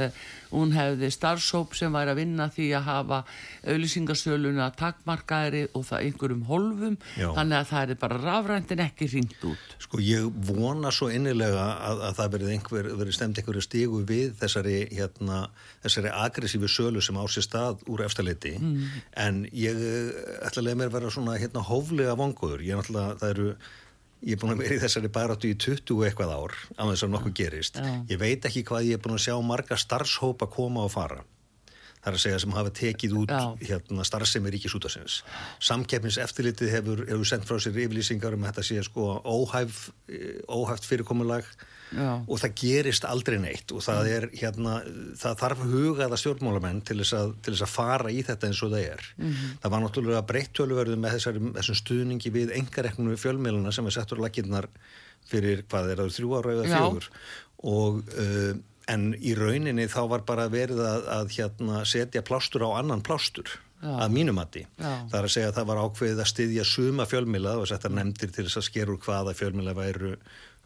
hún 0.51 0.73
hefði 0.75 1.09
starfsóp 1.13 1.75
sem 1.77 1.93
væri 1.95 2.13
að 2.13 2.19
vinna 2.21 2.47
því 2.53 2.67
að 2.77 2.87
hafa 2.89 3.19
auðlýsingarsöluna 3.65 4.69
takmarkaðri 4.79 5.63
og 5.73 5.85
það 5.89 6.07
einhverjum 6.09 6.43
holfum 6.49 6.97
Já. 7.15 7.29
þannig 7.37 7.57
að 7.59 7.69
það 7.71 7.93
er 7.95 8.01
bara 8.03 8.19
rafrændin 8.23 8.83
ekki 8.85 9.09
ringt 9.13 9.47
út. 9.49 9.75
Sko 9.85 10.01
ég 10.03 10.27
vona 10.49 10.91
svo 10.95 11.09
innilega 11.13 11.65
að, 11.75 12.03
að 12.09 12.19
það 12.19 12.35
verið, 12.35 12.51
einhver, 12.55 12.91
verið 13.01 13.17
stemt 13.17 13.41
einhverju 13.41 13.65
stígu 13.65 14.03
við 14.09 14.35
þessari 14.41 14.77
hérna, 14.91 15.45
þessari 15.85 16.13
aggressífi 16.25 16.71
sölu 16.71 17.03
sem 17.03 17.17
á 17.17 17.23
sér 17.29 17.47
stað 17.47 17.87
úr 17.91 18.05
eftirleiti 18.05 18.55
mm. 18.59 18.85
en 19.25 19.41
ég 19.55 19.81
ætla 20.45 20.61
að 20.61 20.67
leiða 20.69 20.81
mér 20.81 20.91
að 20.91 20.99
vera 20.99 21.15
svona 21.15 21.39
hérna 21.41 21.65
hóflega 21.65 22.15
vonguður, 22.19 22.63
ég 22.65 22.75
er 22.75 22.81
náttúrulega, 22.81 23.17
það 23.21 23.35
eru 23.35 23.49
ég 24.25 24.35
er 24.35 24.41
búin 24.41 24.55
að 24.55 24.63
vera 24.63 24.75
í 24.77 24.81
þessari 24.81 25.11
baráttu 25.13 25.51
í 25.51 25.55
20 25.61 26.03
eitthvað 26.07 26.33
ár 26.33 26.57
á 26.75 26.83
þess 26.89 27.05
að 27.05 27.13
nokkuð 27.13 27.37
gerist. 27.37 27.79
Ég 28.09 28.19
veit 28.21 28.45
ekki 28.49 28.65
hvað 28.65 28.89
ég 28.89 28.97
er 28.97 29.03
búin 29.03 29.17
að 29.19 29.25
sjá 29.27 29.35
marga 29.45 29.77
starfshópa 29.77 30.49
koma 30.51 30.85
og 30.87 30.93
fara. 30.95 31.21
Það 32.05 32.11
er 32.11 32.17
að 32.19 32.21
segja 32.21 32.39
sem 32.43 32.51
hafa 32.53 32.71
tekið 32.77 33.13
út 33.17 33.31
hérna, 33.65 34.03
starfsemi 34.05 34.51
ríkisútasins 34.53 35.23
samkeppnis 35.57 36.19
eftirlitið 36.21 36.69
hefur, 36.69 36.99
hefur 37.09 37.25
sendt 37.25 37.47
frá 37.49 37.57
sér 37.57 37.79
yfirlýsingar 37.81 38.35
um 38.37 38.45
að 38.45 38.51
þetta 38.51 38.65
sé 38.67 38.83
sko 38.85 39.07
óhæf, 39.25 39.87
óhæft 40.45 40.85
fyrirkomulag 40.85 41.49
Já. 41.95 42.11
og 42.27 42.41
það 42.41 42.55
gerist 42.61 43.07
aldrei 43.07 43.37
neitt 43.41 43.71
og 43.71 43.83
það 43.85 44.09
er 44.11 44.27
hérna, 44.35 44.75
það 45.19 45.39
þarf 45.41 45.63
hugaða 45.71 46.19
stjórnmálamenn 46.19 46.83
til 46.87 46.99
þess, 47.01 47.15
að, 47.19 47.33
til 47.45 47.55
þess 47.55 47.65
að 47.67 47.73
fara 47.73 48.11
í 48.11 48.21
þetta 48.27 48.49
eins 48.49 48.61
og 48.65 48.75
það 48.75 48.85
er 48.89 49.07
mm 49.15 49.31
-hmm. 49.31 49.57
það 49.63 49.73
var 49.75 49.83
náttúrulega 49.85 50.27
breytt 50.33 50.53
tölverðu 50.59 50.99
með 50.99 51.17
þessari, 51.17 51.43
þessum 51.57 51.81
stuðningi 51.81 52.33
við 52.35 52.53
engareknum 52.59 53.17
fjölméluna 53.17 53.73
sem 53.75 53.87
er 53.87 53.97
settur 53.97 54.21
laginnar 54.23 54.69
fyrir 55.25 55.65
hvað 55.69 55.91
er 55.91 56.03
það 56.03 56.15
þrjú 56.19 56.37
ára 56.37 56.55
eða 56.55 56.71
fjögur 56.75 57.09
og 57.65 58.01
uh, 58.13 58.55
en 58.91 59.13
í 59.17 59.33
rauninni 59.37 59.87
þá 59.89 60.01
var 60.11 60.25
bara 60.27 60.47
verið 60.51 60.81
að, 60.85 61.07
að 61.19 61.31
hérna, 61.37 61.85
setja 61.89 62.23
plástur 62.25 62.65
á 62.67 62.77
annan 62.77 63.01
plástur 63.05 63.49
Já. 63.81 63.91
að 64.05 64.13
mínumatti. 64.15 64.65
Það 64.77 65.17
er 65.19 65.27
að 65.27 65.33
segja 65.33 65.51
að 65.51 65.57
það 65.59 65.69
var 65.71 65.81
ákveðið 65.83 66.21
að 66.23 66.31
styðja 66.31 66.65
suma 66.69 67.07
fjölmila 67.09 67.55
og 67.59 67.69
þetta 67.69 67.91
nefndir 67.93 68.33
til 68.33 68.45
þess 68.47 68.61
að 68.61 68.67
skerur 68.69 68.99
hvaða 69.03 69.35
fjölmila 69.37 69.75
væru 69.77 70.15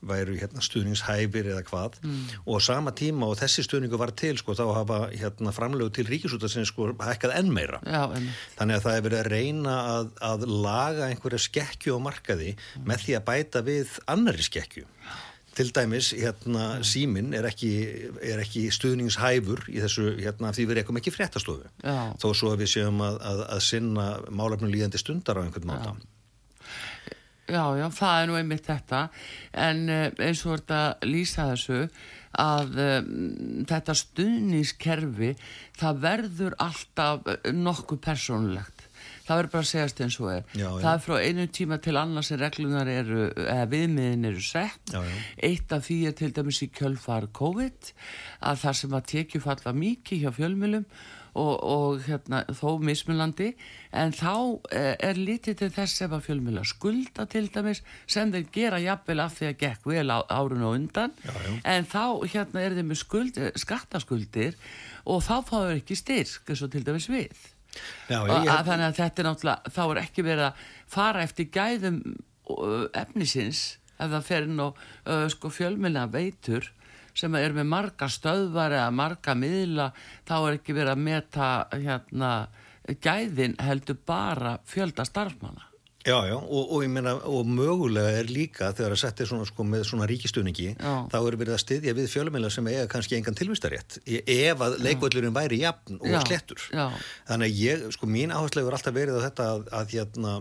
væru 0.06 0.36
hérna, 0.40 0.64
stuðningshæfir 0.64 1.52
eða 1.54 1.64
hvað. 1.68 2.00
Mm. 2.04 2.20
og 2.46 2.62
sama 2.64 2.94
tíma 2.96 3.30
og 3.30 3.38
þessi 3.40 3.66
stuðningu 3.66 4.00
var 4.00 4.14
til 4.18 4.38
sko, 4.40 4.56
þá 4.58 4.66
hafa 4.78 5.00
hérna, 5.14 5.54
framlegu 5.56 5.92
til 5.96 6.08
ríkisútasins 6.10 6.72
sko, 6.72 6.92
hækkað 7.00 7.36
enn 7.40 7.54
meira. 7.54 7.82
Já, 7.84 8.04
en... 8.16 8.30
þannig 8.60 8.80
að 8.80 8.86
það 8.86 8.98
hefur 8.98 9.10
verið 9.10 9.24
að 9.24 9.32
reyna 9.34 9.80
að, 9.96 10.12
að 10.30 10.46
laga 10.68 11.10
einhverja 11.10 11.42
skekkju 11.48 11.98
á 11.98 12.00
markaði 12.10 12.54
mm. 12.56 12.86
með 12.90 13.08
því 13.08 13.18
að 13.18 13.26
bæta 13.32 13.66
við 13.66 13.98
annari 14.10 14.46
skekkju. 14.46 14.86
Til 15.60 15.72
dæmis, 15.76 16.14
hérna, 16.16 16.66
mm. 16.78 16.86
símin 16.88 17.34
er 17.36 17.48
ekki, 17.50 17.72
er 18.24 18.40
ekki 18.40 18.70
stuðningshæfur 18.72 19.66
í 19.74 19.82
þessu, 19.84 20.14
hérna, 20.22 20.54
því 20.56 20.70
við 20.70 20.80
rekum 20.80 21.02
ekki 21.02 21.12
fréttastofu. 21.12 21.68
Þó 21.84 22.30
svo 22.32 22.54
að 22.54 22.64
við 22.64 22.78
séum 22.78 23.04
að, 23.04 23.20
að, 23.32 23.44
að 23.58 23.66
sinna 23.66 24.08
málefnum 24.30 24.72
líðandi 24.72 25.02
stundar 25.02 25.42
á 25.42 25.44
einhvern 25.44 25.68
máta 25.74 25.98
Já. 27.50 27.64
Já, 27.80 27.88
það 28.00 28.22
er 28.22 28.30
nú 28.30 28.40
einmitt 28.40 28.70
þetta 28.70 29.04
en 29.68 29.84
eh, 29.90 30.08
eins 30.28 30.46
og 30.46 30.58
þetta 30.60 30.82
lýsa 31.10 31.50
þessu 31.54 31.82
að 32.40 32.76
um, 32.84 33.64
þetta 33.70 33.96
stuðnískerfi 33.98 35.32
það 35.80 36.04
verður 36.04 36.58
alltaf 36.62 37.26
eh, 37.26 37.50
nokkuð 37.56 38.04
persónulegt 38.06 38.86
það 39.26 39.40
verður 39.40 39.52
bara 39.54 39.66
að 39.66 39.70
segjast 39.70 40.02
eins 40.04 40.18
og 40.22 40.32
er 40.34 40.44
já, 40.54 40.66
já. 40.66 40.80
það 40.84 40.92
er 40.92 41.04
frá 41.06 41.16
einu 41.26 41.46
tíma 41.54 41.78
til 41.82 41.96
annars 42.02 42.32
en 42.34 42.42
reglunar 42.42 42.90
eru, 42.90 43.28
eða 43.34 43.70
viðmiðin 43.74 44.30
eru 44.32 44.44
sett 44.46 44.94
já, 44.94 45.02
eitt 45.50 45.74
af 45.76 45.86
því 45.86 46.00
er 46.10 46.18
til 46.22 46.32
dæmis 46.38 46.62
í 46.66 46.70
kjölfar 46.74 47.30
COVID 47.38 47.94
að 48.50 48.62
það 48.66 48.78
sem 48.82 48.98
að 49.00 49.08
tekju 49.14 49.44
falla 49.46 49.76
mikið 49.78 50.26
hjá 50.26 50.36
fjölmjölum 50.38 50.86
og, 51.34 51.54
og 51.64 52.02
hérna, 52.06 52.42
þó 52.58 52.80
mismunlandi 52.84 53.52
en 53.96 54.14
þá 54.16 54.34
eh, 54.76 54.96
er 55.10 55.20
lítið 55.20 55.60
til 55.62 55.70
þess 55.76 56.06
ef 56.06 56.16
að 56.16 56.26
fjölmjöla 56.30 56.66
skulda 56.68 57.26
til 57.30 57.46
dæmis 57.54 57.84
sem 58.10 58.34
þeir 58.34 58.48
gera 58.56 58.82
jafnvel 58.84 59.24
af 59.24 59.38
því 59.38 59.52
að 59.52 59.60
gekk 59.64 59.90
vel 59.92 60.08
á, 60.10 60.20
árun 60.30 60.66
og 60.66 60.76
undan. 60.80 61.16
Já, 61.26 61.34
já. 61.46 61.54
en 61.76 61.90
þá 61.90 62.04
hérna 62.34 62.66
er 62.66 62.78
þeir 62.78 62.90
með 62.90 63.02
skuld, 63.04 63.40
skattaskuldir 63.60 64.58
og 65.06 65.24
þá 65.26 65.36
fáður 65.48 65.78
ekki 65.80 65.98
styrk 66.00 66.54
eins 66.54 66.66
og 66.66 66.74
til 66.74 66.86
dæmis 66.88 67.10
við. 67.12 67.46
Já, 68.10 68.24
ég, 68.26 68.34
ég, 68.34 68.50
að 68.50 68.72
þannig 68.72 68.88
að 68.88 68.98
þetta 68.98 69.22
er 69.22 69.28
náttúrulega 69.30 69.74
þá 69.76 69.84
er 69.86 70.02
ekki 70.02 70.26
verið 70.26 70.48
að 70.48 70.66
fara 70.90 71.22
eftir 71.28 71.52
gæðum 71.54 72.00
efnisins 72.98 73.62
ef 74.00 74.10
það 74.10 74.26
fer 74.26 74.48
inn 74.48 74.62
og 74.64 74.80
uh, 74.80 75.28
sko, 75.32 75.52
fjölmjöla 75.54 76.08
veitur 76.12 76.72
sem 77.18 77.40
er 77.40 77.56
með 77.58 77.72
marga 77.72 78.10
stöðvar 78.12 78.76
eða 78.78 78.92
marga 78.96 79.36
miðla 79.38 79.90
þá 80.28 80.36
er 80.40 80.60
ekki 80.60 80.78
verið 80.78 80.94
að 80.96 81.08
meta 81.08 81.50
hérna 81.74 82.34
gæðin 83.04 83.58
heldur 83.62 84.00
bara 84.08 84.58
fjölda 84.66 85.06
starfmanna 85.08 85.70
Já, 86.08 86.16
já, 86.30 86.36
og, 86.40 86.70
og 86.72 86.84
ég 86.86 86.92
meina, 86.94 87.12
og 87.28 87.48
mögulega 87.52 88.22
er 88.22 88.30
líka 88.32 88.70
þegar 88.72 88.94
að 88.96 89.02
setja 89.02 89.26
svona 89.28 89.48
sko 89.50 89.66
með 89.68 89.82
svona 89.90 90.06
ríkistunningi, 90.08 90.70
þá 90.80 91.18
er 91.20 91.36
verið 91.42 91.56
að 91.58 91.64
styðja 91.66 91.94
við 91.98 92.08
fjölumila 92.14 92.52
sem 92.54 92.70
eiga 92.72 92.86
kannski 92.92 93.18
engan 93.18 93.36
tilvistarétt 93.36 93.98
ef 94.08 94.64
að 94.64 94.78
leikvöldurinn 94.86 95.36
væri 95.36 95.60
jafn 95.66 96.00
og 96.00 96.08
já, 96.08 96.22
slettur. 96.24 96.64
Já. 96.72 96.86
Þannig 97.28 97.52
að 97.52 97.60
ég, 97.66 97.84
sko 97.98 98.10
mín 98.16 98.32
áherslu 98.32 98.64
er 98.64 98.78
alltaf 98.80 98.96
verið 98.96 99.20
á 99.20 99.26
þetta 99.28 99.50
að, 99.52 99.68
að 99.82 99.94
hérna 99.98 100.38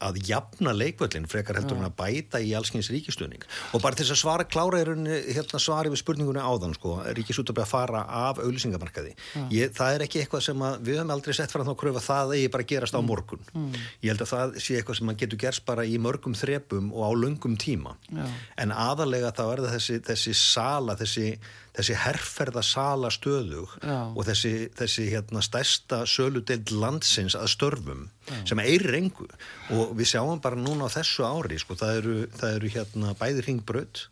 að 0.00 0.20
jafna 0.28 0.72
leikvöldin 0.76 1.28
frekar 1.30 1.58
heldur 1.60 1.78
en 1.78 1.88
að 1.88 1.96
bæta 1.98 2.40
í 2.42 2.52
allskyns 2.56 2.90
ríkistöðning 2.92 3.44
og 3.74 3.82
bara 3.84 3.98
til 3.98 4.06
þess 4.06 4.16
að 4.16 4.20
svara 4.22 4.46
klára 4.48 4.80
er 4.80 4.92
hérna 5.36 5.60
svari 5.62 5.92
við 5.92 6.02
spurningunni 6.02 6.42
áðan 6.42 6.74
sko, 6.76 6.96
ríkisútabli 7.18 7.64
að 7.64 7.70
fara 7.70 8.02
af 8.22 8.40
auðlýsingamarkaði 8.42 9.14
ég, 9.52 9.74
það 9.76 9.96
er 9.96 10.06
ekki 10.06 10.22
eitthvað 10.22 10.46
sem 10.48 10.66
að 10.66 10.78
við 10.88 11.00
höfum 11.00 11.14
aldrei 11.16 11.36
sett 11.36 11.54
fram 11.54 11.68
þá 11.68 11.74
að 11.74 11.80
kröfa 11.84 12.04
það 12.06 12.34
eigi 12.38 12.52
bara 12.54 12.66
að 12.66 12.72
gerast 12.74 12.96
á 12.96 13.00
mm. 13.00 13.10
morgun 13.12 13.46
mm. 13.52 13.70
ég 14.04 14.12
held 14.12 14.24
að 14.26 14.32
það 14.32 14.58
sé 14.64 14.78
eitthvað 14.80 15.00
sem 15.00 15.14
getur 15.24 15.42
gerst 15.44 15.66
bara 15.68 15.86
í 15.86 15.96
mörgum 16.02 16.36
þrepum 16.38 16.92
og 16.94 17.06
á 17.06 17.10
löngum 17.20 17.56
tíma 17.60 17.96
Já. 18.08 18.24
en 18.64 18.74
aðalega 18.74 19.34
þá 19.36 19.44
er 19.48 19.64
það 19.66 19.74
þessi, 19.76 20.00
þessi 20.10 20.36
sala, 20.38 20.96
þessi 21.00 21.34
þessi 21.76 21.96
herrferða 22.02 22.62
sala 22.66 23.10
stöðug 23.14 23.76
Já. 23.82 23.98
og 24.10 24.24
þessi, 24.28 24.54
þessi 24.78 25.06
hérna, 25.12 25.42
stærsta 25.44 26.02
söludeld 26.08 26.72
landsins 26.74 27.36
að 27.38 27.52
störfum 27.54 28.08
Já. 28.28 28.40
sem 28.52 28.62
eirir 28.64 28.98
engu. 28.98 29.28
Og 29.76 29.94
við 29.98 30.14
sjáum 30.14 30.42
bara 30.42 30.58
núna 30.58 30.90
á 30.90 30.94
þessu 31.00 31.26
ári 31.26 31.60
sko, 31.62 31.78
það 31.78 32.02
eru, 32.02 32.18
það 32.40 32.58
eru 32.58 32.74
hérna, 32.76 33.14
bæði 33.20 33.46
ringbröð 33.48 34.04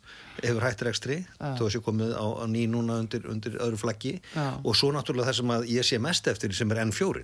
hefur 0.43 0.63
hættir 0.63 0.89
ekstri 0.91 1.17
þó 1.39 1.65
að 1.65 1.71
sé 1.73 1.81
komið 1.83 2.13
á, 2.15 2.23
á 2.23 2.45
ný 2.47 2.65
núna 2.71 2.99
undir, 3.03 3.25
undir 3.29 3.57
öðru 3.59 3.79
flaggi. 3.81 4.13
Já. 4.35 4.45
og 4.63 4.77
svo 4.77 4.91
náttúrulega 4.95 5.29
það 5.29 5.39
sem 5.39 5.53
að 5.55 5.67
ég 5.73 5.87
sé 5.87 5.99
mest 6.01 6.29
eftir 6.31 6.55
sem 6.55 6.71
er 6.73 6.81
N4 6.85 7.23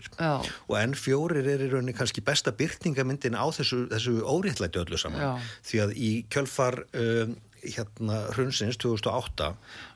og 0.67 0.75
N4 0.81 1.41
er 1.43 1.65
í 1.65 1.69
rauninni 1.71 1.95
kannski 1.95 2.23
besta 2.25 2.53
byrtingamyndin 2.55 3.38
á 3.38 3.45
þessu, 3.55 3.86
þessu 3.91 4.17
óréttlæti 4.23 4.81
öllu 4.81 4.99
saman. 4.99 5.39
Því 5.65 5.83
að 5.86 5.95
í 5.95 6.11
kjölfar 6.33 6.81
um, 6.91 7.36
hérna 7.74 8.22
hrunsins 8.36 8.78
2008 8.82 9.51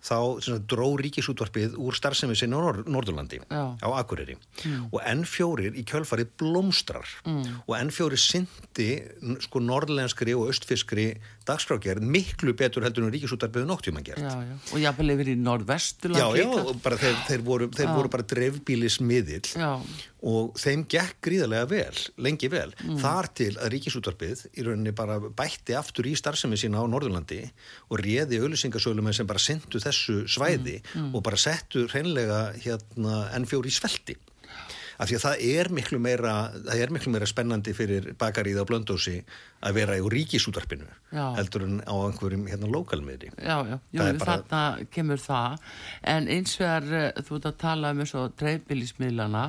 þá 0.05 0.17
sagt, 0.43 0.65
dró 0.71 0.89
ríkisútvarpið 1.01 1.77
úr 1.79 1.97
starfsemi 1.97 2.37
sinni 2.37 2.57
á 2.57 2.61
Nor 2.61 2.81
Norðurlandi 2.87 3.41
Já. 3.45 3.63
á 3.79 3.89
Akureyri 3.99 4.37
mm. 4.37 4.89
og 4.91 4.99
N4 5.03 5.73
í 5.73 5.85
kjölfarið 5.87 6.33
blómstrar 6.41 7.07
mm. 7.25 7.63
og 7.65 7.75
N4 7.79 8.19
syndi 8.19 8.89
sko 9.45 9.63
norðlenskri 9.63 10.35
og 10.37 10.51
östfiskri 10.53 11.11
dagskrágerð 11.49 12.05
miklu 12.05 12.53
betur 12.57 12.85
heldur 12.85 13.07
en 13.07 13.13
ríkisútvarpið 13.15 13.67
nóttjum 13.69 13.99
að 13.99 14.11
gera 14.11 14.35
og 14.71 14.77
jáfnvel 14.83 15.15
yfir 15.15 15.33
í 15.33 15.35
norðvesturland 15.41 16.37
Já, 16.37 16.45
já, 16.45 16.77
bara 16.83 16.99
þeir, 17.01 17.17
þeir, 17.27 17.43
voru, 17.49 17.69
þeir 17.75 17.91
voru 17.97 18.13
bara 18.13 18.27
drefbílismiðil 18.33 19.41
og 20.29 20.57
þeim 20.59 20.83
gekk 20.91 21.19
gríðarlega 21.23 21.67
vel, 21.71 21.99
lengi 22.19 22.49
vel 22.51 22.67
mm. 22.75 22.97
þar 22.99 23.29
til 23.39 23.51
að 23.55 23.71
ríkisútvarpið 23.75 24.45
í 24.51 24.65
rauninni 24.67 24.93
bara 24.95 25.19
bætti 25.19 25.77
aftur 25.79 26.09
í 26.09 26.15
starfsemi 26.19 26.59
sína 26.59 26.83
á 26.83 26.85
Norðurlandi 26.91 27.41
og 27.89 28.01
réði 28.03 28.41
auðvisingasölum 28.41 29.11
sem 29.15 29.29
bara 29.29 29.41
syndu 29.43 29.79
þessu 29.81 30.25
svæði 30.27 30.79
mm. 30.81 30.99
Mm. 30.99 31.13
og 31.15 31.23
bara 31.25 31.39
settu 31.39 31.85
hreinlega 31.87 32.49
hérna, 32.59 33.29
N4 33.39 33.71
í 33.71 33.75
svelti 33.79 34.17
af 34.99 35.07
því 35.07 35.17
að 35.17 35.23
það 35.23 35.43
er 35.53 35.69
miklu 35.71 35.99
meira 36.03 36.33
það 36.53 36.81
er 36.83 36.91
miklu 36.95 37.13
meira 37.13 37.27
spennandi 37.29 37.73
fyrir 37.77 38.09
bakarið 38.19 38.59
á 38.59 38.63
blöndósi 38.67 39.15
að 39.63 39.77
vera 39.79 39.95
í 39.99 40.03
ríkisútarpinu 40.13 40.87
heldur 41.37 41.65
en 41.65 41.79
á 41.87 41.95
einhverjum 41.95 42.45
hérna 42.51 42.69
lokalmiðri 42.71 43.31
Já, 43.37 43.57
já, 43.67 43.77
jú, 43.95 44.03
bara... 44.19 44.37
þarna 44.43 44.89
kemur 44.93 45.21
það. 45.23 45.57
En 46.13 46.27
eins 46.31 46.55
vegar 46.59 46.89
eh, 46.99 47.23
þú 47.25 47.39
ert 47.39 47.47
að 47.49 47.57
tala 47.63 47.93
um 47.93 48.03
eins 48.03 48.13
og 48.19 48.35
dreifbílismiðlana 48.39 49.45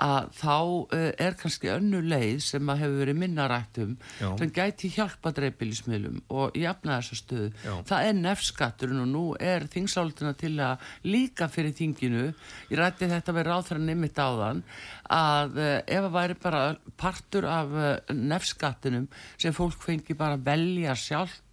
að 0.00 0.30
þá 0.40 0.56
uh, 0.56 1.06
er 1.20 1.36
kannski 1.40 1.70
önnu 1.72 2.00
leið 2.04 2.40
sem 2.46 2.72
að 2.72 2.82
hefur 2.84 3.00
verið 3.04 3.20
minnarættum 3.20 3.96
sem 4.20 4.52
gæti 4.54 4.90
hjálpa 4.94 5.32
dreifbílismiðlum 5.36 6.22
og 6.32 6.56
jafna 6.58 6.98
þessa 6.98 7.18
stöð 7.20 7.48
já. 7.64 7.74
það 7.90 8.06
er 8.08 8.18
nefnskatturinn 8.20 9.02
og 9.04 9.10
nú 9.10 9.24
er 9.40 9.66
þingsálduna 9.70 10.34
til 10.40 10.54
að 10.64 10.88
líka 11.06 11.48
fyrir 11.52 11.74
þinginu. 11.76 12.30
Ég 12.70 12.80
rætti 12.80 13.10
þetta 13.10 13.34
verið 13.36 13.58
áþrann 13.58 13.88
nefnitt 13.90 14.20
áðan 14.20 14.64
að 15.10 15.58
uh, 15.58 15.76
ef 15.84 16.06
það 16.06 16.16
væri 16.16 16.38
bara 16.42 16.64
partur 17.00 17.46
af 17.50 17.76
uh, 17.76 17.92
nefnskattinum 18.14 19.08
sem 19.36 19.54
fólk 19.56 19.82
fengi 19.82 20.16
bara 20.18 20.40
velja 20.40 20.96
sjálft 20.98 21.46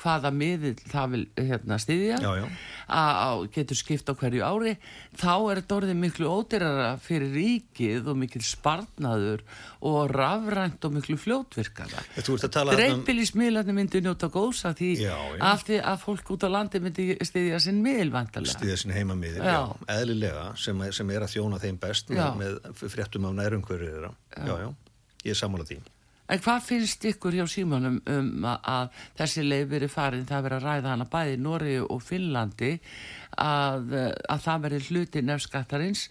hvaða 0.00 0.30
miðil 0.34 0.76
það 0.88 1.14
vil 1.14 1.22
hérna, 1.38 1.78
styðja 1.80 2.18
að 2.90 3.44
getur 3.54 3.78
skipt 3.78 4.10
á 4.10 4.14
hverju 4.18 4.44
ári 4.44 4.74
þá 5.18 5.32
er 5.32 5.60
þetta 5.60 5.76
orðið 5.78 6.00
miklu 6.04 6.30
ódyrara 6.30 6.90
fyrir 7.02 7.32
ríkið 7.34 8.10
og 8.12 8.20
mikil 8.20 8.42
sparnaður 8.44 9.44
og 9.86 10.12
rafrænt 10.12 10.84
og 10.84 10.94
miklu 10.94 11.16
fljótvirkara. 11.20 12.04
Dreifbílismiðlarnir 12.70 13.76
myndi 13.76 14.02
njóta 14.04 14.30
góðs 14.32 14.62
að 14.68 14.82
því 14.82 14.90
já, 15.00 15.14
já. 15.14 15.42
af 15.50 15.64
því 15.68 15.80
að 15.92 16.02
fólk 16.04 16.32
út 16.36 16.46
á 16.46 16.48
landi 16.52 16.82
myndi 16.84 17.06
styðja 17.26 17.60
sinn 17.64 17.80
miðilvandalega 17.84 18.56
styðja 18.58 18.78
sinn 18.82 18.94
heimamiðil, 18.94 19.40
já. 19.44 19.56
já, 19.56 19.88
eðlilega 19.96 20.46
sem, 20.60 20.84
sem 20.96 21.14
er 21.14 21.26
að 21.26 21.34
þjóna 21.36 21.60
þeim 21.62 21.80
best 21.80 22.12
með, 22.12 22.28
með 22.40 22.89
fréttum 22.92 23.30
af 23.30 23.38
nærumhverju 23.38 24.04
já, 24.04 24.12
já, 24.36 24.68
ég 25.24 25.34
er 25.34 25.40
sammálað 25.40 25.72
því. 25.72 25.80
En 26.30 26.38
hvað 26.38 26.60
finnst 26.62 27.04
ykkur 27.10 27.34
hjá 27.34 27.46
símanum 27.50 27.96
um 28.06 28.44
að, 28.46 28.58
að 28.70 28.98
þessi 29.18 29.42
leið 29.42 29.64
verið 29.72 29.90
farin 29.90 30.28
það 30.28 30.44
verið 30.46 30.58
að 30.60 30.66
ræða 30.68 30.92
hana 30.92 31.06
bæði 31.10 31.38
Nóri 31.42 31.72
og 31.82 32.04
Finnlandi 32.06 32.70
að, 33.42 33.96
að 34.30 34.44
það 34.44 34.62
verið 34.66 34.90
hluti 34.92 35.22
nefnskattarins 35.26 36.04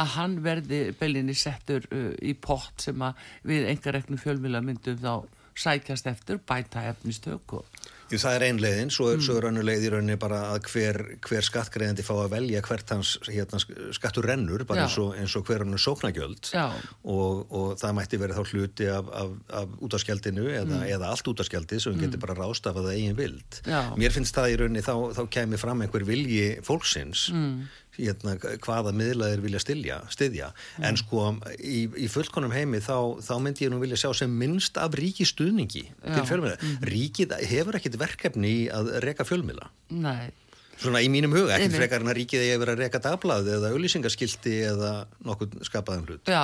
að 0.00 0.14
hann 0.14 0.38
verði 0.46 0.80
belinni 0.96 1.36
settur 1.36 1.84
uh, 1.92 2.12
í 2.24 2.32
pott 2.40 2.86
sem 2.86 3.04
við 3.44 3.68
engareknum 3.74 4.22
fjölmjöla 4.22 4.64
myndum 4.64 5.02
þá 5.02 5.12
sækjast 5.56 6.08
eftir 6.08 6.40
bæta 6.48 6.86
efnistök 6.88 7.58
og 7.60 7.75
Jú, 8.06 8.20
það 8.22 8.36
er 8.36 8.44
ein 8.46 8.60
leiðin, 8.62 8.90
svo, 8.94 9.08
mm. 9.10 9.22
svo 9.26 9.36
er 9.40 9.48
önnu 9.48 9.62
leið 9.66 9.86
í 9.88 9.90
rauninni 9.90 10.16
bara 10.20 10.40
að 10.52 10.68
hver, 10.70 10.98
hver 11.26 11.46
skattgreðandi 11.46 12.04
fá 12.06 12.12
að 12.14 12.36
velja 12.36 12.62
hvert 12.66 12.92
hans 12.94 13.16
hérna, 13.26 13.58
skattur 13.96 14.28
rennur, 14.30 14.62
bara 14.68 14.84
eins 14.84 14.98
og, 15.02 15.16
eins 15.18 15.34
og 15.38 15.46
hver 15.48 15.64
hann 15.64 15.74
er 15.74 15.82
sóknagjöld 15.82 16.52
og, 16.54 17.40
og 17.50 17.72
það 17.80 17.96
mætti 17.98 18.20
verið 18.22 18.38
þá 18.38 18.52
hluti 18.52 18.90
af, 18.92 19.10
af, 19.22 19.32
af 19.62 19.74
útaskjaldinu 19.88 20.46
eða, 20.52 20.82
mm. 20.82 20.84
eða 20.94 21.10
allt 21.10 21.32
útaskjaldi 21.32 21.80
sem 21.82 21.96
mm. 21.96 22.04
getur 22.04 22.22
bara 22.22 22.38
rástafað 22.38 22.92
að 22.92 23.00
eigin 23.00 23.18
vild. 23.18 23.60
Já. 23.66 23.80
Mér 23.98 24.14
finnst 24.14 24.38
það 24.38 24.52
í 24.52 24.60
rauninni 24.62 24.86
þá, 24.86 24.94
þá 25.18 25.22
kemur 25.38 25.64
fram 25.64 25.82
einhver 25.82 26.06
vilji 26.06 26.46
fólksins 26.66 27.26
mm 27.34 27.82
hérna, 27.98 28.36
hvaða 28.64 28.94
miðlaðir 28.96 29.44
vilja 29.44 29.62
stilja, 29.62 30.00
styðja 30.12 30.52
mm. 30.52 30.86
en 30.88 31.00
sko 31.00 31.26
í, 31.58 31.86
í 32.06 32.08
fullkonum 32.12 32.54
heimi 32.54 32.80
þá, 32.84 33.18
þá 33.24 33.34
myndi 33.42 33.66
ég 33.66 33.74
nú 33.74 33.82
vilja 33.82 34.00
sjá 34.04 34.10
sem 34.22 34.32
minnst 34.32 34.80
af 34.80 34.96
ríki 34.98 35.26
stuðningi 35.28 35.84
Já. 35.86 36.14
til 36.14 36.26
fjölmjöla 36.30 36.56
mm. 36.58 36.88
ríkið 36.92 37.36
hefur 37.52 37.78
ekkit 37.80 38.00
verkefni 38.00 38.56
að 38.72 38.96
reka 39.04 39.26
fjölmjöla 39.28 39.70
Nei 39.96 40.32
Svona 40.76 41.00
í 41.00 41.08
mínum 41.08 41.32
huga, 41.32 41.56
ekkert 41.56 41.78
frekar 41.78 42.02
en 42.04 42.10
að 42.10 42.18
ríkið 42.18 42.42
eigi 42.42 42.54
að 42.54 42.60
vera 42.62 42.74
að 42.74 42.80
reyka 42.82 43.00
dagblaði 43.00 43.52
eða 43.56 43.70
auðlýsingaskildi 43.72 44.54
eða 44.68 44.90
nokkuð 45.24 45.54
skapaðan 45.64 46.04
hlut. 46.04 46.28
Já, 46.28 46.42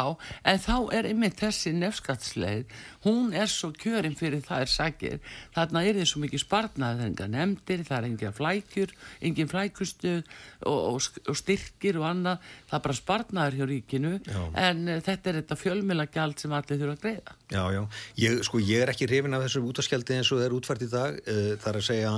en 0.48 0.62
þá 0.62 0.76
er 0.96 1.08
einmitt 1.10 1.36
þessi 1.40 1.72
nefnskattsleið, 1.76 2.72
hún 3.04 3.34
er 3.36 3.50
svo 3.52 3.72
kjörinn 3.76 4.16
fyrir 4.16 4.40
það 4.46 4.64
er 4.64 4.72
sagir, 4.72 5.18
þarna 5.52 5.82
er 5.84 5.98
því 5.98 6.06
svo 6.08 6.22
mikið 6.24 6.44
spartnað, 6.46 6.96
það 6.96 7.04
er 7.04 7.10
enga 7.10 7.28
nefndir, 7.34 7.82
það 7.88 7.98
er 7.98 8.08
engin 8.08 8.36
flækjur, 8.38 8.94
engin 9.28 9.52
flækustuð 9.52 10.22
og, 10.22 10.80
og, 10.80 11.20
og 11.28 11.38
styrkir 11.42 12.00
og 12.00 12.08
annað, 12.08 12.48
það 12.70 12.78
er 12.78 12.84
bara 12.88 12.98
spartnaður 13.02 13.58
hjá 13.60 13.68
ríkinu, 13.68 14.14
já. 14.24 14.40
en 14.64 14.82
uh, 14.88 15.02
þetta 15.04 15.32
er 15.32 15.40
þetta 15.42 15.60
fjölmjölagjald 15.60 16.40
sem 16.40 16.56
allir 16.56 16.80
þurfa 16.80 16.96
að 16.96 17.04
greiða. 17.04 17.36
Já, 17.52 17.62
já, 17.76 17.82
ég, 18.24 18.40
sko 18.48 18.64
ég 18.64 18.86
er 18.86 18.94
ekki 18.94 19.10
hrifin 19.10 19.36
af 19.36 19.44
þessu 19.44 19.64
útaskjaldi 19.68 20.16
eins 20.16 20.32
og 20.32 20.40
það 20.40 20.48
er 20.48 20.56
útfært 20.56 20.88
í 20.88 20.90
dag, 20.92 21.20
uh, 21.20 21.54
þar 21.60 21.82
að 21.82 21.88
segja 21.90 22.16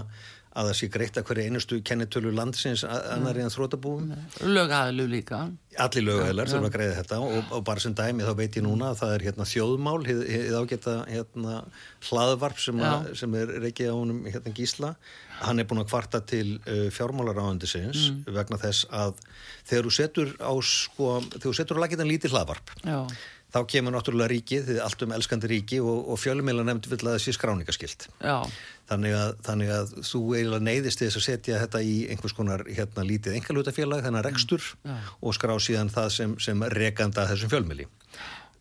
að 0.55 0.69
það 0.69 0.77
sé 0.79 0.89
greitt 0.95 1.19
að 1.19 1.27
hverju 1.29 1.45
einustu 1.49 1.79
kennetölu 1.87 2.31
landsins 2.35 2.85
annar 2.87 3.39
en 3.43 3.53
þrótabúum 3.53 4.13
lögæðlu 4.47 5.07
líka. 5.11 5.41
Allir 5.83 6.07
lögæðlar 6.07 6.51
þurfa 6.53 6.71
að 6.71 6.77
greiða 6.77 6.97
þetta 7.01 7.19
og, 7.27 7.53
og 7.57 7.65
bara 7.67 7.83
sem 7.83 7.97
dæmi 7.99 8.27
þá 8.27 8.33
veit 8.39 8.59
ég 8.61 8.67
núna 8.67 8.93
að 8.93 9.01
það 9.03 9.15
er 9.17 9.27
hérna, 9.29 9.49
þjóðmál 9.51 9.99
hefur 10.07 10.59
ágætt 10.61 10.89
að 10.93 11.01
hérna, 11.11 11.59
hlaðvarp 12.09 12.63
sem, 12.63 12.83
að, 12.87 13.13
sem 13.19 13.39
er 13.41 13.55
reykið 13.67 13.91
á 13.91 13.97
honum 13.99 14.25
hérna, 14.29 14.55
gísla 14.55 14.95
hann 15.43 15.59
er 15.59 15.67
búin 15.67 15.83
að 15.83 15.91
kvarta 15.91 16.23
til 16.23 16.47
uh, 16.63 16.87
fjármálaráðandisins 16.95 18.11
mm. 18.13 18.35
vegna 18.37 18.61
þess 18.63 18.87
að 18.95 19.17
þegar 19.67 19.89
þú 19.89 19.95
setur 19.99 20.35
á 20.39 20.53
sko, 20.63 21.17
þegar 21.33 21.47
þú 21.49 21.55
setur 21.59 21.81
á 21.81 21.83
lagitan 21.83 22.13
lítið 22.13 22.37
hlaðvarp 22.37 22.77
Já 22.87 23.01
þá 23.55 23.59
kemur 23.71 23.95
náttúrulega 23.95 24.33
ríkið, 24.33 24.69
þið 24.69 24.79
allt 24.83 25.03
um 25.07 25.15
elskandi 25.15 25.51
ríki 25.51 25.81
og, 25.83 26.09
og 26.11 26.21
fjölumila 26.21 26.67
nefndi 26.67 26.91
vill 26.91 27.03
að 27.05 27.13
það 27.15 27.21
sé 27.25 27.35
skráningaskilt. 27.37 28.09
Þannig 28.91 29.17
að, 29.17 29.35
þannig 29.47 29.75
að 29.75 29.93
þú 30.11 30.23
eiginlega 30.35 30.67
neyðist 30.69 31.05
þess 31.05 31.21
að 31.21 31.27
setja 31.29 31.61
þetta 31.63 31.85
í 31.87 31.97
einhvers 32.13 32.37
konar 32.37 32.65
hérna 32.69 33.07
lítið 33.07 33.39
engalutafélag, 33.39 34.03
þennan 34.05 34.27
rekstur 34.27 34.65
mm. 34.83 35.13
og 35.23 35.37
skrá 35.39 35.55
síðan 35.63 35.93
það 35.95 36.11
sem, 36.19 36.35
sem 36.43 36.67
rekanda 36.75 37.29
þessum 37.31 37.55
fjölmili 37.55 37.89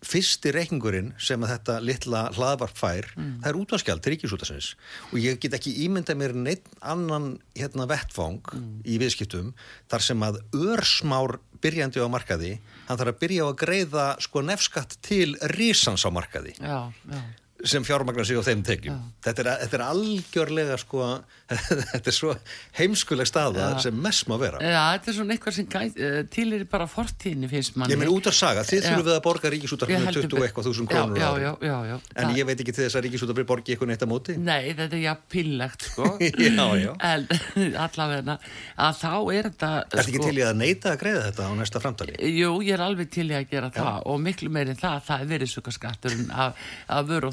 fyrsti 0.04 0.52
reikningurinn 0.54 1.12
sem 1.22 1.42
að 1.44 1.54
þetta 1.54 1.76
litla 1.84 2.22
hlaðvarp 2.34 2.76
fær, 2.78 3.08
mm. 3.16 3.30
það 3.42 3.50
er 3.50 3.58
útvanskjald 3.60 4.08
ríkisútasins 4.12 4.70
og 5.10 5.16
ég 5.22 5.40
get 5.42 5.56
ekki 5.56 5.74
ímynda 5.86 6.16
mér 6.18 6.36
neitt 6.36 6.68
annan 6.84 7.34
hérna 7.56 7.88
vettfang 7.90 8.42
mm. 8.52 8.70
í 8.84 8.98
viðskiptum 9.02 9.52
þar 9.92 10.06
sem 10.08 10.26
að 10.26 10.40
örsmár 10.74 11.38
byrjandi 11.64 12.02
á 12.04 12.08
markaði, 12.12 12.52
hann 12.88 13.00
þarf 13.00 13.14
að 13.14 13.22
byrja 13.24 13.46
á 13.46 13.48
að 13.48 13.56
greiða 13.62 14.04
sko 14.26 14.44
nefskatt 14.44 14.98
til 15.04 15.32
risans 15.54 16.04
á 16.04 16.10
markaði 16.14 16.54
já, 16.58 16.78
já. 16.92 17.22
sem 17.64 17.86
fjármagnar 17.86 18.28
sig 18.28 18.38
á 18.38 18.44
þeim 18.44 18.64
tekjum. 18.66 19.00
Þetta 19.24 19.44
er, 19.44 19.50
þetta 19.64 19.80
er 19.80 19.86
algjörlega 19.88 20.78
sko 20.80 21.08
þetta 21.92 22.08
er 22.08 22.14
svo 22.16 22.32
heimskuleg 22.78 23.28
staða 23.28 23.74
já. 23.74 23.80
sem 23.84 23.94
mest 24.00 24.24
má 24.30 24.38
vera. 24.40 24.56
Já, 24.64 24.96
þetta 24.96 25.10
er 25.10 25.14
svona 25.18 25.32
eitthvað 25.34 25.54
sem 25.58 25.66
gæt, 25.68 25.98
uh, 26.00 26.24
til 26.32 26.46
er 26.56 26.62
bara 26.70 26.86
fortíðinni 26.88 27.48
finnst 27.50 27.76
manni. 27.76 27.92
Ég 27.92 27.98
minn 28.00 28.12
út 28.12 28.26
af 28.30 28.34
saga, 28.36 28.62
þið 28.64 28.80
þurfum 28.86 29.04
við 29.04 29.14
að 29.14 29.24
borga 29.26 29.50
ríkisútarfinu 29.52 30.04
20 30.08 30.44
eitthvað 30.46 30.64
þúsund 30.70 30.88
krónur 30.88 31.18
já, 31.20 31.30
já, 31.42 31.52
já, 31.60 31.78
já, 31.90 31.96
en 32.00 32.24
það... 32.24 32.36
ég 32.38 32.44
veit 32.48 32.60
ekki 32.64 32.72
til 32.72 32.84
þess 32.86 32.96
að 32.96 33.04
ríkisútarfinu 33.08 33.48
borgi 33.50 33.70
eitthvað 33.74 33.90
neitt 33.92 34.04
á 34.04 34.08
móti. 34.08 34.32
Nei, 34.40 34.72
þetta 34.72 34.96
er 34.96 35.02
já 35.04 35.14
pillagt 35.34 35.80
sko. 35.90 36.04
Já, 36.54 36.66
já. 36.78 36.92
En 37.04 37.26
allavega 37.84 38.34
að 38.80 38.92
þá 39.00 39.12
er 39.34 39.44
þetta 39.48 39.70
Er 39.74 39.80
þetta 39.84 40.02
sko... 40.04 40.10
ekki 40.10 40.20
til 40.24 40.38
í 40.38 40.40
að 40.44 40.56
neita 40.60 40.86
að 40.92 41.00
greiða 41.00 41.22
þetta 41.28 41.42
á 41.44 41.50
næsta 41.58 41.78
framtali? 41.82 42.12
Jú, 42.34 42.50
ég 42.64 42.72
er 42.76 42.82
alveg 42.84 43.08
til 43.12 43.28
í 43.28 43.36
að 43.36 43.48
gera 43.50 43.68
það 43.74 43.96
og 44.12 44.16
miklu 44.22 44.48
meirinn 44.54 44.78
það, 44.78 44.98
það 45.08 45.18
er 45.24 45.28
verið 45.34 45.50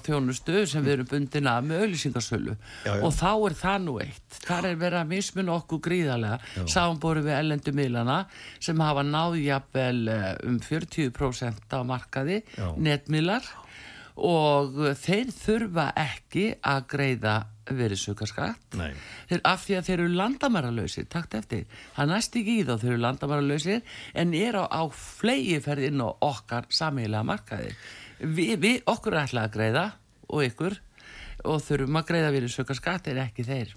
þjónustu 0.02 0.52
sem 4.12 4.72
við 4.72 4.72
erum 4.72 4.72
bundina 4.72 4.72
með 4.72 4.72
auðlýsingarsölu 4.72 4.72
og 4.72 4.72
þá 4.72 4.72
er 4.72 4.72
það 4.72 4.72
nú 4.72 4.72
eitt 4.72 4.72
þar 4.72 4.72
er 4.72 4.78
verið 4.82 5.00
að 5.02 5.12
mismun 5.12 5.54
okkur 5.56 5.82
gríðarlega. 5.88 6.68
Sáumboru 6.68 7.26
við 7.26 7.38
ellendu 7.38 7.74
miðlana 7.76 8.20
sem 8.60 8.80
hafa 8.80 9.04
náðjafvel 9.08 10.08
eh, 10.12 10.30
um 10.48 10.60
40% 10.60 11.76
á 11.76 11.80
markaði 11.88 12.42
netmiðlar 12.78 13.48
og 14.22 14.76
þeir 15.00 15.32
þurfa 15.34 15.88
ekki 15.98 16.46
að 16.68 16.86
greiða 16.92 17.36
verið 17.72 18.02
sökarskatt 18.02 18.76
af 19.48 19.64
því 19.64 19.78
að 19.78 19.86
þeir 19.88 20.02
eru 20.02 20.16
landamæralöysir 20.20 21.08
takt 21.10 21.38
eftir, 21.38 21.66
það 21.96 22.12
næst 22.12 22.36
ekki 22.36 22.58
í 22.60 22.66
þá 22.68 22.74
þeir 22.82 22.92
eru 22.92 23.02
landamæralöysir 23.06 23.82
en 24.14 24.34
er 24.36 24.58
á, 24.60 24.64
á 24.68 24.84
flegi 24.92 25.62
ferðinn 25.64 26.04
og 26.04 26.18
okkar 26.26 26.68
samílega 26.74 27.24
markaði. 27.24 27.72
Vi, 28.20 28.52
við 28.60 28.84
okkur 28.92 29.16
er 29.16 29.24
alltaf 29.24 29.48
að 29.48 29.54
greiða 29.56 29.86
og 30.28 30.44
ykkur 30.50 30.76
og 31.48 31.64
þurfum 31.64 32.02
að 32.02 32.10
greiða 32.12 32.34
við 32.36 32.50
sökar 32.54 32.78
skatt 32.78 33.08
er 33.10 33.24
ekki 33.24 33.46
þeir 33.48 33.72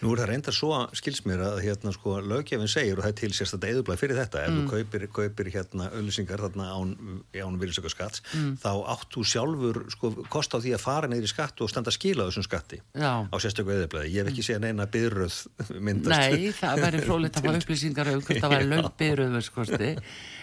Nú 0.00 0.12
er 0.14 0.22
það 0.22 0.30
reynda 0.30 0.54
svo 0.54 0.72
skilsmér 0.96 1.44
að 1.44 1.60
hérna 1.64 1.92
sko 1.94 2.16
löggefinn 2.24 2.70
segir 2.70 2.98
og 2.98 3.04
það 3.04 3.12
er 3.12 3.18
til 3.20 3.30
sérstaklega 3.36 3.76
eðublaði 3.76 4.02
fyrir 4.02 4.20
þetta 4.20 4.42
ef 4.44 4.50
mm. 4.50 4.58
þú 4.58 4.74
kaupir, 4.74 5.06
kaupir 5.18 5.50
hérna 5.54 5.90
öllisingar 5.98 6.44
þarna 6.46 6.68
án, 6.72 6.94
án 7.36 7.60
virðsöka 7.60 7.92
skatts 7.92 8.24
mm. 8.32 8.56
þá 8.64 8.70
áttu 8.94 9.24
sjálfur 9.26 9.82
sko 9.94 10.12
kost 10.32 10.56
á 10.56 10.58
því 10.58 10.74
að 10.76 10.84
fara 10.84 11.10
neyri 11.10 11.30
skatt 11.30 11.60
og 11.60 11.70
standa 11.72 11.94
skila 11.94 12.28
þessum 12.28 12.46
skatti 12.48 12.80
Já. 12.94 13.12
á 13.28 13.36
sérstaklega 13.36 13.84
eðublaði 13.84 14.12
ég 14.14 14.24
hef 14.24 14.32
ekki 14.32 14.46
séð 14.46 14.64
neina 14.66 14.88
byrröð 14.90 15.40
myndast 15.86 16.36
Nei, 16.36 16.50
það 16.56 16.84
væri 16.86 17.04
frólitt 17.06 17.40
að 17.40 17.48
fá 17.48 17.56
upplýsingar 17.60 18.12
um 18.14 18.24
hvort 18.24 18.44
það 18.44 18.56
væri 18.56 18.70
lög 18.74 18.92
byrröð 19.00 19.40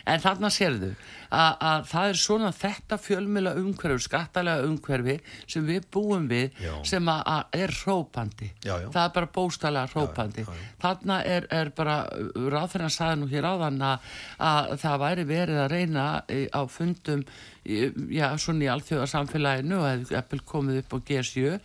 en 0.07 0.23
þarna 0.23 0.49
sérðu 0.53 0.91
að 1.33 1.87
það 1.89 2.09
er 2.09 2.19
svona 2.21 2.51
þetta 2.55 2.97
fjölmjöla 3.03 3.53
umhverfi, 3.59 4.05
skattalega 4.05 4.67
umhverfi 4.67 5.17
sem 5.49 5.65
við 5.67 5.87
búum 5.91 6.27
við 6.29 6.55
já. 6.63 6.73
sem 6.87 7.11
að 7.11 7.57
er 7.57 7.73
rópandi 7.83 8.49
já, 8.63 8.77
já. 8.83 8.87
það 8.93 9.01
er 9.03 9.13
bara 9.17 9.26
bóstalega 9.35 9.91
rópandi 9.93 10.45
þarna 10.81 11.19
er, 11.25 11.47
er 11.51 11.73
bara 11.75 11.99
ráðferðan 12.33 12.93
saði 12.93 13.19
nú 13.21 13.29
hér 13.31 13.49
áðan 13.49 13.81
að, 13.81 14.09
að 14.39 14.73
það 14.85 15.03
væri 15.05 15.27
verið 15.31 15.61
að 15.63 15.71
reyna 15.75 16.07
á 16.27 16.61
fundum 16.71 17.23
já, 17.67 18.27
svona 18.39 18.65
í 18.65 18.69
alþjóðarsamfélaginu 18.71 19.79
hefði 19.83 20.17
eppil 20.19 20.39
komið 20.47 20.81
upp 20.81 20.95
á 20.95 20.97
G7 21.09 21.55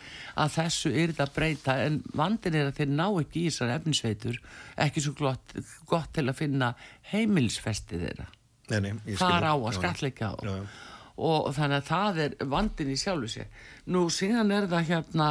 að 0.42 0.54
þessu 0.56 0.92
er 0.92 1.12
þetta 1.12 1.26
að 1.26 1.34
breyta. 1.36 1.76
En 1.86 1.98
vandin 2.18 2.58
er 2.58 2.70
að 2.70 2.80
þeir 2.80 2.94
ná 2.94 3.04
ekki 3.08 3.42
í 3.42 3.50
þessar 3.50 3.74
efnisveitur 3.76 4.40
ekki 4.86 5.04
svo 5.04 5.14
gott, 5.18 5.56
gott 5.88 6.10
til 6.16 6.26
að 6.28 6.38
finna 6.40 6.72
heimilsfesti 7.12 8.00
þeirra. 8.02 8.30
Nei, 8.72 8.80
nei, 8.80 9.16
fara 9.20 9.52
á 9.54 9.56
að 9.58 9.76
skatleika 9.78 10.32
á. 10.32 10.36
Og 11.22 11.50
þannig 11.54 11.82
að 11.82 11.88
það 11.90 12.20
er 12.24 12.36
vandin 12.50 12.92
í 12.94 12.98
sjálfu 12.98 13.28
sig. 13.30 13.62
Nú 13.91 14.07
síðan 14.14 14.53
er 14.55 14.68
það 14.70 14.89
hérna 14.93 15.28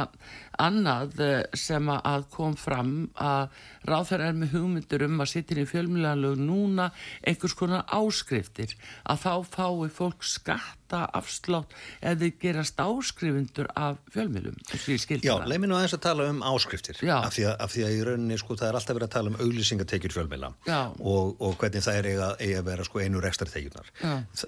annað 0.60 1.20
eh, 1.24 1.38
sem 1.56 1.88
að 1.88 2.26
kom 2.32 2.56
fram 2.60 2.92
að 3.16 3.48
ráþæra 3.88 4.28
er 4.30 4.36
með 4.36 4.52
hugmyndur 4.58 5.06
um 5.06 5.22
að 5.24 5.30
sitja 5.32 5.56
í 5.62 5.66
fjölmjölanlög 5.68 6.36
núna 6.38 6.90
einhvers 7.26 7.56
konar 7.58 7.86
áskriftir 7.88 8.76
að 9.08 9.24
þá 9.24 9.32
fái 9.56 9.88
fólk 9.96 10.26
skatta 10.26 11.06
afslátt 11.16 11.72
eða 12.04 12.28
gerast 12.42 12.78
áskrifundur 12.82 13.70
af 13.72 13.96
fjölmjölum. 14.12 14.58
Já, 15.24 15.32
leið 15.48 15.62
mér 15.64 15.72
nú 15.72 15.78
aðeins 15.78 15.96
að 15.96 16.02
tala 16.04 16.28
um 16.28 16.42
áskriftir 16.52 17.00
af 17.16 17.32
því, 17.32 17.46
að, 17.48 17.56
af 17.64 17.72
því 17.72 17.86
að 17.86 17.96
í 17.96 18.02
rauninni 18.10 18.38
sko 18.42 18.58
það 18.60 18.68
er 18.68 18.78
alltaf 18.78 18.98
verið 18.98 19.08
að 19.08 19.14
tala 19.16 19.32
um 19.32 19.40
auglýsingatekjur 19.40 20.16
fjölmjöla 20.18 20.52
og, 21.00 21.32
og 21.40 21.56
hvernig 21.62 21.86
það 21.86 21.98
er 22.02 22.10
eiga, 22.12 22.28
eiga 22.44 22.60
að 22.60 22.68
vera 22.68 22.86
sko 22.90 23.00
einu 23.02 23.24
rekstartekjurnar. 23.24 23.90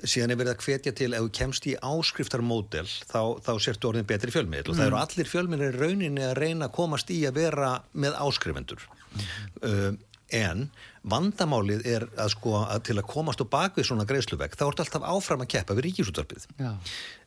Síðan 0.05 0.37
er 0.37 0.41
verið 0.43 0.53
að 0.55 0.69
hvetja 0.69 0.95
til 1.01 1.11
ef 1.17 1.25
þú 1.25 1.33
kemst 1.41 1.71
í 1.73 1.75
áskriftarmódel 1.81 2.87
þá, 3.09 3.21
þá 3.41 3.53
sértu 3.65 3.94
orðin 3.95 4.09
betri 4.11 4.35
fjölmjöl 4.35 4.65
og 4.65 4.73
mm. 4.73 4.81
það 4.81 4.89
eru 4.89 5.01
allir 5.03 5.31
fjölmjölir 5.31 5.79
rauninni 5.81 6.27
að 6.27 6.35
reyna 6.41 6.69
að 6.69 6.77
komast 6.79 7.13
í 7.15 7.21
að 7.29 7.39
vera 7.39 7.71
með 7.93 8.19
áskrifendur 8.25 8.85
uh, 8.85 9.95
en 10.35 10.69
vandamálið 11.05 11.85
er 11.87 12.07
að 12.17 12.31
sko 12.33 12.57
að 12.65 12.87
til 12.89 12.97
að 12.99 13.09
komast 13.11 13.43
á 13.45 13.47
bakvið 13.47 13.91
svona 13.91 14.07
greiðsluvegg 14.09 14.57
þá 14.57 14.65
ertu 14.67 14.85
alltaf 14.85 15.05
áfram 15.15 15.45
að 15.45 15.51
keppa 15.55 15.77
við 15.77 15.91
ríkisútvarpið 15.91 16.47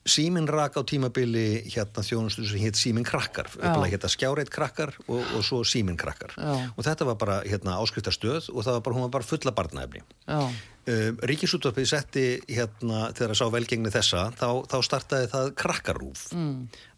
Símin 0.07 0.47
rak 0.49 0.77
á 0.79 0.81
tímabili 0.87 1.65
hérna 1.67 2.03
þjónustu 2.05 2.45
sem 2.47 2.61
hitt 2.63 2.79
Símin 2.79 3.05
krakkar. 3.07 3.49
Upplega 3.57 3.91
hérna 3.95 4.11
skjáreit 4.11 4.51
krakkar 4.53 4.95
og, 5.07 5.19
og 5.35 5.43
svo 5.45 5.63
Símin 5.67 5.99
krakkar. 5.99 6.33
Já. 6.37 6.71
og 6.75 6.87
þetta 6.87 7.07
var 7.11 7.19
bara 7.19 7.37
hérna 7.43 7.77
áskriftastöð 7.81 8.49
og 8.53 8.63
það 8.63 8.79
var 8.79 8.83
bara, 8.87 8.97
hún 8.97 9.07
var 9.07 9.13
bara 9.19 9.27
fulla 9.27 9.53
barnaefni. 9.55 10.03
Uh, 10.87 11.11
Ríkisútvarpið 11.27 11.87
setti 11.89 12.21
hérna 12.47 13.09
þegar 13.11 13.33
það 13.33 13.39
sá 13.41 13.47
velgengni 13.51 13.89
þessa 13.91 14.21
þá, 14.39 14.49
þá 14.71 14.77
startaði 14.87 15.27
það 15.33 15.49
krakkarúf 15.59 16.21
mm. 16.31 16.53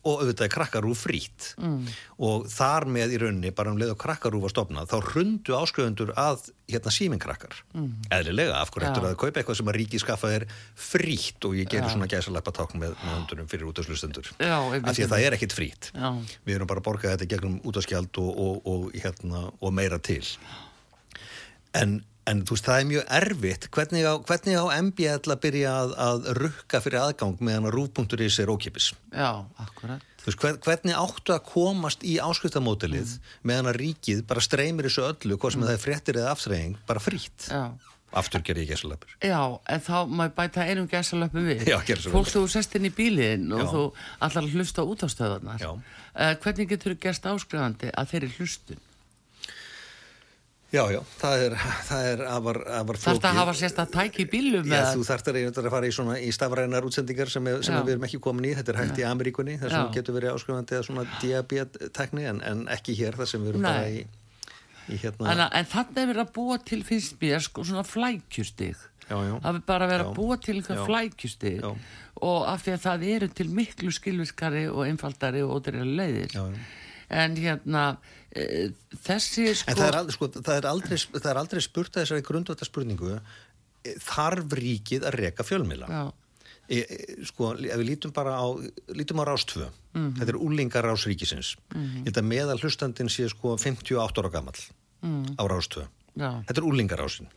Og 0.05 0.22
auðvitaði 0.22 0.51
krakkarúf 0.53 1.01
frít 1.07 1.47
mm. 1.57 1.88
og 2.28 2.45
þar 2.53 2.86
með 2.93 3.16
í 3.16 3.22
rauninni 3.24 3.53
bara 3.57 3.74
um 3.74 3.82
leið 3.82 3.95
og 3.95 3.99
krakkarúf 4.03 4.45
var 4.45 4.53
stopnað 4.53 4.93
þá 4.93 5.10
rundu 5.10 5.57
áskrifundur 5.57 6.14
að 6.22 6.51
hérna 6.70 6.93
síminkrakkar 6.93 7.55
mm. 7.74 7.91
eðlilega 8.15 8.59
af 8.59 8.74
hverju 8.74 8.89
eftir 8.89 9.07
að 9.09 9.15
kaupa 9.24 9.41
eitthvað 9.41 9.59
sem 9.59 9.72
að 9.72 9.80
ríki 9.80 10.01
skaffa 10.01 10.34
þér 10.34 10.45
frít 10.89 11.49
og 11.49 11.57
ég 11.59 11.72
gerir 11.72 11.93
svona 11.93 12.09
gæsaleppa 12.11 12.53
tákn 12.55 12.84
með 12.84 12.95
höndunum 13.05 13.49
fyrir 13.51 13.70
útastlustendur 13.72 14.32
af 14.39 14.93
því 14.93 15.07
að 15.07 15.15
það 15.15 15.26
er 15.26 15.38
ekkit 15.39 15.57
frít 15.57 15.91
Já. 15.93 16.09
við 16.45 16.59
erum 16.59 16.70
bara 16.70 16.84
að 16.84 16.89
borga 16.89 17.15
þetta 17.15 17.30
gegnum 17.34 17.59
útaskjald 17.70 18.22
og, 18.22 18.30
og, 18.45 18.70
og, 18.70 18.86
hérna, 18.97 19.47
og 19.59 19.76
meira 19.76 20.01
til 20.01 20.24
en 21.78 21.99
En 22.30 22.43
þú 22.45 22.53
veist, 22.53 22.67
það 22.67 22.80
er 22.80 22.88
mjög 22.89 23.05
erfitt. 23.17 23.63
Hvernig 23.74 24.05
á, 24.05 24.13
hvernig 24.22 24.57
á 24.61 24.65
MBL 24.86 25.34
að 25.34 25.39
byrja 25.45 25.72
að, 25.74 25.93
að 26.05 26.28
rukka 26.38 26.82
fyrir 26.86 27.01
aðgang 27.01 27.41
meðan 27.41 27.70
að 27.70 27.76
rúf.is 27.78 28.38
er 28.43 28.51
ókipis? 28.53 28.91
Já, 29.09 29.32
akkurat. 29.63 30.03
Veist, 30.26 30.39
hver, 30.41 30.57
hvernig 30.65 30.97
áttu 30.99 31.36
að 31.36 31.45
komast 31.47 32.03
í 32.03 32.17
áskriftamótilið 32.24 33.15
mm. 33.15 33.30
meðan 33.49 33.72
að 33.72 33.80
ríkið 33.84 34.26
bara 34.30 34.43
streymir 34.43 34.89
þessu 34.89 35.05
öllu, 35.07 35.38
hvað 35.39 35.55
sem 35.55 35.63
mm. 35.63 35.70
það 35.70 35.78
er 35.78 35.84
fréttir 35.86 36.20
eða 36.20 36.34
aftreying, 36.36 36.82
bara 36.89 37.03
frít? 37.03 37.47
Já. 37.47 37.63
Aftur 38.09 38.41
ger 38.41 38.57
ég 38.57 38.72
gæsalöpur. 38.72 39.11
Já, 39.22 39.38
en 39.70 39.82
þá 39.86 39.97
maður 40.09 40.32
bæta 40.39 40.65
einum 40.65 40.88
gæsalöpum 40.89 41.45
við. 41.45 41.67
Já. 41.70 41.78
Fólk 42.09 42.32
þú 42.32 42.41
sest 42.49 42.74
inn 42.80 42.89
í 42.89 42.93
bílinn 42.93 43.51
og 43.53 43.61
Já. 43.61 43.70
þú 43.70 43.84
allar 44.26 44.47
hlusta 44.49 44.86
út 44.86 45.05
á 45.05 45.07
stöðunar. 45.13 45.61
Uh, 45.61 46.34
hvernig 46.41 46.72
getur 46.72 46.95
þú 46.95 47.03
gerst 47.05 47.28
áskrifandi 47.30 47.91
að 47.93 48.15
þeirri 48.15 48.32
hlustun? 48.39 48.82
Já, 50.70 50.84
já, 50.93 50.99
það 51.17 51.43
er, 51.47 51.53
það 51.88 52.07
er 52.11 52.20
afar, 52.30 52.57
afar 52.78 52.97
flókið. 52.99 53.05
Þarf 53.07 53.22
það 53.24 53.32
að 53.32 53.39
hafa 53.39 53.53
sérst 53.57 53.80
að 53.82 53.93
tækja 53.95 54.22
í 54.22 54.26
bílum? 54.30 54.67
Já, 54.70 54.82
þú 54.93 55.05
þarf 55.07 55.24
það 55.26 55.38
að 55.63 55.70
fara 55.74 55.88
í, 55.88 55.93
svona, 55.95 56.17
í 56.22 56.28
stafrænar 56.36 56.86
útsendingar 56.86 57.32
sem, 57.34 57.47
er, 57.49 57.63
sem 57.65 57.78
við 57.80 57.95
erum 57.95 58.05
ekki 58.05 58.20
komin 58.22 58.45
í. 58.45 58.51
Þetta 58.59 58.74
er 58.76 58.78
hægt 58.84 58.99
já. 58.99 59.01
í 59.01 59.07
Ameríkunni, 59.09 59.55
þar 59.57 59.74
sem 59.74 59.88
getur 59.95 60.17
verið 60.20 60.36
áskrifandi 60.36 60.78
að 60.78 60.84
svona 60.86 61.05
diabéttekni, 61.24 62.28
en, 62.30 62.41
en 62.45 62.61
ekki 62.76 62.93
hér 62.99 63.17
þar 63.17 63.32
sem 63.32 63.41
við 63.41 63.53
erum 63.55 63.65
Nei. 63.65 63.72
bara 63.72 63.88
í, 63.89 64.03
í 64.93 64.99
hérna. 65.01 65.32
En, 65.34 65.41
en 65.47 65.70
þannig 65.72 66.01
er 66.03 66.11
verið 66.11 66.26
að 66.28 66.34
búa 66.38 66.57
til, 66.70 66.80
finnst 66.86 67.17
mér, 67.24 67.41
sko, 67.47 67.65
svona 67.65 67.86
flækjustig. 67.89 68.84
Já, 69.07 69.15
já. 69.26 69.34
Það 69.41 69.49
er 69.55 69.63
bara 69.72 69.88
að 69.88 69.95
vera 69.95 70.05
að 70.05 70.20
búa 70.20 70.38
til 70.38 70.59
eitthvað 70.59 70.84
flækjustig 70.86 71.65
og 72.20 72.43
af 72.51 72.61
því 72.61 72.76
að 72.76 72.84
það 72.84 73.07
eru 73.15 73.32
til 73.39 73.47
miklu 73.57 73.93
skilviskari 73.95 74.67
og 74.70 74.84
einfaldari 74.86 75.41
og 75.41 75.55
ótrúlega 75.55 75.97
leiðir. 75.97 76.36
Já, 76.36 76.43
já 76.45 76.61
en 77.09 77.36
hérna 77.36 77.97
þessi 78.30 79.50
sko... 79.58 79.72
En 79.72 79.78
það 79.80 79.88
er 79.88 80.00
aldrei, 80.00 80.16
sko, 80.16 80.32
það 80.38 80.56
er 80.56 80.70
aldrei, 80.70 80.98
það 81.18 81.30
er 81.32 81.42
aldrei 81.42 81.62
spurt 81.66 81.96
að 81.96 82.06
þessari 82.06 82.26
grundvölda 82.28 82.68
spurningu 82.68 83.14
e, 83.18 83.94
þarf 84.06 84.58
ríkið 84.60 85.08
að 85.10 85.18
reka 85.24 85.46
fjölmila 85.48 85.90
e, 86.70 86.80
e, 86.80 87.00
sko, 87.30 87.54
ef 87.58 87.82
við 87.82 87.88
lítum 87.90 88.14
bara 88.14 88.38
á 88.38 88.46
lítum 88.94 89.22
á 89.22 89.30
rástvö, 89.30 89.70
mm 89.70 90.02
-hmm. 90.02 90.18
þetta 90.20 90.36
er 90.36 90.42
úlingar 90.42 90.86
rásríkisins, 90.86 91.56
mm 91.74 91.82
-hmm. 91.82 92.02
ég 92.06 92.12
held 92.12 92.22
að 92.22 92.30
meðal 92.34 92.60
hlustandin 92.62 93.10
sé 93.10 93.30
sko 93.30 93.58
58 93.58 94.22
ára 94.22 94.30
gammal 94.30 94.60
mm 95.02 95.36
á 95.40 95.44
rástvö 95.48 95.88
Já. 96.20 96.44
Þetta 96.48 96.58
er 96.60 96.68
úlingarásin. 96.68 97.30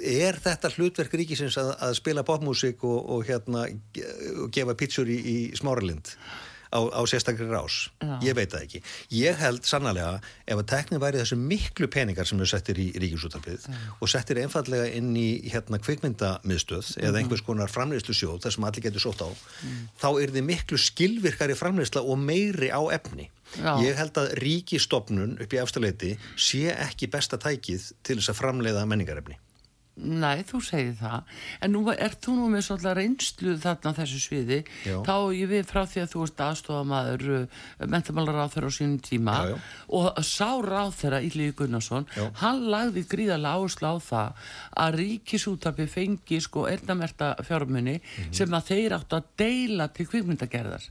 Er 0.00 0.38
þetta 0.40 0.70
hlutverk 0.72 1.14
ríkisins 1.20 1.58
að, 1.60 1.74
að 1.84 1.96
spila 1.98 2.22
popmusik 2.22 2.84
og, 2.86 3.00
og 3.16 3.26
hérna, 3.28 3.66
gefa 4.54 4.76
pítsur 4.78 5.10
í, 5.10 5.18
í 5.18 5.36
smáralind? 5.58 6.14
Á, 6.70 6.80
á 6.90 7.00
sérstakri 7.10 7.48
rás 7.50 7.90
Já. 8.00 8.18
ég 8.22 8.36
veit 8.38 8.52
það 8.52 8.66
ekki. 8.66 8.82
Ég 9.18 9.40
held 9.40 9.66
sannlega 9.66 10.20
ef 10.46 10.56
að 10.56 10.68
teknin 10.70 11.02
væri 11.02 11.20
þessu 11.22 11.38
miklu 11.40 11.90
peningar 11.90 12.28
sem 12.28 12.38
við 12.40 12.52
settir 12.52 12.80
í 12.80 12.88
ríkjúsútarpið 13.02 13.66
og 13.98 14.10
settir 14.10 14.42
einfallega 14.42 14.86
inn 14.94 15.10
í 15.18 15.28
hérna 15.50 15.80
kvikmyndamiðstöð 15.82 16.94
eða 17.00 17.12
mhm. 17.12 17.20
einhvers 17.24 17.44
konar 17.46 17.72
framleyslu 17.72 18.16
sjóð 18.16 18.40
þar 18.46 18.56
sem 18.56 18.70
allir 18.70 18.86
getur 18.86 19.06
sótt 19.06 19.24
á 19.26 19.30
mm. 19.30 19.82
þá 20.00 20.08
er 20.22 20.32
þið 20.36 20.46
miklu 20.46 20.80
skilvirkari 20.80 21.58
framleysla 21.58 22.02
og 22.06 22.18
meiri 22.22 22.70
á 22.70 22.82
efni 22.94 23.30
Já. 23.58 23.74
Ég 23.82 23.98
held 23.98 24.18
að 24.20 24.34
ríkistofnun 24.38 25.36
upp 25.42 25.54
í 25.54 25.60
afstaleiti 25.60 26.14
sé 26.38 26.68
ekki 26.70 27.10
besta 27.10 27.38
tækið 27.40 27.88
til 28.06 28.20
þess 28.20 28.30
að 28.30 28.38
framleiða 28.44 28.84
menningarefni. 28.86 29.38
Næ, 30.00 30.44
þú 30.48 30.62
segir 30.64 30.94
það, 31.00 31.34
en 31.60 31.74
nú 31.74 31.84
er 31.92 32.16
þú 32.16 32.36
nú 32.38 32.48
með 32.52 32.66
svolítið 32.68 32.96
reynslu 32.98 33.56
þarna 33.60 33.94
þessu 33.98 34.20
sviði, 34.24 34.60
já. 34.86 34.96
þá 35.06 35.14
ég 35.36 35.50
við 35.50 35.66
frá 35.68 35.82
því 35.84 36.04
að 36.04 36.12
þú 36.14 36.24
ert 36.26 36.44
aðstofamaður 36.46 37.26
uh, 37.36 37.60
mentamálar 37.90 38.40
á 38.44 38.52
þeirra 38.52 38.72
á 38.72 38.76
sínum 38.76 38.98
tíma 39.04 39.36
já, 39.40 39.52
já. 39.52 39.58
og 40.00 40.20
sá 40.26 40.48
ráð 40.64 40.94
þeirra 41.00 41.22
Ílíði 41.26 41.56
Gunnarsson, 41.60 42.08
hann 42.40 42.64
lagði 42.72 43.04
gríðarlega 43.10 43.60
áherslu 43.60 43.92
á 43.92 43.96
það 44.00 44.48
að 44.84 44.98
ríkisútarpi 45.00 45.86
fengi 45.90 46.40
sko 46.40 46.66
ernamerta 46.70 47.34
fjármunni 47.44 47.98
mm 48.00 48.28
sem 48.40 48.54
að 48.54 48.68
þeir 48.70 48.94
áttu 48.94 49.16
að 49.18 49.28
deila 49.40 49.86
til 49.94 50.06
kvikmyndagerðar. 50.08 50.84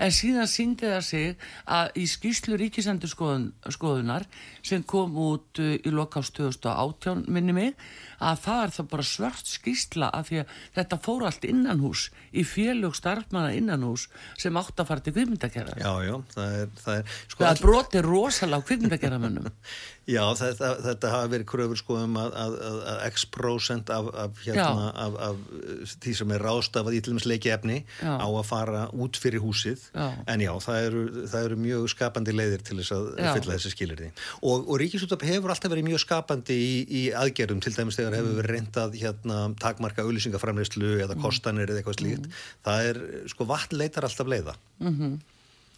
En 0.00 0.14
síðan 0.14 0.48
síndi 0.50 0.88
það 0.88 1.02
sig 1.06 1.44
að 1.70 2.00
í 2.00 2.06
skýslu 2.10 2.58
ríkisendur 2.60 3.10
skoðunar 3.10 4.26
sem 4.66 4.82
kom 4.88 5.16
út 5.20 5.60
uh, 5.62 5.74
í 5.76 5.92
lokast 5.94 6.36
2018 6.38 7.26
minni 7.30 7.54
mig 7.56 7.74
að 8.20 8.39
það 8.44 8.62
er 8.64 8.74
það 8.76 8.88
bara 8.94 9.06
svart 9.10 9.50
skýrsla 9.50 10.10
af 10.16 10.30
því 10.30 10.40
að 10.42 10.54
þetta 10.78 10.98
fór 11.06 11.26
allt 11.28 11.46
innanhús 11.48 12.06
í 12.30 12.44
félög 12.46 12.96
starfmanna 12.98 13.54
innanhús 13.58 14.08
sem 14.40 14.60
átt 14.60 14.82
að 14.82 14.90
fara 14.90 15.04
til 15.04 15.14
kvikmyndagerðar. 15.16 15.80
Já, 15.80 15.92
já, 16.06 16.14
það 16.34 16.58
er... 16.60 16.74
Það, 16.80 17.00
er, 17.00 17.16
sko, 17.26 17.44
það 17.44 17.50
all... 17.50 17.64
broti 17.66 18.04
rosalega 18.06 18.60
á 18.62 18.68
kvikmyndagerðarmönnum. 18.70 19.50
Já, 20.10 20.22
þetta, 20.38 20.70
þetta 20.84 21.10
hafa 21.12 21.30
verið 21.30 21.46
kröfur 21.50 21.78
sko 21.78 21.96
um 22.00 22.16
að, 22.18 22.34
að, 22.42 22.54
að 22.90 23.00
x 23.10 23.24
prosent 23.30 23.90
af, 23.94 24.08
af, 24.24 24.40
hérna, 24.44 24.88
af, 24.90 25.18
af 25.28 25.94
því 26.02 26.14
sem 26.18 26.34
er 26.34 26.44
rástafað 26.44 26.96
í 26.96 27.02
til 27.04 27.12
og 27.12 27.18
með 27.18 27.26
sleiki 27.26 27.52
efni 27.54 27.78
já. 27.84 28.10
á 28.18 28.26
að 28.26 28.42
fara 28.48 28.82
út 28.90 29.18
fyrir 29.20 29.42
húsið 29.44 29.86
já. 29.92 30.06
en 30.26 30.44
já, 30.44 30.52
það 30.66 30.86
eru, 30.88 31.04
það 31.32 31.48
eru 31.48 31.58
mjög 31.66 31.88
skapandi 31.94 32.34
leiðir 32.34 32.64
til 32.66 32.78
þess 32.80 32.94
að 32.96 33.08
fylla 33.20 33.56
þessi 33.56 33.74
skilirði 33.74 34.10
og, 34.40 34.56
og 34.66 34.80
Ríkisúttab 34.82 35.26
hefur 35.28 35.54
alltaf 35.54 35.74
verið 35.74 35.90
mjög 35.90 36.04
skapandi 36.04 36.56
í, 36.58 36.72
í 36.86 37.02
aðgerðum 37.22 37.62
til 37.64 37.74
dæmis 37.76 38.00
þegar 38.00 38.18
hefur 38.20 38.38
verið 38.40 38.56
reyndað 38.56 38.96
hérna, 39.00 39.42
takmarka 39.62 40.06
auðlýsingaframleyslu 40.06 40.96
eða 41.04 41.16
mm. 41.16 41.24
kostanir 41.24 41.70
eða 41.70 41.82
eitthvað 41.82 42.00
slíkt 42.00 42.26
mm. 42.26 42.40
það 42.66 42.88
er, 42.92 43.04
sko, 43.30 43.46
vatn 43.50 43.78
leitar 43.80 44.08
alltaf 44.08 44.30
leiða 44.30 44.56
mm 44.80 44.96
-hmm. 44.96 45.20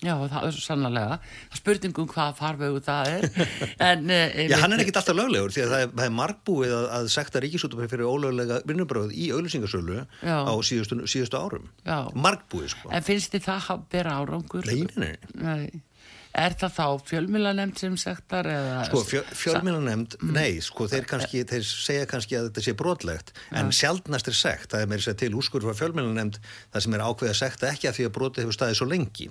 Já, 0.03 0.17
það 0.19 0.47
er 0.49 0.55
svo 0.57 0.63
sannlega. 0.65 1.19
Það 1.53 1.61
spurningum 1.61 2.09
hvað 2.11 2.33
farvegu 2.41 2.81
það 2.83 3.11
er. 3.13 3.27
En, 3.93 4.11
e, 4.11 4.49
Já, 4.51 4.57
hann 4.63 4.75
er 4.75 4.83
ekkit 4.83 4.99
alltaf 5.01 5.17
löglegur 5.17 5.55
því 5.55 5.63
að 5.65 5.73
það 5.73 5.85
er, 5.85 5.93
það 5.93 6.05
er 6.09 6.15
margbúið 6.17 6.75
að, 6.77 6.89
að 6.97 7.09
sekta 7.15 7.43
ríkisútafæri 7.43 7.91
fyrir 7.93 8.11
ólöglega 8.11 8.59
vinnubröð 8.69 9.15
í 9.15 9.31
auðlýsingasölu 9.35 10.03
á 10.23 10.55
síðustu, 10.67 11.01
síðustu 11.11 11.39
árum. 11.39 11.71
Já. 11.87 11.99
Margbúið, 12.15 12.69
sko. 12.75 12.93
En 12.95 13.07
finnst 13.07 13.35
þið 13.35 13.47
það 13.49 13.71
að 13.75 13.87
bera 13.95 14.19
árangur? 14.21 14.69
Nei, 14.69 14.87
nei, 14.97 15.15
nei. 15.35 15.65
nei. 15.67 15.92
Er 16.33 16.55
það 16.57 16.73
þá 16.79 16.87
fjölmjölanemnd 17.11 17.81
sem 17.81 17.97
sektar 18.01 18.47
eða... 18.49 18.77
Sko 18.89 19.03
fjö, 19.05 19.21
fjölmjölanemnd, 19.37 20.17
mm. 20.17 20.33
nei, 20.33 20.63
sko 20.65 20.87
þeir 20.89 21.05
kannski, 21.11 21.43
þeir 21.49 21.67
segja 21.69 22.09
kannski 22.09 22.39
að 22.39 22.49
þetta 22.49 22.65
sé 22.65 22.75
brotlegt 22.79 23.35
en 23.51 23.69
ja. 23.69 23.77
sjálfnast 23.83 24.33
er 24.33 24.39
sekt, 24.39 24.71
það 24.73 24.87
er 24.87 24.91
með 24.91 25.03
þess 25.03 25.13
að 25.13 25.21
til 25.23 25.31
úrskur 25.43 25.67
frá 25.67 25.77
fjölmjölanemnd 25.83 26.41
það 26.47 26.87
sem 26.87 26.97
er 26.97 27.05
ákveð 27.05 27.33
að 27.35 27.39
sekta 27.43 27.71
ekki 27.75 27.91
af 27.91 27.99
því 27.99 28.09
að 28.09 28.15
brotið 28.17 28.47
hefur 28.47 28.59
staðið 28.59 28.81
svo 28.81 28.89
lengi. 28.89 29.31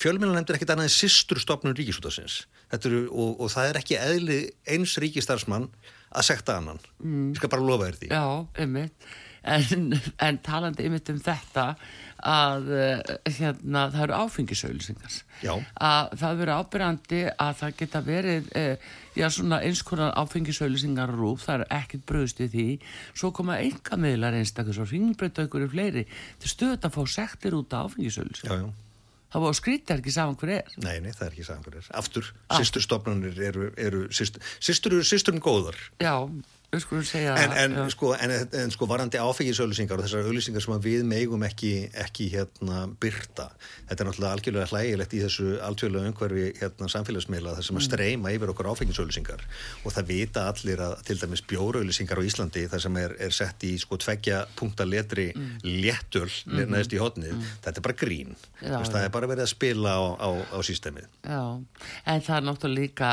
Fjölmjölanemnd 0.00 0.52
er 0.52 0.60
ekkit 0.60 0.74
annað 0.76 0.88
en 0.88 0.96
sýsturstofnun 0.96 1.76
ríkisútasins 1.76 2.42
og, 2.72 3.32
og 3.36 3.48
það 3.52 3.72
er 3.72 3.80
ekki 3.82 4.00
eðli 4.00 4.42
eins 4.72 4.96
ríkistarsmann 5.02 5.68
að 6.10 6.30
sekta 6.32 6.56
annan. 6.58 6.80
Mm. 7.02 7.34
Ég 7.34 7.40
skal 7.42 7.52
bara 7.52 7.66
lofa 7.66 7.90
þér 7.90 8.00
því. 8.00 8.14
Já, 8.16 8.24
einmitt. 8.64 9.10
en, 9.44 9.94
en 10.20 10.38
talandi 10.44 10.86
yfir 10.88 11.14
um 11.14 11.20
þetta 11.24 11.66
að 12.26 12.68
uh, 12.74 13.12
hérna, 13.38 13.86
það 13.92 14.02
eru 14.06 14.16
áfengisauðlýsingar 14.24 15.16
að 15.80 16.10
það 16.20 16.40
verður 16.42 16.52
ábyrgandi 16.60 17.22
að 17.32 17.54
það 17.62 17.78
geta 17.80 18.02
verið 18.04 18.50
uh, 18.60 18.90
já, 19.16 19.26
eins 19.60 19.82
konar 19.86 20.12
áfengisauðlýsingar 20.20 21.14
rúf, 21.14 21.46
það 21.46 21.56
er 21.64 21.66
ekkert 21.80 22.06
bröðst 22.10 22.44
við 22.44 22.52
því. 22.54 22.68
Svo 23.14 23.32
koma 23.36 23.58
enga 23.62 23.98
meðlar 24.00 24.36
einstaklega 24.38 24.78
svo 24.78 24.88
ringbreytta 24.90 25.48
ykkur 25.48 25.66
í 25.66 25.72
fleiri 25.72 26.06
til 26.42 26.52
stöðut 26.52 26.86
að 26.86 26.96
fá 26.98 27.02
sektir 27.18 27.58
út 27.58 27.74
af 27.76 27.90
áfengisauðlýsingar 27.90 28.70
það 29.30 29.44
var 29.44 29.54
skrítið 29.54 30.00
ekki 30.00 30.14
saman 30.14 30.38
hver 30.40 30.50
er. 30.56 30.70
Nei, 30.82 30.96
nei, 31.04 31.12
það 31.14 31.26
er 31.28 31.34
ekki 31.36 31.44
saman 31.46 31.66
hver 31.66 31.76
er. 31.78 31.90
Aftur, 32.00 32.30
sýsturstofnunir 32.50 33.36
eru, 33.46 33.68
eru 33.78 34.00
sýstur 34.10 34.96
eru 34.96 35.06
sýsturum 35.06 35.42
góðar. 35.44 35.78
Já 36.02 36.26
En, 36.70 37.72
en, 37.74 37.90
sko, 37.90 38.12
en, 38.14 38.32
en 38.54 38.70
sko 38.70 38.86
varandi 38.86 39.18
áfengisauðlýsingar 39.18 39.98
og 39.98 40.06
þessar 40.06 40.28
auðlýsingar 40.28 40.62
sem 40.62 40.76
við 40.84 41.02
meigum 41.08 41.42
ekki, 41.42 41.72
ekki 41.98 42.28
hérna 42.30 42.84
byrta 43.02 43.48
þetta 43.88 44.04
er 44.04 44.08
náttúrulega 44.08 44.36
algjörlega 44.36 44.68
hlægilegt 44.70 45.16
í 45.18 45.22
þessu 45.24 45.48
alltjóðlega 45.66 46.12
umhverfi 46.12 46.46
hérna 46.60 46.90
samfélagsmiðla 46.94 47.56
þar 47.56 47.66
sem 47.66 47.80
að 47.80 47.82
mm. 47.82 47.88
streyma 47.88 48.34
yfir 48.36 48.54
okkur 48.54 48.70
áfengisauðlýsingar 48.70 49.44
og 49.82 49.96
það 49.96 50.10
vita 50.12 50.46
allir 50.52 50.84
að 50.86 50.96
til 51.10 51.18
dæmis 51.24 51.44
bjóraauðlýsingar 51.50 52.22
á 52.22 52.26
Íslandi 52.30 52.66
þar 52.70 52.86
sem 52.86 53.02
er, 53.02 53.18
er 53.26 53.34
sett 53.34 53.66
í 53.66 53.74
sko 53.82 53.98
tveggja 54.06 54.44
punkta 54.54 54.86
letri 54.86 55.30
mm. 55.34 55.52
léttöl 55.66 56.28
mm 56.30 56.54
-hmm. 56.54 56.70
neðist 56.70 56.94
í 56.94 57.02
hotnið, 57.02 57.34
mm. 57.34 57.54
þetta 57.66 57.78
er 57.82 57.88
bara 57.88 58.00
grín 58.04 58.36
Já, 58.62 58.78
það 58.78 59.04
er 59.04 59.14
bara 59.18 59.26
verið 59.34 59.48
að 59.48 59.54
spila 59.56 59.98
á, 59.98 60.02
á, 60.22 60.30
á 60.54 60.58
sístemið 60.62 61.10
Já, 61.26 61.42
en 62.06 62.20
það 62.22 62.36
er 62.36 62.46
náttúrulega 62.46 62.80
líka 62.80 63.10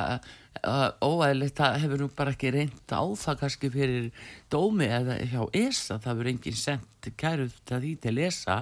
óæðilegt 1.03 1.59
það 1.59 1.77
hefur 1.83 2.01
nú 2.01 2.07
bara 2.17 2.33
ekki 2.35 2.51
reynd 2.55 2.93
á 2.93 3.03
það 3.17 3.39
kannski 3.41 3.69
fyrir 3.73 4.09
dómi 4.53 4.87
eða 4.87 5.19
hjá 5.21 5.41
ESA. 5.51 5.99
Það 6.03 6.19
verður 6.21 6.31
enginn 6.33 6.59
sendt 6.59 7.11
kæruð 7.19 7.55
til 7.67 7.79
því 7.83 7.93
til 8.03 8.17
ESA 8.27 8.57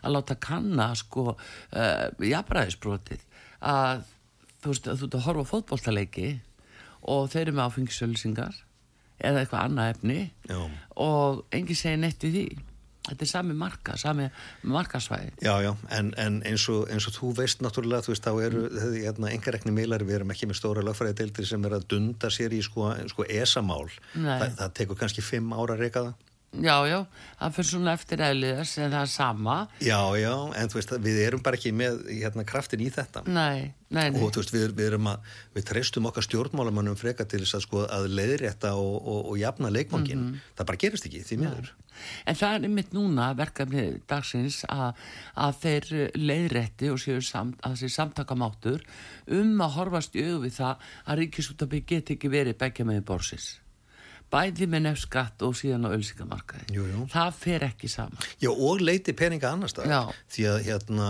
að 0.00 0.14
láta 0.16 0.38
kanna 0.40 0.90
sko 0.98 1.34
jafnræðisbrotið. 2.30 3.26
Að 3.60 4.06
þú 4.60 4.72
veist 4.72 4.88
að 4.88 5.02
þú 5.02 5.08
ert 5.08 5.18
að 5.18 5.26
horfa 5.28 5.46
fótbóltaleiki 5.50 6.30
og 7.10 7.30
þeir 7.32 7.46
eru 7.46 7.56
með 7.56 7.70
áfengisölsingar 7.70 8.58
eða 9.20 9.42
eitthvað 9.42 9.64
annað 9.66 9.94
efni 9.94 10.18
Já. 10.48 10.60
og 11.00 11.44
enginn 11.54 11.78
segir 11.78 12.00
neitt 12.00 12.24
við 12.24 12.36
því 12.36 12.44
Þetta 13.10 13.26
er 13.26 13.30
sami 13.32 13.56
marka, 13.58 13.96
sami 14.00 14.28
markasvæði. 14.62 15.34
Já, 15.44 15.52
já, 15.64 15.74
en, 15.98 16.14
en 16.20 16.40
eins, 16.48 16.66
og, 16.72 16.86
eins 16.92 17.08
og 17.10 17.16
þú 17.18 17.34
veist 17.42 17.64
náttúrulega, 17.64 18.06
þú 18.06 18.14
veist, 18.14 18.26
þá 18.26 18.46
eru 18.46 18.64
mm. 18.68 18.96
hérna, 18.96 19.34
engarekni 19.34 19.74
meilari, 19.74 20.08
við 20.08 20.20
erum 20.20 20.34
ekki 20.34 20.50
með 20.50 20.60
stóra 20.62 20.86
lagfræðideildir 20.86 21.50
sem 21.50 21.68
er 21.68 21.78
að 21.80 21.86
dunda 21.92 22.32
sér 22.32 22.56
í 22.56 22.62
sko, 22.64 22.92
sko 23.12 23.28
esamál. 23.28 23.86
Þa, 24.14 24.50
það 24.62 24.74
tekur 24.80 25.00
kannski 25.04 25.24
fimm 25.24 25.54
ára 25.56 25.76
að 25.76 25.86
reyka 25.86 26.08
það. 26.08 26.18
Já, 26.50 26.82
já, 26.82 26.96
það 27.38 27.52
fyrir 27.54 27.68
svona 27.68 27.92
eftir 27.94 28.22
eðliðars 28.26 28.72
en 28.82 28.90
það 28.90 29.04
er 29.04 29.10
sama. 29.12 29.56
Já, 29.86 29.98
já, 30.18 30.32
en 30.58 30.70
þú 30.72 30.78
veist, 30.80 30.94
við 31.04 31.18
erum 31.22 31.42
bara 31.46 31.58
ekki 31.60 31.70
með 31.78 32.00
hérna, 32.10 32.44
kraftin 32.48 32.82
í 32.82 32.88
þetta. 32.90 33.22
Nei, 33.28 33.70
nei, 33.86 34.08
nei. 34.10 34.18
Og 34.18 34.32
þú 34.34 34.42
veist, 34.42 34.54
við, 34.56 34.64
við 34.74 34.88
erum 34.88 35.06
að, 35.12 35.28
við 35.54 35.68
treystum 35.70 36.08
okkar 36.10 36.26
stjórnmálamannum 36.26 36.98
freka 36.98 37.28
til 37.30 37.44
þess 37.44 37.60
að 37.60 37.64
sko 37.68 37.84
að 37.86 38.08
leiðrétta 38.18 38.74
og, 38.80 38.96
og, 38.98 39.20
og 39.30 39.38
jafna 39.38 39.70
leikmangin. 39.70 40.18
Mm 40.18 40.32
-hmm. 40.32 40.50
Það 40.58 40.70
bara 40.72 40.82
gerist 40.86 41.06
ekki, 41.06 41.22
því 41.28 41.40
miður. 41.44 41.70
En 42.26 42.38
það 42.38 42.56
er 42.56 42.68
einmitt 42.68 42.92
núna 42.96 43.30
verkefni 43.38 43.86
dagsins 44.10 44.62
að, 44.70 45.00
að 45.34 45.58
þeir 45.64 45.88
leiðrætti 46.18 46.92
og 46.92 47.00
séu 47.02 47.22
samt, 47.24 47.58
samtakamáttur 47.64 48.84
um 49.30 49.56
að 49.64 49.74
horfast 49.78 50.16
í 50.18 50.26
auðvið 50.28 50.60
það 50.60 50.86
að 51.06 51.20
ríkisútabík 51.24 51.90
get 51.94 52.14
ekki 52.16 52.30
verið 52.32 52.60
begja 52.60 52.86
með 52.88 53.04
borsis. 53.10 53.50
Bæði 54.30 54.68
með 54.70 54.84
nefnskatt 54.84 55.42
og 55.42 55.56
síðan 55.58 55.88
á 55.90 55.94
ölsingamarkaði. 55.96 56.76
Það 57.10 57.30
fer 57.40 57.64
ekki 57.66 57.88
saman. 57.90 58.28
Já 58.38 58.52
og 58.52 58.78
leiti 58.84 59.14
peninga 59.18 59.50
annar 59.50 59.72
stað. 59.72 59.90
Því 60.30 60.46
að 60.52 60.58
hérna, 60.68 61.08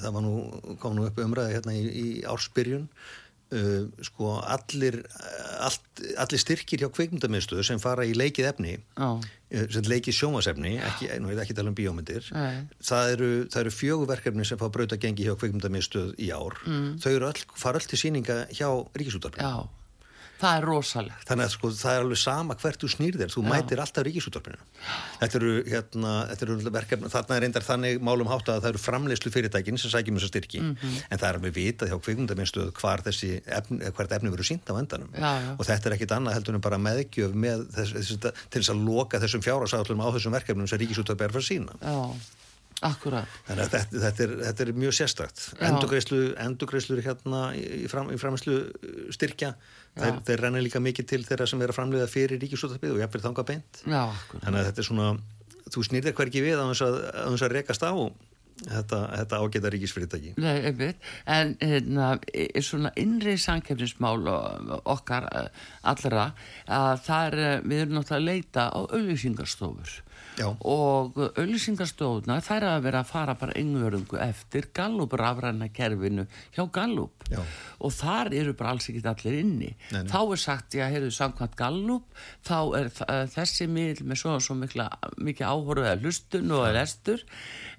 það 0.00 0.14
var 0.16 0.24
nú, 0.24 0.32
kom 0.80 0.96
nú 0.96 1.04
upp 1.04 1.20
umræði 1.20 1.58
hérna 1.58 1.76
í, 1.76 1.84
í 1.84 2.06
ársbyrjun 2.24 2.88
Uh, 3.46 3.86
sko 4.02 4.40
allir 4.42 4.96
all, 5.62 5.76
allir 6.18 6.40
styrkir 6.42 6.82
hjá 6.82 6.88
kveikmyndamiðstöðu 6.90 7.62
sem 7.68 7.78
fara 7.78 8.02
í 8.02 8.10
leikið 8.18 8.48
efni 8.50 8.72
oh. 8.98 9.22
sem 9.70 9.86
leikið 9.86 10.16
sjómasefni 10.18 10.72
ekki, 10.82 11.12
nú 11.22 11.30
er 11.30 11.44
ekki 11.44 11.54
tala 11.54 11.70
um 11.70 11.78
bíómyndir. 11.78 12.26
Það 12.82 13.12
eru, 13.14 13.30
eru 13.62 13.74
fjöguverkefni 13.76 14.48
sem 14.48 14.58
fá 14.58 14.66
brauta 14.74 14.98
gengi 14.98 15.28
hjá 15.28 15.36
kveikmyndamiðstöð 15.38 16.16
í 16.18 16.32
ár. 16.34 16.58
Mm. 16.66 16.96
þau 17.04 17.12
all, 17.30 17.44
fara 17.54 17.78
öll 17.78 17.86
til 17.86 18.02
síninga 18.02 18.42
hjá 18.50 18.66
Ríkisútarfinn 18.98 19.46
það 20.40 20.58
er 20.58 20.66
rosalegt 20.68 21.28
þannig 21.30 21.46
að 21.46 21.52
sko, 21.54 21.70
það 21.80 21.96
er 21.96 22.04
alveg 22.04 22.20
sama 22.20 22.56
hvert 22.60 22.82
þú 22.82 22.90
snýrðir 22.92 23.32
þú 23.32 23.42
Já. 23.44 23.48
mætir 23.50 23.82
alltaf 23.82 24.06
ríkisútvarpinu 24.06 24.60
þetta 25.20 25.38
eru, 25.40 25.52
hérna, 25.70 26.12
þetta 26.30 26.46
eru 26.46 26.56
verkefni 26.76 27.12
þarna 27.12 27.36
er 27.36 27.44
reyndar 27.46 27.66
þannig 27.66 28.02
málum 28.04 28.30
hátt 28.30 28.50
að 28.52 28.60
það 28.64 28.70
eru 28.72 28.82
framleyslu 28.82 29.32
fyrirtækin 29.34 29.80
sem 29.80 29.92
sækjum 29.92 30.18
þessa 30.18 30.32
styrki 30.32 30.60
mm 30.62 30.72
-hmm. 30.74 30.98
en 31.10 31.18
það 31.18 31.28
er 31.28 31.40
alveg 31.40 31.56
vitað 31.56 31.90
hjá 31.92 31.98
efni, 33.56 33.78
hvert 33.96 34.12
efni 34.12 34.30
verður 34.32 34.48
sínt 34.48 34.70
á 34.70 34.74
endanum 34.76 35.10
Já, 35.16 35.56
og 35.56 35.64
þetta 35.66 35.88
er 35.88 35.94
ekkit 35.96 36.14
annað 36.16 36.36
heldur 36.36 36.56
en 36.56 36.64
bara 36.64 36.78
meðgjöf 36.78 37.34
með 37.34 37.66
þess, 37.74 37.92
þess, 37.96 38.18
til 38.50 38.60
þess 38.60 38.72
að 38.72 38.82
loka 38.86 39.20
þessum 39.22 39.44
fjárhásállum 39.44 40.02
á 40.02 40.08
þessum 40.16 40.36
verkefnum 40.36 40.68
sem 40.68 40.80
ríkisútvarp 40.82 41.26
er 41.26 41.36
fyrir 41.36 41.48
sína 41.50 41.78
Já 41.80 41.96
Akkurat. 42.84 43.24
Þannig 43.46 43.62
að 43.64 43.70
þetta, 43.72 44.00
þetta, 44.02 44.24
er, 44.24 44.32
þetta 44.42 44.64
er 44.64 44.70
mjög 44.76 44.94
sérstakt. 44.98 45.44
Endugreislu 45.64 46.98
hérna 47.00 47.40
í, 47.56 47.86
fram, 47.88 48.10
í 48.12 48.18
framherslu 48.20 48.58
styrkja 49.16 49.54
þeir, 49.96 50.20
þeir 50.28 50.44
renna 50.44 50.62
líka 50.64 50.82
mikið 50.84 51.10
til 51.12 51.22
þeirra 51.26 51.48
sem 51.50 51.64
er 51.64 51.72
að 51.72 51.78
framleiða 51.80 52.06
fyrir 52.12 52.42
ríkisúttarpið 52.42 52.94
og 52.94 53.02
verið 53.02 53.26
þangað 53.26 53.50
beint. 53.52 53.82
Já, 53.84 54.02
þannig 54.36 54.60
að 54.60 54.70
þetta 54.70 54.82
er 54.82 54.88
svona 54.90 55.10
þú 55.72 55.84
snýrðir 55.88 56.16
hver 56.16 56.30
ekki 56.30 56.44
við 56.44 56.60
að 56.60 56.72
þess 56.72 57.46
að 57.46 57.54
rekast 57.54 57.86
á 57.86 57.92
þetta, 58.64 59.00
þetta 59.12 59.40
ágæta 59.42 59.72
ríkisfyrirtæki. 59.74 60.32
Nei, 60.40 60.54
einmitt, 60.70 61.08
en 61.28 61.54
hérna, 61.60 62.10
svona 62.64 62.92
innrið 62.98 63.40
sankefnismál 63.44 64.22
okkar 64.82 65.28
eh, 65.32 65.64
allra 65.92 66.30
að 66.64 67.02
það 67.06 67.28
er, 67.28 67.38
eh, 67.44 67.56
við 67.66 67.84
erum 67.84 67.98
náttúrulega 67.98 68.20
að 68.22 68.28
leita 68.30 68.68
á 68.72 68.80
auðvísingarstofur 68.86 69.96
Já. 70.36 70.50
og 70.52 71.16
auðlýsingarstofna 71.16 72.38
þær 72.44 72.66
að 72.68 72.82
vera 72.84 73.00
að 73.00 73.08
fara 73.08 73.34
bara 73.40 73.54
yngverðungu 73.56 74.18
eftir 74.20 74.68
Gallup 74.76 75.14
rafræna 75.16 75.70
kerfinu 75.72 76.26
hjá 76.52 76.66
Gallup 76.72 77.24
Já. 77.32 77.40
og 77.80 77.94
þar 77.96 78.34
eru 78.36 78.52
bara 78.58 78.74
alls 78.74 78.90
ekkit 78.90 79.08
allir 79.08 79.38
inni 79.40 79.70
nei, 79.72 80.02
nei. 80.02 80.10
þá 80.12 80.18
er 80.20 80.42
sagt, 80.42 80.76
já, 80.76 80.84
heyrðu 80.92 81.14
samkvæmt 81.16 81.56
Gallup 81.56 82.20
þá 82.44 82.58
er 82.82 82.92
uh, 83.06 83.22
þessi 83.32 83.68
mil 83.70 83.96
með 84.04 84.22
svo, 84.22 84.36
svo 84.44 84.58
mikla, 84.60 84.90
mikið 85.16 85.48
áhóru 85.48 85.86
eða 85.86 86.02
hlustun 86.04 86.52
og 86.52 86.68
eða 86.68 86.84
estur 86.84 87.24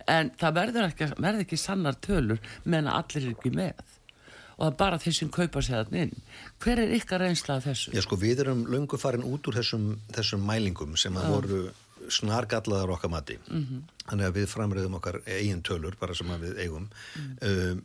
en 0.09 0.33
það 0.39 0.59
verður 0.61 0.89
ekki, 0.89 1.11
verður 1.17 1.45
ekki 1.45 1.61
sannar 1.61 2.01
tölur 2.01 2.41
menn 2.65 2.89
að 2.89 3.01
allir 3.03 3.29
er 3.29 3.37
ekki 3.37 3.53
með 3.53 3.85
og 4.57 4.63
það 4.63 4.71
er 4.71 4.77
bara 4.81 4.97
þeir 5.01 5.13
sem 5.13 5.29
kaupa 5.29 5.61
sér 5.61 5.83
þannig 5.85 6.07
inn 6.07 6.29
hver 6.63 6.79
er 6.81 6.93
ykkar 6.97 7.21
reynslað 7.21 7.67
þessu? 7.67 7.91
Já 7.93 8.01
sko 8.01 8.17
við 8.17 8.47
erum 8.47 8.63
lungu 8.65 8.97
farin 8.97 9.25
út 9.27 9.45
úr 9.45 9.59
þessum, 9.59 9.91
þessum 10.15 10.47
mælingum 10.47 10.97
sem 10.97 11.13
að 11.19 11.35
voru 11.35 11.59
snargallaðar 12.13 12.93
okkar 12.95 13.11
mati 13.11 13.37
mm 13.37 13.63
-hmm. 13.63 13.81
þannig 14.09 14.27
að 14.27 14.35
við 14.37 14.47
framræðum 14.51 14.97
okkar 14.99 15.17
eigin 15.25 15.61
tölur 15.63 15.95
bara 15.99 16.15
sem 16.15 16.27
við 16.41 16.59
eigum 16.63 16.87
mm. 16.87 17.31
um, 17.49 17.81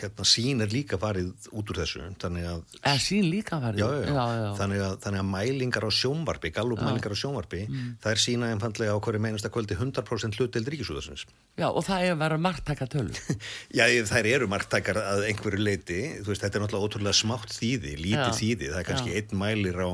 hérna 0.00 0.24
sín 0.24 0.62
er 0.62 0.72
líka 0.72 0.98
farið 0.98 1.32
út 1.52 1.70
úr 1.70 1.80
þessu 1.80 2.02
þannig 2.22 2.46
að, 2.50 2.62
er 2.82 3.00
sín 3.00 3.30
líka 3.30 3.60
farið? 3.60 3.80
Já, 3.80 3.88
já, 4.02 4.24
já. 4.42 4.50
Þannig, 4.60 4.80
að, 4.88 4.98
þannig 5.04 5.20
að 5.20 5.30
mælingar 5.30 5.88
á 5.88 5.90
sjónvarpi 5.90 6.52
gallup 6.52 6.82
mælingar 6.82 7.16
á 7.16 7.18
sjónvarpi 7.22 7.62
mm. 7.68 7.96
það 8.02 8.12
er 8.12 8.22
sína 8.26 8.52
einfallega 8.52 8.92
á 8.94 8.98
hverju 9.00 9.20
meinast 9.20 9.48
að 9.48 9.54
kvöldi 9.56 9.78
100% 9.80 10.38
hlutdeild 10.40 10.68
ríkisúðarsins 10.68 11.26
Já 11.56 11.68
og 11.70 11.82
það 11.84 12.04
er 12.04 12.12
að 12.12 12.22
vera 12.24 12.38
margtækja 12.38 12.86
tölur 12.86 13.18
Já 13.78 13.84
þær 14.06 14.26
eru 14.26 14.46
margtækjar 14.48 15.02
að 15.02 15.26
einhverju 15.30 15.62
leiti 15.62 16.00
veist, 16.26 16.42
þetta 16.42 16.58
er 16.58 16.64
náttúrulega 16.64 16.86
ótrúlega 16.86 17.16
smátt 17.16 17.52
þýði 17.56 17.96
lítið 17.96 18.32
þýði, 18.40 18.70
það 18.72 18.80
er 18.80 18.88
kannski 18.90 19.16
einn 19.16 19.38
mælir 19.40 19.80
á 19.80 19.90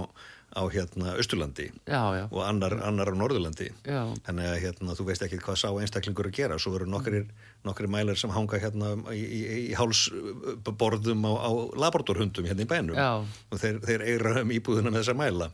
á 0.52 0.62
hérna 0.68 1.16
Östurlandi 1.16 1.70
já, 1.88 2.02
já. 2.16 2.24
og 2.30 2.42
annar, 2.44 2.76
annar 2.84 3.08
á 3.08 3.14
Norðurlandi. 3.16 3.70
Já. 3.88 4.02
þannig 4.26 4.50
að 4.50 4.58
hérna, 4.66 4.96
þú 4.98 5.06
veist 5.08 5.24
ekki 5.24 5.40
hvað 5.40 5.58
sá 5.62 5.68
einstaklingur 5.72 6.28
að 6.28 6.36
gera, 6.36 6.58
svo 6.60 6.74
verður 6.76 6.92
nokkri, 6.92 7.88
mælar 7.88 8.20
sem 8.20 8.32
hanga 8.34 8.60
hérna 8.60 8.94
í, 9.14 9.22
í, 9.22 9.40
í 9.70 9.74
hálsborðum 9.78 11.24
á, 11.24 11.32
á 11.40 11.50
laboratorhundum 11.84 12.48
hérna 12.48 12.66
í 12.66 12.68
bænum. 12.68 13.00
Og 13.50 13.60
þeir, 13.62 13.80
þeir 13.86 14.06
eira 14.12 14.40
um 14.42 14.52
íbúðuna 14.52 14.92
með 14.92 15.02
þessa 15.02 15.18
mæla 15.18 15.52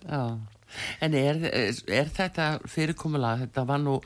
En 1.04 1.14
er, 1.16 1.40
er 1.48 2.10
þetta 2.14 2.48
fyrirkomulega, 2.68 3.46
þetta 3.46 3.64
var 3.68 3.80
nú 3.82 3.96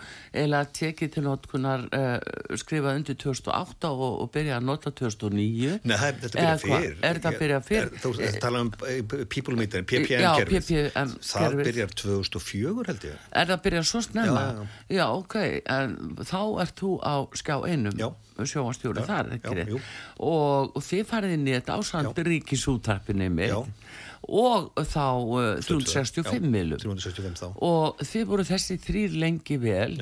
eða 0.43 0.63
tekið 0.75 1.13
til 1.17 1.25
notkunar 1.27 1.85
uh, 1.91 2.17
skrifað 2.61 3.01
undir 3.01 3.19
2008 3.23 3.91
og, 3.93 4.15
og 4.25 4.31
byrjað 4.35 4.61
að 4.61 4.69
nota 4.69 4.93
2009 5.03 5.79
Nei, 5.83 5.97
þetta 5.99 6.33
byrjað 6.37 6.65
fyrir 6.65 6.97
Er 7.03 7.21
þetta 7.21 7.35
byrjað 7.43 7.69
fyrir? 7.69 7.93
Þú 8.03 8.15
tala 8.43 8.65
um 8.67 8.73
eh, 8.89 9.03
people 9.27 9.59
meter, 9.59 9.87
PPM-kerfið 9.89 10.69
PPM 10.71 11.15
Það 11.33 11.59
byrjað 11.63 11.97
2004 12.03 12.89
held 12.93 13.07
ég. 13.09 13.29
Er 13.43 13.53
það 13.53 13.65
byrjað 13.67 13.89
svo 13.91 14.03
snemma? 14.07 14.43
Já, 14.43 14.63
já. 14.63 14.99
já 14.99 15.07
ok, 15.13 15.39
en 15.77 15.97
þá 16.23 16.41
ert 16.65 16.83
þú 16.83 16.93
á 17.03 17.15
skjá 17.39 17.57
einum 17.67 18.13
sjóanstjóri 18.49 19.05
þar, 19.07 19.35
ekki? 19.37 19.79
Og, 20.25 20.73
og 20.77 20.85
þið 20.85 21.03
farið 21.09 21.35
inn 21.37 21.49
í 21.49 21.55
þetta 21.57 21.79
ásand 21.79 22.23
ríkisútarpinni 22.29 23.29
mitt 23.33 23.91
og 24.29 24.70
þá 24.77 25.07
uh, 25.09 25.64
365 25.64 26.47
milum 26.47 26.81
365 26.83 27.43
þá. 27.43 27.49
Og 27.66 28.05
þið 28.07 28.29
voru 28.31 28.47
þessi 28.47 28.79
þrýr 28.83 29.18
lengi 29.23 29.59
vel. 29.62 29.99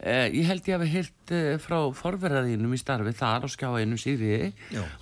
Uh, 0.00 0.26
ég 0.32 0.46
held 0.48 0.68
ég 0.68 0.76
að 0.76 0.84
við 0.84 0.92
hirt 0.96 1.34
uh, 1.36 1.54
frá 1.60 1.78
forverðaðínum 1.96 2.76
í 2.76 2.80
starfi 2.80 3.14
þar 3.18 3.44
á 3.44 3.48
skjáinu 3.52 3.98
síðri 4.00 4.52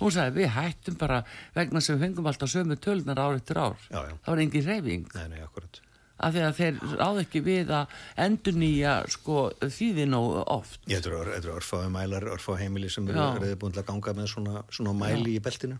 hún 0.01 0.11
sagði 0.11 0.41
við 0.41 0.49
hættum 0.57 0.97
bara 0.99 1.21
vegna 1.55 1.81
sem 1.81 1.95
við 1.95 2.09
fengum 2.09 2.27
alltaf 2.31 2.51
sömu 2.51 2.79
tölnar 2.83 3.21
ár 3.21 3.39
eftir 3.39 3.61
ár. 3.63 3.77
Já, 3.87 4.01
já. 4.11 4.17
það 4.25 4.33
var 4.33 4.43
engin 4.43 4.67
reyfing 4.67 5.13
nei, 5.15 5.29
nei, 5.31 5.39
akkurat 5.45 5.81
af 6.19 6.33
því 6.35 6.43
að 6.45 6.57
þeir 6.59 6.79
ráð 6.99 7.19
ekki 7.23 7.41
við 7.45 7.73
að 7.75 7.97
endur 8.25 8.57
nýja 8.59 8.93
sko 9.13 9.43
þýðin 9.61 10.15
og 10.17 10.39
oft. 10.55 10.79
Ég 10.91 11.03
tror 11.05 11.29
að 11.31 11.49
örfáðu 11.55 11.91
mælar, 11.93 12.27
örfáðu 12.35 12.63
heimili 12.63 12.91
sem 12.91 13.07
eru 13.09 13.53
búin 13.59 13.77
að 13.79 13.87
ganga 13.89 14.15
með 14.17 14.31
svona, 14.33 14.63
svona 14.73 14.95
mæli 14.97 15.35
Já. 15.35 15.39
í 15.39 15.43
beltinu. 15.45 15.79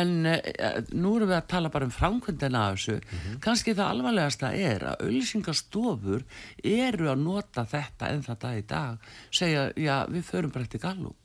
En 0.00 0.14
uh, 0.28 0.80
nú 0.92 1.14
erum 1.18 1.32
við 1.32 1.38
að 1.38 1.48
tala 1.54 1.72
bara 1.74 1.88
um 1.88 1.94
framkvöndina 1.94 2.64
af 2.68 2.78
þessu. 2.78 2.98
Mm 2.98 3.18
-hmm. 3.18 3.38
Kanski 3.44 3.74
það 3.74 3.92
alvarlegasta 3.94 4.52
er 4.54 4.84
að 4.92 5.06
auðlýsingastofur 5.06 6.26
eru 6.62 7.10
að 7.12 7.22
nota 7.22 7.64
þetta 7.64 8.12
en 8.12 8.22
þetta 8.22 8.56
í 8.58 8.66
dag. 8.66 8.98
Segja, 9.30 9.72
já, 9.76 10.06
við 10.08 10.22
förum 10.22 10.52
bara 10.52 10.64
eftir 10.64 10.80
gallup. 10.80 11.16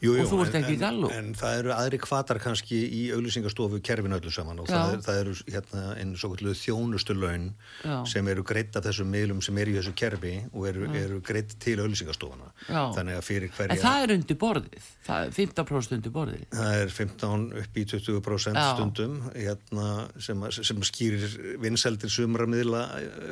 Jú, 0.00 0.14
jú, 0.16 0.24
og 0.24 0.30
þú 0.30 0.38
ert 0.46 0.54
ekki 0.56 0.76
gallu 0.80 1.10
en, 1.12 1.30
en 1.30 1.34
það 1.36 1.58
eru 1.60 1.72
aðri 1.74 1.98
kvatar 2.00 2.40
kannski 2.40 2.78
í 2.96 3.02
auðlýsingastofu 3.12 3.82
kerfin 3.84 4.16
öllu 4.16 4.32
saman 4.32 4.62
og 4.62 4.70
það, 4.70 4.94
er, 4.94 5.02
það 5.04 5.20
eru 5.22 5.34
hérna, 5.44 5.82
svo 6.16 6.30
kvöldu 6.32 6.54
þjónustu 6.56 7.16
laun 7.18 7.50
Já. 7.84 7.96
sem 8.08 8.30
eru 8.32 8.44
greitt 8.48 8.78
af 8.80 8.86
þessum 8.88 9.10
miðlum 9.12 9.42
sem 9.44 9.60
eru 9.60 9.74
í 9.74 9.76
þessu 9.76 9.94
kerfi 10.00 10.34
og 10.50 10.66
eru, 10.70 10.88
eru 11.02 11.20
greitt 11.26 11.52
til 11.60 11.76
auðlýsingastofuna 11.84 12.48
þannig 12.70 13.18
að 13.18 13.26
fyrir 13.28 13.52
hverja 13.56 13.76
en 13.76 13.84
það 13.84 14.06
er 14.06 14.14
undir 14.16 14.40
borðið, 14.40 14.90
það 15.06 15.26
er 15.26 15.36
15% 15.36 15.96
undir 15.98 16.14
borðið. 16.14 16.44
Það 16.56 16.74
er 16.80 16.94
15 16.96 17.46
upp 17.60 17.80
í 17.80 17.86
20% 17.92 18.60
Já. 18.60 18.68
stundum 18.74 19.16
hérna, 19.34 19.88
sem, 20.22 20.46
sem 20.60 20.84
skýrir 20.88 21.38
vinseldir 21.60 22.12
sumra 22.12 22.48
miðla 22.48 22.86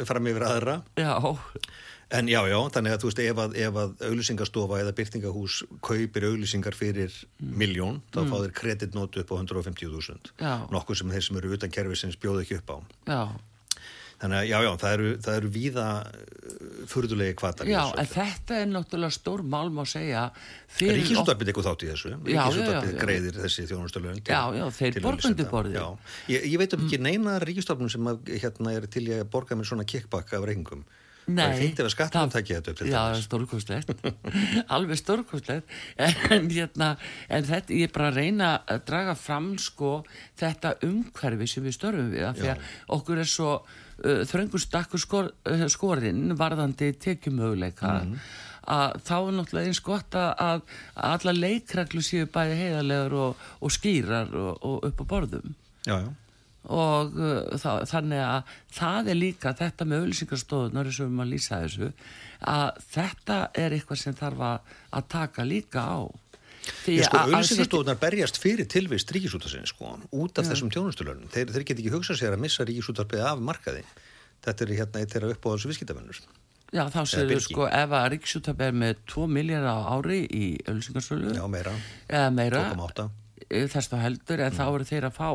fram 0.09 0.29
yfir 0.33 0.49
aðra. 0.49 0.81
Já 1.01 1.17
En 2.09 2.29
já, 2.31 2.39
já, 2.49 2.57
þannig 2.73 2.95
að 2.95 3.03
þú 3.03 3.11
veist, 3.11 3.19
ef 3.21 3.41
að, 3.43 3.57
að 3.69 4.07
auðlýsingastofa 4.09 4.79
eða 4.81 4.95
byrtingahús 4.97 5.59
kaupir 5.85 6.25
auðlýsingar 6.31 6.77
fyrir 6.77 7.13
mm. 7.13 7.51
miljón, 7.61 8.01
þá 8.15 8.23
mm. 8.23 8.31
fá 8.31 8.37
þeir 8.47 8.55
kreditnótu 8.63 9.21
upp 9.21 9.35
á 9.35 9.37
150.000. 9.37 10.33
Nokkuð 10.73 11.03
sem 11.03 11.13
þeir 11.13 11.27
sem 11.27 11.41
eru 11.43 11.53
utan 11.59 11.75
kervisins 11.75 12.17
bjóðu 12.21 12.47
ekki 12.47 12.63
upp 12.63 12.73
á. 12.73 12.79
Já. 13.13 13.21
Þannig 14.19 14.35
að 14.41 14.49
já, 14.49 14.57
já, 14.65 14.71
það 14.81 14.93
eru, 14.97 15.11
það 15.23 15.37
eru 15.39 15.49
víða 15.55 15.85
uh, 16.03 16.55
fyrðulegi 16.91 17.35
kvatar. 17.39 17.69
Já, 17.71 17.83
en 18.03 18.09
þetta 18.11 18.57
er 18.59 18.71
náttúrulega 18.73 19.15
stór 19.15 19.45
málm 19.47 19.79
að 19.79 19.91
segja. 19.93 20.25
Ríkisúttarpið 20.81 21.53
eitthvað 21.53 21.69
þátt 21.69 21.85
í 21.85 21.91
þessu. 21.93 22.15
Ríkisúttarpið 22.27 22.97
greiðir 22.99 23.39
þessi 23.45 23.67
þjónustöluðun. 23.71 24.25
Já, 24.27 24.41
já, 24.57 24.65
þeir 24.81 24.99
borgundu 25.05 25.47
borðið. 25.53 26.09
Ég, 26.33 26.49
ég 26.51 26.59
veit 26.65 26.75
um 26.75 26.89
ekki 26.89 26.99
neina 27.05 27.37
ríkisúttarpið 27.45 27.95
sem 27.95 28.11
að, 28.11 28.33
hérna 28.43 28.75
er 28.75 28.89
til 28.91 29.05
að 29.21 29.23
borga 29.37 29.61
með 29.61 29.71
svona 29.71 29.87
kickback 29.93 30.35
af 30.35 30.49
reyningum. 30.51 30.83
Nei, 31.29 31.43
það 31.43 31.59
finnst 31.61 31.81
ef 31.83 31.87
að 31.87 31.93
skattum 31.93 32.31
takja 32.33 32.59
þetta 32.59 32.73
upp 32.73 32.79
til 32.79 32.87
já, 32.89 32.95
það. 32.97 33.09
Já, 33.11 33.25
stórkostlegt, 33.27 34.05
alveg 34.77 35.01
stórkostlegt, 35.01 35.75
en, 36.01 36.47
hérna, 36.55 36.89
en 37.29 37.49
þetta, 37.49 37.75
ég 37.77 37.89
er 37.89 37.93
bara 37.93 38.09
að 38.09 38.21
reyna 38.23 38.51
að 38.65 38.85
draga 38.89 39.15
fram 39.19 39.51
sko 39.61 39.93
þetta 40.41 40.75
umhverfi 40.89 41.51
sem 41.53 41.67
við 41.67 41.77
störfum 41.77 42.09
við, 42.15 42.25
af 42.31 42.41
því 42.41 42.53
að 42.55 42.71
okkur 42.97 43.21
er 43.21 43.29
svo 43.29 43.51
uh, 43.59 44.23
þröngur 44.31 44.65
stakkur 44.65 45.03
skor, 45.03 45.33
uh, 45.53 45.67
skorinn 45.73 46.37
varðandi 46.39 46.95
tekjumöguleika, 47.05 47.91
mm 47.99 48.15
-hmm. 48.15 48.31
að 48.79 48.97
þá 49.11 49.17
er 49.19 49.37
náttúrulega 49.41 49.73
eins 49.75 49.83
gott 49.85 50.17
að, 50.17 50.31
að 50.47 50.63
alla 51.11 51.37
leikreglu 51.37 52.05
séu 52.05 52.31
bæði 52.33 52.57
heiðarlegar 52.63 53.19
og, 53.27 53.45
og 53.61 53.77
skýrar 53.77 54.33
og, 54.33 54.65
og 54.65 54.89
upp 54.89 55.05
á 55.05 55.11
borðum. 55.13 55.53
Já, 55.85 56.01
já 56.01 56.09
og 56.69 57.19
uh, 57.19 57.59
það, 57.59 57.83
þannig 57.91 58.23
að 58.25 58.55
það 58.79 59.11
er 59.13 59.19
líka 59.19 59.53
þetta 59.57 59.89
með 59.89 60.05
auðlýsingarstofunar 60.05 60.91
sem 60.93 61.09
við 61.09 61.19
maður 61.19 61.31
lýsa 61.33 61.61
þessu 61.65 61.91
að 62.55 62.81
þetta 62.93 63.39
er 63.59 63.77
eitthvað 63.77 64.01
sem 64.03 64.17
þarf 64.19 64.43
að, 64.49 64.73
að 64.99 65.07
taka 65.15 65.47
líka 65.49 65.85
á. 65.85 65.99
Því 66.85 66.99
sko, 67.07 67.23
auðlýsingarstofunar 67.25 68.01
berjast 68.03 68.41
fyrir 68.43 68.69
tilvist 68.69 69.15
ríkisútarsinn 69.17 69.69
sko, 69.69 69.95
út 70.13 70.41
af 70.41 70.45
ja. 70.45 70.53
þessum 70.53 70.73
tjónustulörnum 70.75 71.33
þeir, 71.33 71.55
þeir 71.55 71.65
get 71.71 71.79
ekki 71.79 71.95
hugsað 71.95 72.21
sér 72.21 72.37
að 72.37 72.45
missa 72.45 72.67
ríkisútarpið 72.69 73.25
af 73.31 73.41
markaði. 73.41 73.87
Þetta 74.45 74.65
er 74.65 74.75
hérna 74.83 75.01
eitt 75.03 75.15
þeirra 75.15 75.33
upp 75.35 75.49
á 75.49 75.53
þessu 75.55 75.73
viðskiptafennur 75.73 76.21
Já 76.69 76.83
þá 76.93 77.01
séu 77.09 77.25
við 77.31 77.41
sko 77.47 77.65
ef 77.65 77.95
að 77.97 78.11
ríkisútarpið 78.13 78.67
er 78.67 78.75
með 78.83 78.99
2 79.09 79.25
miljardar 79.33 79.87
ári 79.89 80.19
í 80.29 80.45
auðlýsingarstölu 80.67 81.33
Já 81.39 81.47
meira, 81.49 81.73
meira. 82.37 82.67
2,8 82.77 83.09
þess 83.49 83.89
þá 83.89 83.97
heldur 84.03 84.43
en 84.45 84.53
mm. 84.53 84.59
þá 84.59 84.65
eru 84.67 84.87
þeir 84.89 85.07
að 85.09 85.15
fá 85.17 85.29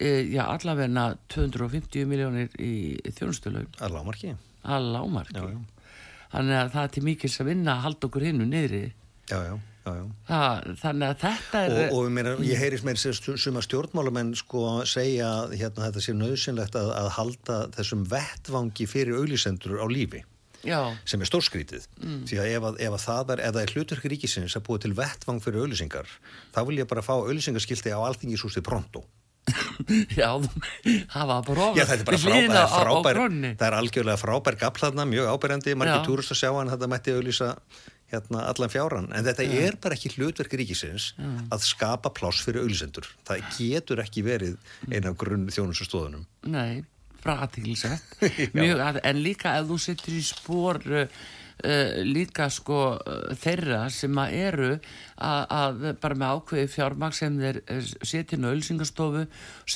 já 0.00 0.42
allavegna 0.46 1.06
250 1.32 2.08
miljónir 2.10 2.52
í 2.60 2.98
þjónustulögn 3.16 3.80
að 3.80 3.96
lámarki 3.96 4.34
að 4.66 4.90
lámarki 4.96 5.38
já, 5.38 5.46
já. 5.54 5.94
þannig 6.34 6.60
að 6.60 6.74
það 6.74 6.82
er 6.82 6.92
til 6.96 7.06
mikils 7.06 7.40
að 7.40 7.50
vinna 7.52 7.76
að 7.76 7.82
halda 7.86 8.08
okkur 8.10 8.28
hinnu 8.30 8.50
niðri. 8.50 8.84
Já 9.30 9.38
já 9.46 9.56
Það, 9.86 10.64
þannig 10.80 11.10
að 11.12 11.18
þetta 11.20 11.60
er 11.62 11.74
og, 11.76 11.92
og 11.94 12.08
meira, 12.10 12.32
ég 12.42 12.58
heyris 12.58 12.82
með 12.86 13.04
suma 13.38 13.62
stjórnmálamenn 13.62 14.32
sko 14.38 14.62
segja 14.88 15.28
hérna, 15.52 15.84
þetta 15.84 16.02
sé 16.02 16.14
nöðsynlegt 16.16 16.78
að, 16.78 16.90
að 16.96 17.10
halda 17.14 17.58
þessum 17.76 18.02
vettvangi 18.10 18.88
fyrir 18.90 19.20
auðlisendur 19.20 19.78
á 19.78 19.86
lífi 19.86 20.24
Já. 20.66 20.80
sem 21.06 21.22
er 21.22 21.30
stórskrítið. 21.30 21.86
Mm. 22.00 22.24
því 22.26 22.40
að 22.42 22.50
ef, 22.50 22.66
að, 22.66 22.80
ef 22.82 22.96
að 22.96 23.04
það 23.04 23.32
er, 23.36 23.44
er 23.62 23.74
hlutverk 23.76 24.08
ríkisins 24.10 24.58
að 24.58 24.66
búa 24.66 24.82
til 24.82 24.94
vettvang 24.98 25.38
fyrir 25.44 25.62
auðlýsingar 25.62 26.10
þá 26.56 26.60
vil 26.66 26.80
ég 26.80 26.90
bara 26.90 27.06
fá 27.06 27.14
auðlýsingarskilti 27.20 27.94
á 27.94 28.02
alþingisústi 28.02 28.64
pronto 28.66 29.04
Já, 30.16 30.30
það 31.12 31.28
var 31.30 31.44
bara 31.46 31.66
Já, 31.76 31.84
þetta 31.86 31.98
er 31.98 32.06
bara 32.08 32.22
frábær, 32.22 32.56
er 32.56 32.72
frábær 32.72 33.20
það 33.60 33.66
er 33.68 33.76
algjörlega 33.80 34.20
frábær 34.20 34.58
gaflaðna, 34.62 35.06
mjög 35.10 35.28
ábærandi 35.34 35.76
margir 35.78 36.02
túrust 36.06 36.34
að 36.34 36.40
sjá 36.42 36.50
hann, 36.56 36.72
þetta 36.72 36.90
mætti 36.90 37.14
auðlýsa 37.14 37.52
hérna 38.10 38.42
allan 38.50 38.70
fjáran, 38.70 39.08
en 39.14 39.26
þetta 39.26 39.46
Já. 39.46 39.54
er 39.66 39.78
bara 39.82 39.96
ekki 39.98 40.12
hlutverk 40.14 40.58
ríkisins 40.58 41.12
Já. 41.14 41.30
að 41.54 41.64
skapa 41.66 42.12
pláss 42.14 42.42
fyrir 42.46 42.62
auðlýsendur, 42.64 43.08
það 43.26 43.48
getur 43.58 44.02
ekki 44.02 44.26
verið 44.26 44.58
eina 44.90 45.10
af 45.10 45.18
grunn 45.22 45.48
þjónusastóðunum 45.54 46.26
Nei 46.50 46.84
bara 47.26 47.46
aðtíkilsett 47.46 48.54
en 49.10 49.22
líka 49.22 49.56
ef 49.58 49.66
þú 49.70 49.78
sittur 49.82 50.14
í 50.14 50.22
spór 50.22 50.78
uh, 50.86 51.24
uh, 51.64 52.02
líka 52.04 52.48
sko 52.52 52.80
uh, 52.96 53.34
þeirra 53.38 53.86
sem 53.92 54.18
að 54.20 54.34
eru 54.38 54.70
að, 54.74 55.42
að 55.56 55.84
bara 56.02 56.18
með 56.18 56.34
ákveði 56.36 56.70
fjármaks 56.72 57.20
sem 57.22 57.38
þeir 57.40 57.60
uh, 57.62 57.80
setja 58.02 58.36
inn 58.36 58.48
á 58.48 58.52
ölsingastofu 58.52 59.24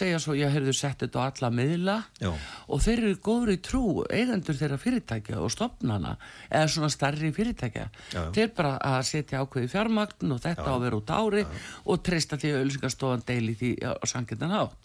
segja 0.01 0.21
svo 0.23 0.37
ég 0.39 0.53
hefðu 0.55 0.75
sett 0.77 1.05
þetta 1.05 1.25
á 1.25 1.29
alla 1.31 1.53
miðla 1.55 1.97
Já. 2.21 2.31
og 2.69 2.83
þeir 2.85 3.05
eru 3.05 3.21
góður 3.29 3.55
í 3.55 3.59
trú 3.71 3.85
eigendur 4.09 4.59
þeirra 4.61 4.81
fyrirtækja 4.83 5.41
og 5.41 5.55
stopnana 5.55 6.17
eða 6.49 6.73
svona 6.75 6.91
starri 6.93 7.33
fyrirtækja 7.37 7.87
Já. 7.89 8.23
þeir 8.37 8.53
bara 8.57 8.75
að 8.93 9.01
setja 9.13 9.45
ákveði 9.45 9.73
fjármagn 9.73 10.37
og 10.37 10.43
þetta 10.45 10.69
á 10.69 10.75
að 10.75 10.85
vera 10.87 11.01
út 11.01 11.15
ári 11.15 11.47
og 11.85 12.05
treysta 12.05 12.41
því 12.41 12.55
að 12.55 12.67
ölsingastofan 12.67 13.25
deili 13.29 13.57
því 13.57 13.73
á 13.87 14.05
sangindan 14.09 14.59
átt 14.61 14.77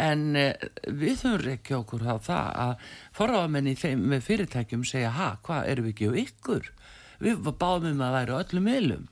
en 0.00 0.36
eh, 0.36 0.68
við 0.86 1.18
þurfum 1.22 1.54
ekki 1.56 1.76
okkur 1.78 2.06
á 2.08 2.16
það 2.22 2.48
að 2.64 2.86
forráðamenni 3.18 3.76
með 4.00 4.24
fyrirtækjum 4.28 4.86
segja 4.88 5.12
ha, 5.16 5.30
hvað 5.44 5.68
erum 5.72 5.88
við 5.88 5.94
ekki 5.94 6.10
á 6.10 6.12
ykkur? 6.22 6.72
Við 7.22 7.50
báðum 7.50 7.92
um 7.92 8.04
að 8.06 8.16
væri 8.18 8.38
öllum 8.38 8.68
meilum 8.70 9.08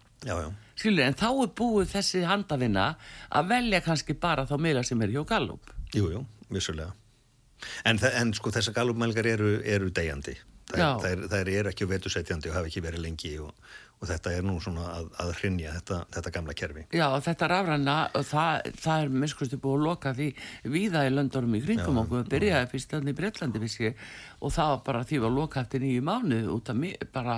Skilur, 0.81 1.05
en 1.05 1.17
þá 1.17 1.29
er 1.31 1.51
búið 1.57 1.91
þessi 1.95 2.23
handafinna 2.29 2.87
að 3.37 3.51
velja 3.53 3.81
kannski 3.85 4.17
bara 4.21 4.47
þá 4.49 4.57
meila 4.61 4.83
sem 4.85 5.01
er 5.05 5.13
hjá 5.13 5.23
Gallup. 5.29 5.73
Jújú, 5.97 6.23
vissulega. 6.53 6.93
En, 7.85 8.01
en 8.01 8.33
sko 8.37 8.53
þessar 8.53 8.77
Gallup-mælgar 8.79 9.29
eru, 9.29 9.59
eru 9.65 9.91
degjandi 9.93 10.39
þær, 10.71 11.25
þær 11.31 11.51
eru 11.53 11.71
ekki 11.73 11.89
vetusætjandi 11.91 12.51
og 12.51 12.59
hafa 12.59 12.71
ekki 12.71 12.83
verið 12.85 13.05
lengi 13.05 13.33
og 13.43 13.53
og 14.01 14.09
þetta 14.09 14.33
er 14.33 14.45
nú 14.49 14.55
svona 14.65 14.87
að, 14.95 15.09
að 15.21 15.31
hrinja 15.43 15.75
þetta, 15.77 15.97
þetta 16.17 16.33
gamla 16.37 16.55
kerfi. 16.57 16.85
Já, 16.97 17.07
þetta 17.27 17.49
rafræna 17.53 17.97
það, 18.17 18.71
það 18.81 19.03
er 19.05 19.11
miskustu 19.25 19.59
búið 19.61 19.77
að 19.77 19.87
loka 19.91 20.13
því 20.17 20.29
viða 20.73 21.05
í 21.05 21.11
löndurum 21.13 21.57
í 21.59 21.61
kringum 21.67 22.01
okkur. 22.05 22.23
við 22.23 22.31
byrjaði 22.35 22.71
fyrst 22.73 22.95
þannig 22.95 23.13
í 23.13 23.19
Breitlandi 23.21 23.93
og 24.41 24.55
það 24.57 24.73
var 24.73 24.81
bara 24.87 25.05
því 25.05 25.21
að 25.21 25.37
loka 25.37 25.61
eftir 25.61 25.85
nýju 25.85 26.07
mánu 26.09 26.41
út 26.55 26.73
af 26.73 26.81
bara 27.13 27.37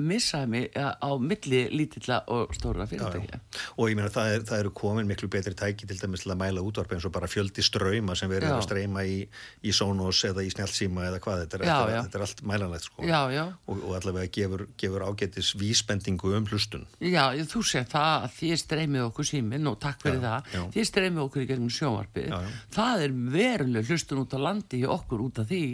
missaði 0.00 0.48
mig 0.52 0.76
uh, 0.78 0.94
á 0.96 1.10
milli 1.20 1.60
lítilla 1.72 2.20
og 2.32 2.54
stóra 2.56 2.86
fyrirtækja. 2.88 3.40
Og 3.76 3.90
ég 3.90 3.98
meina 3.98 4.10
það, 4.12 4.30
er, 4.34 4.44
það 4.48 4.62
eru 4.62 4.72
komin 4.76 5.08
miklu 5.08 5.28
betri 5.32 5.54
tæki 5.58 5.88
til 5.88 5.98
dæmis 6.00 6.24
til 6.24 6.32
að 6.32 6.40
mæla 6.42 6.64
útvarp 6.64 6.94
eins 6.96 7.06
og 7.08 7.12
bara 7.14 7.28
fjöldi 7.30 7.64
ströyma 7.64 8.16
sem 8.18 8.30
verður 8.32 8.56
að 8.56 8.64
streyma 8.64 9.04
í, 9.04 9.18
í 9.60 9.74
Sonos 9.76 10.22
eða 10.28 10.44
í 10.46 10.52
Snjálfsíma 10.54 11.08
eða 11.10 11.20
hvað, 11.24 11.42
þetta 11.44 11.60
er, 11.60 11.64
já, 11.68 11.74
þetta, 11.74 11.94
já. 11.94 12.00
þetta 12.06 12.18
er 12.20 12.26
allt 12.26 12.42
mælanlegt 12.52 12.88
sko. 12.88 13.06
Já, 13.08 13.20
og, 13.68 13.82
og 13.82 13.96
allavega 13.98 14.32
gefur, 14.38 14.64
gefur 14.80 15.06
ágætis 15.08 15.52
vísbendingu 15.60 16.34
um 16.38 16.48
hlustun. 16.48 16.88
Já, 17.04 17.24
þú 17.52 17.64
sé 17.68 17.84
það 17.88 18.26
að 18.28 18.36
því 18.38 18.52
streymið 18.64 19.06
okkur 19.10 19.30
símin 19.32 19.70
og 19.70 19.78
takk 19.82 20.02
fyrir 20.06 20.22
það, 20.24 20.52
því 20.74 20.86
streymið 20.92 21.24
okkur 21.26 21.44
í 21.44 21.48
gegnum 21.52 21.72
sjónvarpið, 21.76 22.34
það 22.74 23.04
er 23.04 23.16
veruleg 23.36 23.92
hlustun 23.92 24.24
út 24.24 24.36
á 24.36 24.38
landi 24.48 24.82
í 24.82 24.88
okkur 24.88 25.26
út 25.28 25.42
af 25.42 25.50
því 25.52 25.64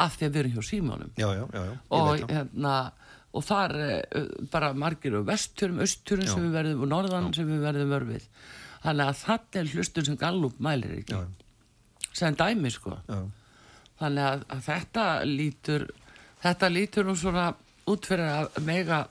að 0.00 0.18
við 0.24 0.40
erum 0.44 0.54
hjá 0.54 1.28
já. 1.34 1.78
Og 1.94 2.24
hérna 2.30 2.74
og 3.34 3.46
þar 3.46 3.74
uh, 3.78 4.28
bara 4.52 4.72
margir 4.78 5.16
og 5.18 5.26
vestturum, 5.28 5.80
östturum 5.84 6.28
sem 6.28 6.46
við 6.46 6.58
verðum 6.58 6.84
og 6.86 6.92
norðan 6.92 7.30
Já. 7.30 7.40
sem 7.40 7.50
við 7.50 7.64
verðum 7.66 7.96
örfið 7.98 8.28
þannig 8.84 9.10
að 9.10 9.18
þetta 9.22 9.60
er 9.60 9.72
hlustun 9.72 10.06
sem 10.10 10.20
Gallup 10.20 10.60
mælir 10.62 10.98
ekki. 10.98 11.16
Já. 11.16 11.26
sem 12.12 12.36
dæmi 12.38 12.70
sko. 12.70 12.98
Já. 13.08 13.20
þannig 14.00 14.30
að, 14.30 14.46
að 14.54 14.64
þetta 14.68 15.04
lítur 15.28 15.86
þetta 16.44 16.72
lítur 16.72 17.08
nú 17.08 17.16
svona 17.18 17.50
út 17.90 18.08
fyrir 18.08 18.30
að 18.30 18.64
mega 18.64 19.04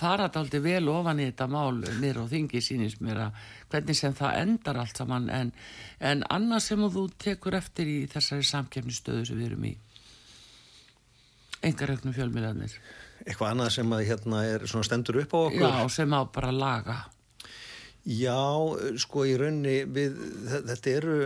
faradaldi 0.00 0.60
vel 0.62 0.88
ofan 0.90 1.20
í 1.20 1.28
þetta 1.28 1.48
mál 1.50 1.82
mér 2.00 2.22
og 2.22 2.30
þingi 2.30 2.62
sínist 2.64 3.02
mér 3.04 3.26
að 3.26 3.44
hvernig 3.72 3.98
sem 3.98 4.14
það 4.16 4.38
endar 4.44 4.80
allt 4.82 5.00
saman. 5.00 5.28
En, 5.34 5.52
en 6.00 6.24
annað 6.30 6.64
sem 6.68 6.86
þú 6.94 7.04
tekur 7.20 7.58
eftir 7.58 7.90
í 7.90 7.98
þessari 8.10 8.46
samkefnistöðu 8.46 9.26
sem 9.28 9.40
við 9.40 9.50
erum 9.50 9.68
í. 9.68 9.74
Engarögnum 11.66 12.16
fjölmiðarnir 12.16 12.78
eitthvað 13.26 13.54
annað 13.54 13.72
sem 13.76 13.96
að 13.96 14.04
hérna 14.08 14.42
er 14.48 14.66
stendur 14.86 15.20
upp 15.22 15.34
á 15.36 15.38
okkur? 15.46 15.64
Já 15.66 15.88
sem 15.92 16.14
á 16.16 16.20
bara 16.32 16.52
laga 16.54 16.98
Já, 18.08 18.40
sko 19.02 19.26
í 19.28 19.34
raunni 19.36 19.82
við, 19.92 20.14
þetta 20.70 20.92
eru 20.94 21.16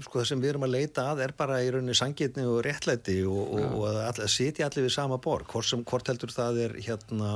sko 0.00 0.20
það 0.20 0.28
sem 0.30 0.40
við 0.40 0.50
erum 0.54 0.62
að 0.64 0.72
leita 0.72 1.02
að 1.10 1.18
er 1.26 1.34
bara 1.36 1.58
í 1.60 1.68
raunni 1.74 1.92
sangitni 1.96 2.46
og 2.48 2.62
réttlæti 2.64 3.18
og, 3.28 3.40
og, 3.58 3.74
og 3.82 3.98
að 4.00 4.22
sitja 4.32 4.70
allir 4.70 4.86
við 4.86 4.94
sama 4.94 5.18
borg 5.20 5.50
hvort, 5.52 5.68
sem, 5.68 5.82
hvort 5.84 6.08
heldur 6.08 6.32
það 6.32 6.60
er 6.64 6.76
hérna 6.80 7.34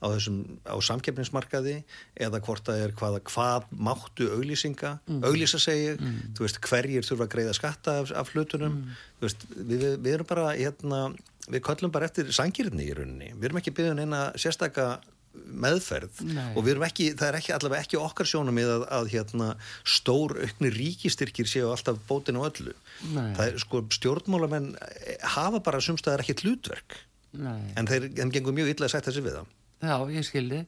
á 0.00 0.06
þessum, 0.14 0.38
á 0.64 0.76
samkeppnismarkaði 0.88 1.76
eða 2.26 2.40
hvort 2.46 2.64
það 2.64 2.84
er 2.86 2.94
hvað, 2.96 3.18
hvað 3.28 3.66
máttu 3.88 4.28
auglýsinga, 4.32 4.94
mm. 5.04 5.20
auglýsa 5.28 5.60
segir 5.60 6.00
mm. 6.00 6.36
þú 6.38 6.46
veist 6.46 6.60
hverjir 6.64 7.08
þurfa 7.08 7.26
að 7.28 7.32
greiða 7.34 7.56
skatta 7.58 7.98
af, 8.02 8.14
af 8.16 8.32
hlutunum, 8.32 8.78
mm. 8.80 9.02
veist, 9.24 9.44
við, 9.56 9.90
við 10.00 10.14
erum 10.14 10.30
bara 10.30 10.54
hérna, 10.54 11.02
við 11.50 11.64
köllum 11.68 11.92
bara 11.92 12.08
eftir 12.08 12.32
sangirni 12.36 12.88
í 12.88 12.96
rauninni, 12.96 13.34
við 13.36 13.50
erum 13.50 13.60
ekki 13.60 13.76
byggðin 13.76 14.06
eina 14.06 14.22
sérstaka 14.40 14.94
meðferð. 15.46 16.22
Nei. 16.26 16.52
og 16.54 16.64
við 16.64 16.74
erum 16.74 16.86
ekki, 16.86 17.10
það 17.18 17.28
er 17.28 17.38
ekki 17.40 17.54
allavega 17.56 17.86
ekki 17.86 18.00
okkar 18.00 18.30
sjónum 18.30 18.62
að, 18.62 18.86
að 18.98 19.10
hérna, 19.14 19.50
stór 19.96 20.36
aukni 20.44 20.72
ríkistyrkir 20.74 21.50
séu 21.50 21.70
alltaf 21.72 22.00
bótinu 22.08 22.42
og 22.42 22.50
öllu. 22.52 22.74
Er 23.42 23.60
sko 23.62 23.84
stjórnmálamenn 23.96 24.72
hafa 25.36 25.62
bara 25.64 25.82
sumstaðar 25.84 26.24
ekki 26.24 26.40
hlutverk. 26.44 26.98
En 27.76 27.88
þeir 27.88 28.10
en 28.22 28.32
gengur 28.32 28.54
mjög 28.56 28.74
illa 28.74 28.88
að 28.88 28.96
setja 28.96 29.14
sig 29.14 29.24
við 29.26 29.40
það. 29.40 29.54
Já, 29.76 29.96
ég 30.08 30.24
skildi. 30.24 30.62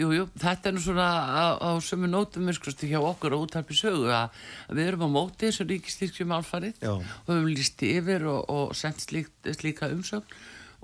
Jú, 0.00 0.06
jú, 0.16 0.22
þetta 0.40 0.70
er 0.70 0.72
nú 0.72 0.80
svona 0.80 1.04
á, 1.04 1.44
á 1.60 1.70
sömu 1.84 2.08
nótum 2.08 2.48
hjá 2.48 2.96
okkur 2.96 3.36
og 3.36 3.44
útarpi 3.44 3.76
sögu 3.76 4.08
að 4.08 4.32
við 4.72 4.86
erum 4.88 5.04
á 5.04 5.08
móti 5.20 5.50
þessu 5.50 5.66
ríkistyrkjum 5.68 6.32
alfarið 6.32 6.80
og 6.88 7.04
við 7.04 7.34
höfum 7.34 7.50
líst 7.52 7.84
yfir 7.84 8.24
og, 8.24 8.40
og 8.48 8.72
sendt 8.72 9.04
slík, 9.04 9.28
slíka 9.52 9.90
umsögn 9.92 10.24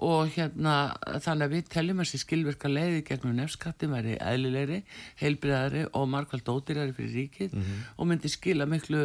og 0.01 0.32
hérna 0.32 0.74
þannig 1.20 1.46
að 1.46 1.55
við 1.55 1.68
teljum 1.74 2.01
að 2.01 2.09
þessi 2.09 2.22
skilverka 2.22 2.70
leiði 2.70 3.03
gegnum 3.11 3.36
nefnskatti 3.36 3.90
væri 3.90 4.16
eðlilegri, 4.16 4.80
heilbriðari 5.20 5.84
og 5.92 6.09
markvælt 6.14 6.48
ódýrari 6.48 6.96
fyrir 6.96 7.14
ríkið 7.18 7.53
mm 7.53 7.62
-hmm. 7.62 7.84
og 7.96 8.07
myndi 8.07 8.32
skila 8.32 8.66
miklu 8.66 9.05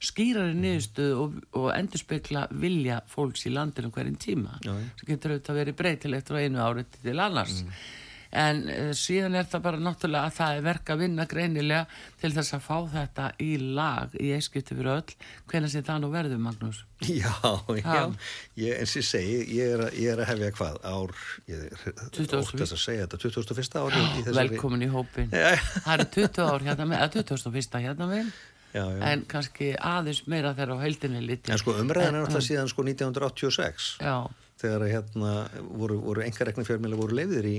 skýrari 0.00 0.54
niðurstöðu 0.54 1.18
og, 1.22 1.40
og 1.52 1.68
endur 1.78 1.98
spekla 1.98 2.46
vilja 2.50 3.00
fólks 3.08 3.46
í 3.46 3.54
landinu 3.54 3.90
hverjum 3.90 4.16
tíma. 4.16 4.60
Sem 4.62 5.06
getur 5.06 5.32
auðvitað 5.32 5.60
verið 5.60 5.76
breytilegt 5.76 6.28
frá 6.28 6.38
einu 6.40 6.58
árið 6.58 6.86
til 7.02 7.18
annars. 7.18 7.62
Mm 7.62 7.68
-hmm 7.68 8.03
en 8.34 8.62
uh, 8.68 8.90
síðan 8.96 9.36
er 9.38 9.48
það 9.50 9.64
bara 9.66 9.80
náttúrulega 9.82 10.28
að 10.28 10.36
það 10.38 10.58
er 10.58 10.64
verka 10.68 10.94
að 10.94 11.02
vinna 11.04 11.26
greinilega 11.30 11.84
til 12.20 12.32
þess 12.34 12.56
að 12.56 12.64
fá 12.66 12.76
þetta 12.94 13.28
í 13.44 13.50
lag 13.78 14.14
í 14.20 14.32
eiskipti 14.36 14.76
fyrir 14.76 14.92
öll 14.96 15.16
hvernig 15.50 15.72
sé 15.74 15.82
það 15.86 16.00
nú 16.04 16.10
verður 16.14 16.42
Magnús? 16.44 16.82
Já, 17.04 17.28
já. 17.76 18.14
Ég, 18.56 18.78
eins 18.78 18.94
og 18.94 19.02
ég 19.02 19.06
segi 19.08 19.40
ég 19.58 19.74
er, 19.74 19.82
ég 19.98 20.14
er 20.14 20.22
að 20.22 20.30
hefja 20.30 20.52
hvað 20.56 20.78
ár 20.88 21.12
ég 21.50 21.66
ótt 22.14 22.62
að 22.64 22.78
segja 22.80 23.04
þetta 23.04 23.20
2001. 23.26 23.76
ár 23.82 23.98
í 23.98 24.24
Velkomin 24.38 24.86
í 24.86 24.88
hópin 24.94 25.28
Það 25.34 25.92
eru 25.98 26.08
20 26.16 26.48
ár 26.48 26.64
hérna 26.70 26.88
með 26.88 27.06
2001. 27.18 27.80
hérna 27.84 28.08
með 28.08 28.32
Já, 28.74 28.88
já. 28.90 29.02
en 29.06 29.20
kannski 29.30 29.68
aðeins 29.78 30.24
meira 30.26 30.50
þegar 30.56 30.74
á 30.74 30.82
heildinni 30.82 31.20
liti 31.22 31.52
en 31.54 31.60
sko 31.60 31.76
umræðan 31.78 32.16
er 32.18 32.24
alltaf 32.24 32.42
síðan 32.42 32.70
sko 32.72 32.82
1986 32.82 33.90
já. 34.02 34.16
þegar 34.58 34.86
hérna 34.90 35.34
voru, 35.68 36.00
voru 36.02 36.24
engarekni 36.24 36.66
fjármjöla 36.66 36.98
voru 36.98 37.20
leiðir 37.20 37.46
í 37.52 37.58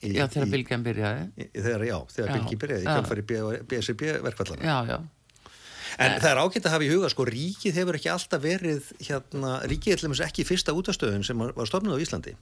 Í, 0.00 0.12
já, 0.16 0.24
þegar 0.32 0.52
Bilgjan 0.54 0.84
byrjaði. 0.84 1.48
Þegar, 1.52 1.82
já, 1.84 1.96
þegar 2.14 2.30
Bilgjan 2.36 2.60
byrjaði, 2.62 2.84
í 2.84 2.90
kjöldfæri 2.90 3.24
BSB 3.72 4.12
verkvallana. 4.24 4.64
Já, 4.64 4.76
já. 4.94 4.98
En 6.00 6.14
það 6.22 6.30
er 6.30 6.40
ágætt 6.40 6.66
að 6.68 6.74
hafa 6.76 6.86
í 6.86 6.90
huga, 6.92 7.10
sko, 7.12 7.26
ríkið 7.28 7.80
hefur 7.80 7.98
ekki 7.98 8.10
alltaf 8.12 8.42
verið, 8.44 8.86
hérna, 9.02 9.56
ríkið 9.68 10.06
er 10.06 10.22
ekki 10.28 10.46
fyrsta 10.48 10.74
útastöðun 10.76 11.26
sem 11.26 11.42
var 11.42 11.68
stofnuð 11.68 11.98
á 11.98 12.02
Íslandi. 12.04 12.36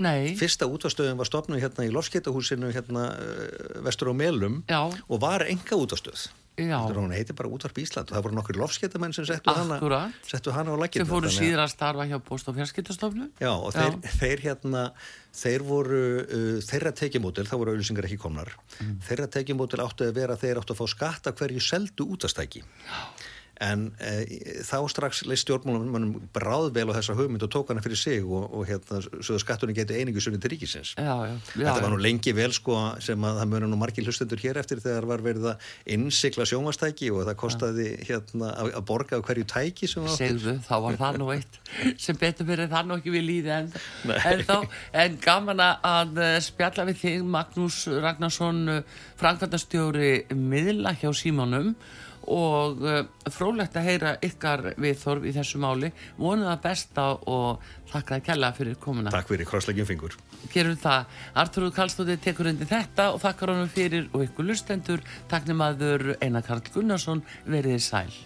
Nei. 0.00 0.34
Fyrsta 0.40 0.68
útastöðun 0.70 1.18
var 1.20 1.28
stofnuð 1.28 1.60
hérna 1.64 1.88
í 1.88 1.92
Lofskeitahúsinu, 1.92 2.70
hérna, 2.72 3.08
vestur 3.84 4.12
á 4.12 4.14
Melum 4.16 4.62
já. 4.68 4.80
og 4.88 5.20
var 5.20 5.44
enga 5.48 5.76
útastöð. 5.76 6.30
Hún 6.52 7.14
heiti 7.16 7.32
bara 7.32 7.48
Útvarp 7.48 7.78
Ísland 7.80 8.10
og 8.10 8.16
það 8.16 8.24
voru 8.26 8.36
nokkur 8.36 8.58
lofsketamenn 8.60 9.14
sem 9.16 9.24
settu 9.24 9.54
hana, 9.56 9.78
settu 10.28 10.52
hana 10.52 10.76
á 10.76 10.76
lakinu. 10.76 11.06
Sem 11.06 11.08
fóru 11.08 11.30
síðan 11.32 11.64
að 11.64 11.70
starfa 11.72 12.04
hjá 12.10 12.18
Post- 12.20 12.50
og 12.52 12.58
fjarskiptastofnu. 12.58 13.30
Já 13.40 13.52
og 13.54 13.72
þeir, 13.72 13.96
þeir 14.20 14.44
hérna, 14.44 14.82
þeir 15.32 15.64
voru, 15.64 16.02
uh, 16.20 16.60
þeirra 16.68 16.92
tekjumótil, 16.92 17.48
það 17.48 17.62
voru 17.62 17.72
auðvilsingar 17.72 18.08
ekki 18.10 18.20
komnar, 18.20 18.52
mm. 18.78 18.98
þeirra 19.08 19.30
tekjumótil 19.32 19.80
áttu 19.80 20.10
að 20.10 20.18
vera 20.20 20.36
þeir 20.36 20.60
áttu 20.60 20.76
að 20.76 20.82
fá 20.82 20.92
skatta 20.92 21.32
hverju 21.32 21.64
seldu 21.72 22.10
útastæki. 22.12 22.66
Já 22.84 23.00
en 23.62 23.84
e, 24.02 24.12
þá 24.66 24.76
strax 24.90 25.22
leist 25.28 25.46
stjórnmálunum 25.46 26.28
bráðvel 26.34 26.88
á 26.90 26.96
þessa 26.98 27.16
hugmynd 27.18 27.44
og 27.46 27.52
tók 27.52 27.70
hana 27.70 27.82
fyrir 27.84 28.00
sig 28.00 28.24
og, 28.24 28.48
og 28.50 28.66
hérna 28.68 29.00
svo 29.02 29.36
að 29.36 29.42
skattunni 29.44 29.76
geti 29.76 29.98
einingu 29.98 30.22
sunni 30.22 30.40
til 30.42 30.52
ríkisins. 30.54 30.94
Já, 30.96 31.14
já, 31.28 31.34
já, 31.54 31.66
þetta 31.68 31.84
var 31.84 31.94
nú 31.94 32.00
lengi 32.02 32.34
vel 32.36 32.50
sko 32.54 32.78
sem 33.04 33.26
að 33.28 33.40
það 33.40 33.52
mjöna 33.52 33.70
nú 33.70 33.78
margir 33.80 34.08
hlustendur 34.08 34.42
hér 34.42 34.60
eftir 34.62 34.82
þegar 34.82 35.08
var 35.12 35.24
verið 35.24 35.48
að 35.52 35.70
innsikla 35.96 36.46
sjónvastæki 36.48 37.12
og 37.14 37.26
það 37.28 37.38
kostiði 37.44 37.88
hérna 38.08 38.52
að, 38.52 38.72
að 38.80 38.86
borga 38.90 39.22
á 39.22 39.24
hverju 39.28 39.48
tæki 39.54 39.90
Segðu, 39.92 40.58
þá 40.66 40.74
var 40.86 41.00
það 41.00 41.20
nú 41.22 41.32
eitt. 41.36 41.60
Sem 42.02 42.18
betur 42.18 42.48
verið 42.48 42.72
það 42.74 42.88
nú 42.88 42.98
ekki 42.98 43.14
við 43.14 43.26
líði 43.28 43.54
en, 43.60 43.72
en, 44.18 44.44
þá, 44.48 44.56
en 45.04 45.18
gaman 45.22 45.64
að 45.64 46.22
eh, 46.22 46.38
spjalla 46.44 46.86
við 46.90 47.02
þig 47.04 47.26
Magnús 47.32 47.82
Ragnarsson 48.02 48.64
Frankværtastjóri 49.20 50.14
miðla 50.34 50.96
hjá 50.98 51.10
Símanum 51.16 51.74
og 52.30 52.82
uh, 52.86 53.00
frólægt 53.32 53.76
að 53.78 53.88
heyra 53.88 54.14
ykkar 54.24 54.72
viðþorf 54.80 55.26
í 55.26 55.34
þessu 55.36 55.60
máli. 55.62 55.92
Vonuð 56.18 56.50
að 56.52 56.64
besta 56.66 57.06
og 57.30 57.62
þakka 57.92 58.16
það 58.16 58.26
kella 58.30 58.52
fyrir 58.56 58.78
komuna. 58.82 59.14
Takk 59.14 59.32
fyrir 59.32 59.48
krosslegjum 59.48 59.88
fingur. 59.88 60.16
Gerum 60.52 60.78
það, 60.80 61.06
Arturur 61.42 61.74
Kallstóði 61.76 62.18
tekur 62.22 62.50
undir 62.52 62.70
þetta 62.70 63.12
og 63.14 63.22
þakkar 63.22 63.54
honum 63.54 63.72
fyrir 63.72 64.10
og 64.12 64.26
ykkur 64.26 64.50
lustendur 64.50 65.04
taknum 65.30 65.64
aður 65.64 66.12
Einar 66.20 66.46
Karl 66.46 66.64
Gunnarsson 66.74 67.24
veriði 67.46 67.80
sæl 67.82 68.20